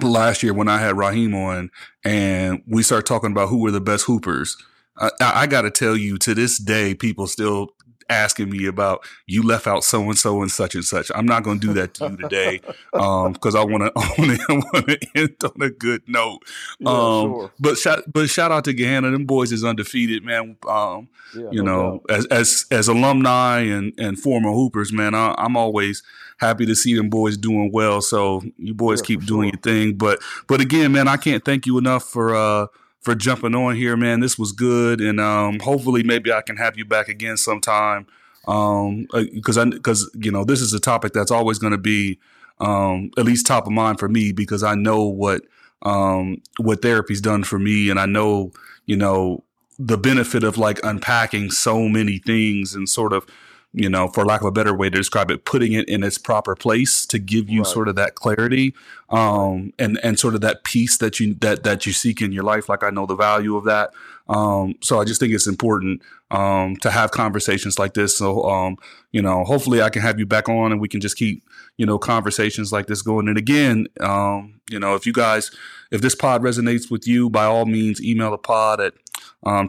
last 0.00 0.44
year 0.44 0.54
when 0.54 0.68
I 0.68 0.78
had 0.78 0.96
Raheem 0.96 1.34
on 1.34 1.72
and 2.04 2.62
we 2.68 2.84
started 2.84 3.06
talking 3.06 3.32
about 3.32 3.48
who 3.48 3.58
were 3.58 3.72
the 3.72 3.80
best 3.80 4.04
hoopers 4.04 4.56
I, 4.98 5.10
I 5.20 5.46
got 5.46 5.62
to 5.62 5.70
tell 5.70 5.96
you, 5.96 6.18
to 6.18 6.34
this 6.34 6.58
day, 6.58 6.94
people 6.94 7.26
still 7.26 7.70
asking 8.08 8.50
me 8.50 8.66
about 8.66 9.04
you 9.26 9.42
left 9.42 9.66
out 9.66 9.84
so 9.84 10.02
and 10.02 10.18
so 10.18 10.42
and 10.42 10.50
such 10.50 10.74
and 10.74 10.84
such. 10.84 11.10
I'm 11.14 11.26
not 11.26 11.42
going 11.42 11.60
to 11.60 11.66
do 11.66 11.72
that 11.74 11.94
to 11.94 12.10
you 12.10 12.16
today 12.16 12.60
because 12.92 13.54
um, 13.54 13.56
I 13.56 13.64
want 13.64 13.84
to 13.84 13.92
I 13.96 14.54
want 14.54 14.88
to 14.88 15.06
end 15.14 15.36
on 15.44 15.62
a 15.62 15.70
good 15.70 16.02
note. 16.06 16.40
Yeah, 16.78 16.90
um, 16.90 17.22
sure. 17.22 17.52
But 17.58 17.78
shout 17.78 18.04
but 18.12 18.28
shout 18.28 18.52
out 18.52 18.64
to 18.64 18.74
Gahanna. 18.74 19.12
Them 19.12 19.26
boys 19.26 19.52
is 19.52 19.64
undefeated, 19.64 20.24
man. 20.24 20.56
Um, 20.68 21.08
yeah, 21.34 21.48
you 21.50 21.62
no 21.62 21.72
know, 21.72 22.02
as 22.08 22.26
as 22.26 22.66
as 22.70 22.88
alumni 22.88 23.60
and 23.60 23.92
and 23.98 24.18
former 24.18 24.52
hoopers, 24.52 24.92
man, 24.92 25.14
I, 25.14 25.34
am 25.38 25.56
always 25.56 26.02
happy 26.38 26.66
to 26.66 26.74
see 26.74 26.94
them 26.94 27.08
boys 27.08 27.36
doing 27.36 27.70
well. 27.72 28.00
So 28.02 28.42
you 28.58 28.74
boys 28.74 29.00
yeah, 29.00 29.06
keep 29.06 29.26
doing 29.26 29.50
sure. 29.50 29.52
your 29.54 29.60
thing. 29.60 29.96
But 29.96 30.20
but 30.46 30.60
again, 30.60 30.92
man, 30.92 31.08
I 31.08 31.16
can't 31.16 31.44
thank 31.44 31.66
you 31.66 31.78
enough 31.78 32.04
for. 32.04 32.34
uh 32.34 32.66
for 33.04 33.14
jumping 33.14 33.54
on 33.54 33.76
here, 33.76 33.96
man. 33.96 34.20
This 34.20 34.38
was 34.38 34.50
good, 34.52 35.00
and 35.00 35.20
um, 35.20 35.60
hopefully, 35.60 36.02
maybe 36.02 36.32
I 36.32 36.40
can 36.40 36.56
have 36.56 36.76
you 36.76 36.84
back 36.84 37.08
again 37.08 37.36
sometime. 37.36 38.06
Um, 38.48 39.06
because 39.12 39.56
uh, 39.56 39.62
I 39.62 39.64
because 39.66 40.10
you 40.14 40.30
know 40.30 40.44
this 40.44 40.60
is 40.60 40.72
a 40.72 40.80
topic 40.80 41.12
that's 41.12 41.30
always 41.30 41.58
going 41.58 41.72
to 41.72 41.78
be 41.78 42.18
um, 42.60 43.10
at 43.16 43.24
least 43.24 43.46
top 43.46 43.66
of 43.66 43.72
mind 43.72 43.98
for 43.98 44.08
me 44.08 44.32
because 44.32 44.62
I 44.62 44.74
know 44.74 45.04
what 45.04 45.42
um, 45.82 46.42
what 46.58 46.82
therapy's 46.82 47.20
done 47.20 47.44
for 47.44 47.58
me, 47.58 47.90
and 47.90 48.00
I 48.00 48.06
know 48.06 48.52
you 48.86 48.96
know 48.96 49.44
the 49.78 49.98
benefit 49.98 50.42
of 50.42 50.56
like 50.56 50.80
unpacking 50.82 51.50
so 51.50 51.88
many 51.88 52.18
things 52.18 52.74
and 52.74 52.88
sort 52.88 53.12
of 53.12 53.26
you 53.74 53.88
know, 53.88 54.06
for 54.06 54.24
lack 54.24 54.40
of 54.40 54.46
a 54.46 54.52
better 54.52 54.72
way 54.72 54.88
to 54.88 54.96
describe 54.96 55.30
it, 55.32 55.44
putting 55.44 55.72
it 55.72 55.88
in 55.88 56.04
its 56.04 56.16
proper 56.16 56.54
place 56.54 57.04
to 57.06 57.18
give 57.18 57.50
you 57.50 57.62
right. 57.62 57.66
sort 57.66 57.88
of 57.88 57.96
that 57.96 58.14
clarity, 58.14 58.72
um, 59.10 59.72
and 59.78 59.98
and 60.04 60.18
sort 60.18 60.34
of 60.34 60.40
that 60.42 60.62
peace 60.62 60.96
that 60.98 61.18
you 61.18 61.34
that 61.34 61.64
that 61.64 61.84
you 61.84 61.92
seek 61.92 62.22
in 62.22 62.30
your 62.30 62.44
life. 62.44 62.68
Like 62.68 62.84
I 62.84 62.90
know 62.90 63.04
the 63.04 63.16
value 63.16 63.56
of 63.56 63.64
that. 63.64 63.90
Um, 64.28 64.76
so 64.80 65.00
I 65.00 65.04
just 65.04 65.20
think 65.20 65.34
it's 65.34 65.48
important 65.48 66.02
um, 66.30 66.76
to 66.76 66.90
have 66.90 67.10
conversations 67.10 67.78
like 67.78 67.94
this. 67.94 68.16
So 68.16 68.48
um, 68.48 68.76
you 69.10 69.20
know, 69.20 69.42
hopefully 69.42 69.82
I 69.82 69.90
can 69.90 70.02
have 70.02 70.20
you 70.20 70.26
back 70.26 70.48
on 70.48 70.70
and 70.70 70.80
we 70.80 70.88
can 70.88 71.00
just 71.00 71.16
keep 71.16 71.42
you 71.76 71.84
know 71.84 71.98
conversations 71.98 72.72
like 72.72 72.86
this 72.86 73.02
going. 73.02 73.28
And 73.28 73.36
again, 73.36 73.88
um, 74.00 74.60
you 74.70 74.78
know, 74.78 74.94
if 74.94 75.04
you 75.04 75.12
guys 75.12 75.50
if 75.90 76.00
this 76.00 76.14
pod 76.14 76.42
resonates 76.42 76.90
with 76.90 77.06
you, 77.06 77.28
by 77.28 77.44
all 77.44 77.66
means, 77.66 78.02
email 78.02 78.30
the 78.30 78.38
pod 78.38 78.80
at 78.80 78.94
um, 79.44 79.68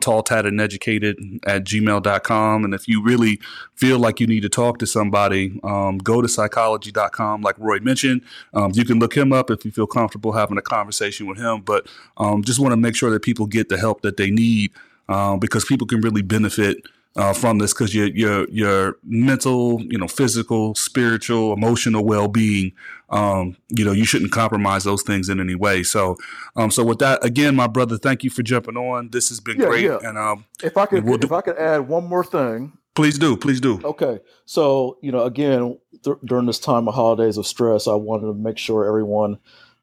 educated 0.60 1.18
at 1.46 1.64
gmail.com. 1.64 2.64
And 2.64 2.74
if 2.74 2.88
you 2.88 3.04
really 3.04 3.40
feel 3.76 4.00
like 4.00 4.20
you 4.20 4.28
need 4.28 4.42
to 4.42 4.50
talk 4.50 4.80
to 4.80 4.88
somebody, 4.88 5.60
um, 5.64 5.98
go 5.98 6.22
to 6.22 6.28
psychology.com, 6.28 7.42
like 7.42 7.56
Roy 7.60 7.80
mentioned. 7.80 8.22
Um, 8.54 8.72
you 8.74 8.86
can 8.86 9.00
look 9.00 9.16
him 9.16 9.34
up 9.34 9.50
if 9.50 9.66
you 9.66 9.72
feel 9.72 9.88
comfortable 9.88 10.34
having 10.34 10.58
a 10.58 10.62
conversation 10.62 11.28
with 11.28 11.38
him. 11.38 11.62
But 11.62 11.88
um, 12.18 12.44
just 12.44 12.60
want 12.60 12.72
to 12.74 12.78
make 12.78 12.96
sure 12.96 13.10
that 13.12 13.22
people 13.22 13.48
get 13.48 13.70
the 13.70 13.78
help 13.78 14.02
that 14.02 14.18
they 14.18 14.32
need 14.32 14.72
uh, 15.08 15.38
because 15.38 15.66
people 15.66 15.88
can 15.88 16.02
really 16.02 16.22
benefit 16.22 16.78
uh, 17.16 17.34
from 17.34 17.60
this 17.60 17.74
because 17.74 17.96
your 17.96 18.08
your 18.08 18.48
your 18.50 18.98
mental, 19.04 19.82
you 19.82 19.98
know, 19.98 20.08
physical, 20.08 20.76
spiritual, 20.76 21.54
emotional 21.54 22.04
well 22.04 22.28
being, 22.28 22.74
um, 23.10 23.56
you 23.70 23.86
know, 23.86 23.92
you 23.92 24.06
shouldn't 24.06 24.32
compromise 24.32 24.84
those 24.84 25.02
things 25.02 25.30
in 25.30 25.40
any 25.40 25.56
way. 25.56 25.84
So, 25.84 26.18
um, 26.56 26.72
so 26.72 26.84
with 26.84 27.00
that, 27.00 27.24
again, 27.24 27.56
my 27.56 27.68
brother, 27.68 27.98
thank 27.98 28.24
you 28.24 28.30
for 28.30 28.44
jumping 28.44 28.76
on. 28.76 29.10
This 29.10 29.30
has 29.30 29.40
been 29.40 29.60
yeah, 29.60 29.66
great. 29.68 29.84
Yeah. 29.86 30.00
And 30.04 30.18
um, 30.18 30.46
if 30.62 30.78
I 30.78 30.86
could, 30.86 31.06
we'll 31.06 31.24
if 31.24 31.32
I 31.32 31.42
could 31.42 31.58
add 31.58 31.88
one 31.88 32.06
more 32.06 32.24
thing, 32.24 32.74
please 32.96 33.18
do, 33.18 33.38
please 33.38 33.62
do. 33.62 33.80
Okay, 33.84 34.20
so 34.46 34.98
you 35.02 35.12
know, 35.12 35.24
again, 35.24 35.78
th- 36.04 36.18
during 36.26 36.48
this 36.48 36.60
time 36.60 36.88
of 36.88 36.96
holidays 36.96 37.38
of 37.38 37.48
stress, 37.48 37.88
I 37.88 37.94
wanted 37.94 38.28
to 38.28 38.34
make 38.34 38.58
sure 38.58 38.86
everyone 38.86 39.40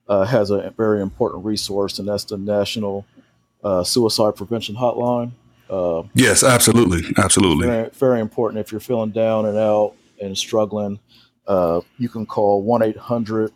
uh, 0.06 0.26
has 0.26 0.50
a 0.50 0.70
very 0.76 1.00
important 1.00 1.46
resource, 1.46 1.98
and 1.98 2.08
that's 2.08 2.24
the 2.24 2.36
National 2.36 3.06
uh, 3.64 3.84
Suicide 3.84 4.36
Prevention 4.36 4.74
Hotline. 4.74 5.32
Yes, 6.14 6.42
absolutely, 6.42 7.02
absolutely. 7.16 7.66
Very, 7.66 7.90
very, 7.90 8.20
important 8.20 8.60
if 8.60 8.72
you're 8.72 8.80
feeling 8.80 9.10
down 9.10 9.46
and 9.46 9.56
out 9.56 9.94
and 10.20 10.36
struggling. 10.36 10.98
Uh, 11.46 11.80
you 11.98 12.08
can 12.08 12.26
call 12.26 12.62
1 12.62 12.82
800 12.82 13.52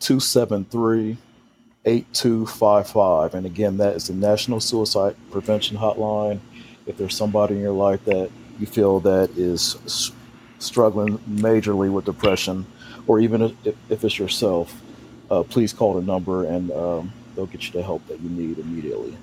273 0.00 1.16
8255. 1.86 3.34
And 3.34 3.46
again, 3.46 3.76
that 3.78 3.94
is 3.94 4.08
the 4.08 4.14
National 4.14 4.60
Suicide 4.60 5.16
Prevention 5.30 5.76
Hotline. 5.76 6.40
If 6.86 6.98
there's 6.98 7.16
somebody 7.16 7.54
in 7.54 7.60
your 7.60 7.72
life 7.72 8.04
that 8.04 8.30
you 8.58 8.66
feel 8.66 9.00
that 9.00 9.30
is 9.36 10.12
struggling 10.58 11.18
majorly 11.18 11.90
with 11.90 12.04
depression, 12.04 12.66
or 13.06 13.20
even 13.20 13.42
if, 13.42 13.76
if 13.88 14.04
it's 14.04 14.18
yourself, 14.18 14.80
uh, 15.30 15.42
please 15.42 15.72
call 15.72 15.94
the 15.94 16.02
number 16.02 16.44
and 16.44 16.70
um, 16.72 17.12
they'll 17.34 17.46
get 17.46 17.64
you 17.66 17.72
the 17.72 17.82
help 17.82 18.06
that 18.08 18.20
you 18.20 18.28
need 18.30 18.58
immediately. 18.58 19.16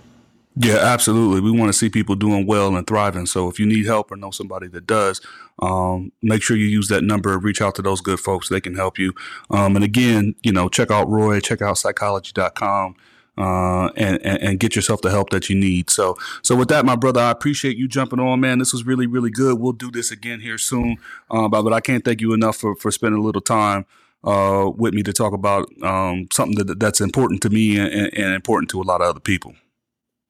Yeah, 0.56 0.78
absolutely. 0.78 1.42
We 1.42 1.52
want 1.52 1.70
to 1.70 1.78
see 1.78 1.90
people 1.90 2.16
doing 2.16 2.46
well 2.46 2.76
and 2.76 2.86
thriving. 2.86 3.26
So 3.26 3.50
if 3.50 3.60
you 3.60 3.66
need 3.66 3.88
help 3.88 4.12
or 4.12 4.16
know 4.16 4.30
somebody 4.30 4.68
that 4.68 4.86
does, 4.86 5.20
um, 5.60 6.12
make 6.22 6.44
sure 6.44 6.56
you 6.56 6.68
use 6.68 6.90
that 6.90 7.04
number. 7.04 7.38
Reach 7.40 7.62
out 7.62 7.74
to 7.76 7.82
those 7.82 8.02
good 8.02 8.20
folks. 8.20 8.50
They 8.50 8.62
can 8.62 8.76
help 8.76 9.00
you. 9.00 9.14
Um, 9.50 9.76
and 9.76 9.84
again, 9.84 10.36
you 10.44 10.52
know, 10.52 10.70
check 10.70 10.92
out 10.92 11.10
Roy, 11.10 11.40
check 11.40 11.62
out 11.62 11.78
psychology.com. 11.78 12.96
Uh, 13.36 13.88
and, 13.96 14.24
and, 14.24 14.44
and 14.44 14.60
get 14.60 14.76
yourself 14.76 15.02
the 15.02 15.10
help 15.10 15.32
that 15.32 15.50
you 15.50 15.56
need. 15.56 15.90
So, 15.90 16.16
so 16.44 16.56
with 16.56 16.68
that, 16.68 16.86
my 16.86 16.96
brother, 16.96 17.20
I 17.20 17.32
appreciate 17.32 17.78
you 17.78 17.88
jumping 17.88 18.20
on, 18.20 18.40
man. 18.40 18.60
This 18.60 18.74
was 18.74 18.86
really, 18.86 19.08
really 19.08 19.32
good. 19.32 19.60
We'll 19.60 19.72
do 19.74 19.90
this 19.90 20.12
again 20.12 20.40
here 20.40 20.60
soon. 20.60 20.98
Uh, 21.32 21.48
but, 21.48 21.64
but 21.64 21.74
I 21.74 21.80
can't 21.80 22.06
thank 22.06 22.22
you 22.22 22.34
enough 22.34 22.58
for, 22.58 22.76
for 22.76 22.92
spending 22.92 23.20
a 23.20 23.24
little 23.24 23.42
time, 23.42 23.88
uh, 24.24 24.70
with 24.76 24.94
me 24.94 25.02
to 25.02 25.14
talk 25.14 25.34
about, 25.34 25.68
um, 25.82 26.28
something 26.32 26.64
that, 26.64 26.80
that's 26.80 27.02
important 27.02 27.42
to 27.42 27.50
me 27.50 27.80
and, 27.80 28.14
and 28.16 28.36
important 28.36 28.70
to 28.70 28.80
a 28.80 28.84
lot 28.84 29.02
of 29.02 29.08
other 29.08 29.20
people. 29.20 29.56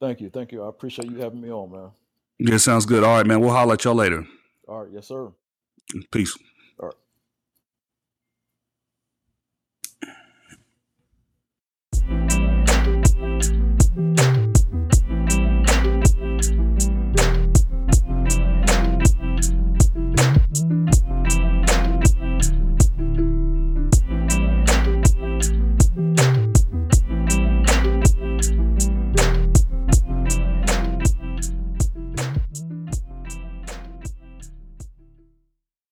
Thank 0.04 0.20
you. 0.20 0.28
Thank 0.28 0.52
you. 0.52 0.62
I 0.62 0.68
appreciate 0.68 1.10
you 1.10 1.16
having 1.16 1.40
me 1.40 1.50
on, 1.50 1.72
man. 1.72 1.90
Yeah, 2.38 2.58
sounds 2.58 2.84
good. 2.84 3.02
All 3.02 3.16
right, 3.16 3.26
man. 3.26 3.40
We'll 3.40 3.52
holler 3.52 3.72
at 3.72 3.84
y'all 3.84 3.94
later. 3.94 4.26
All 4.68 4.82
right. 4.82 4.92
Yes, 4.92 5.08
sir. 5.08 5.32
Peace. 6.10 6.36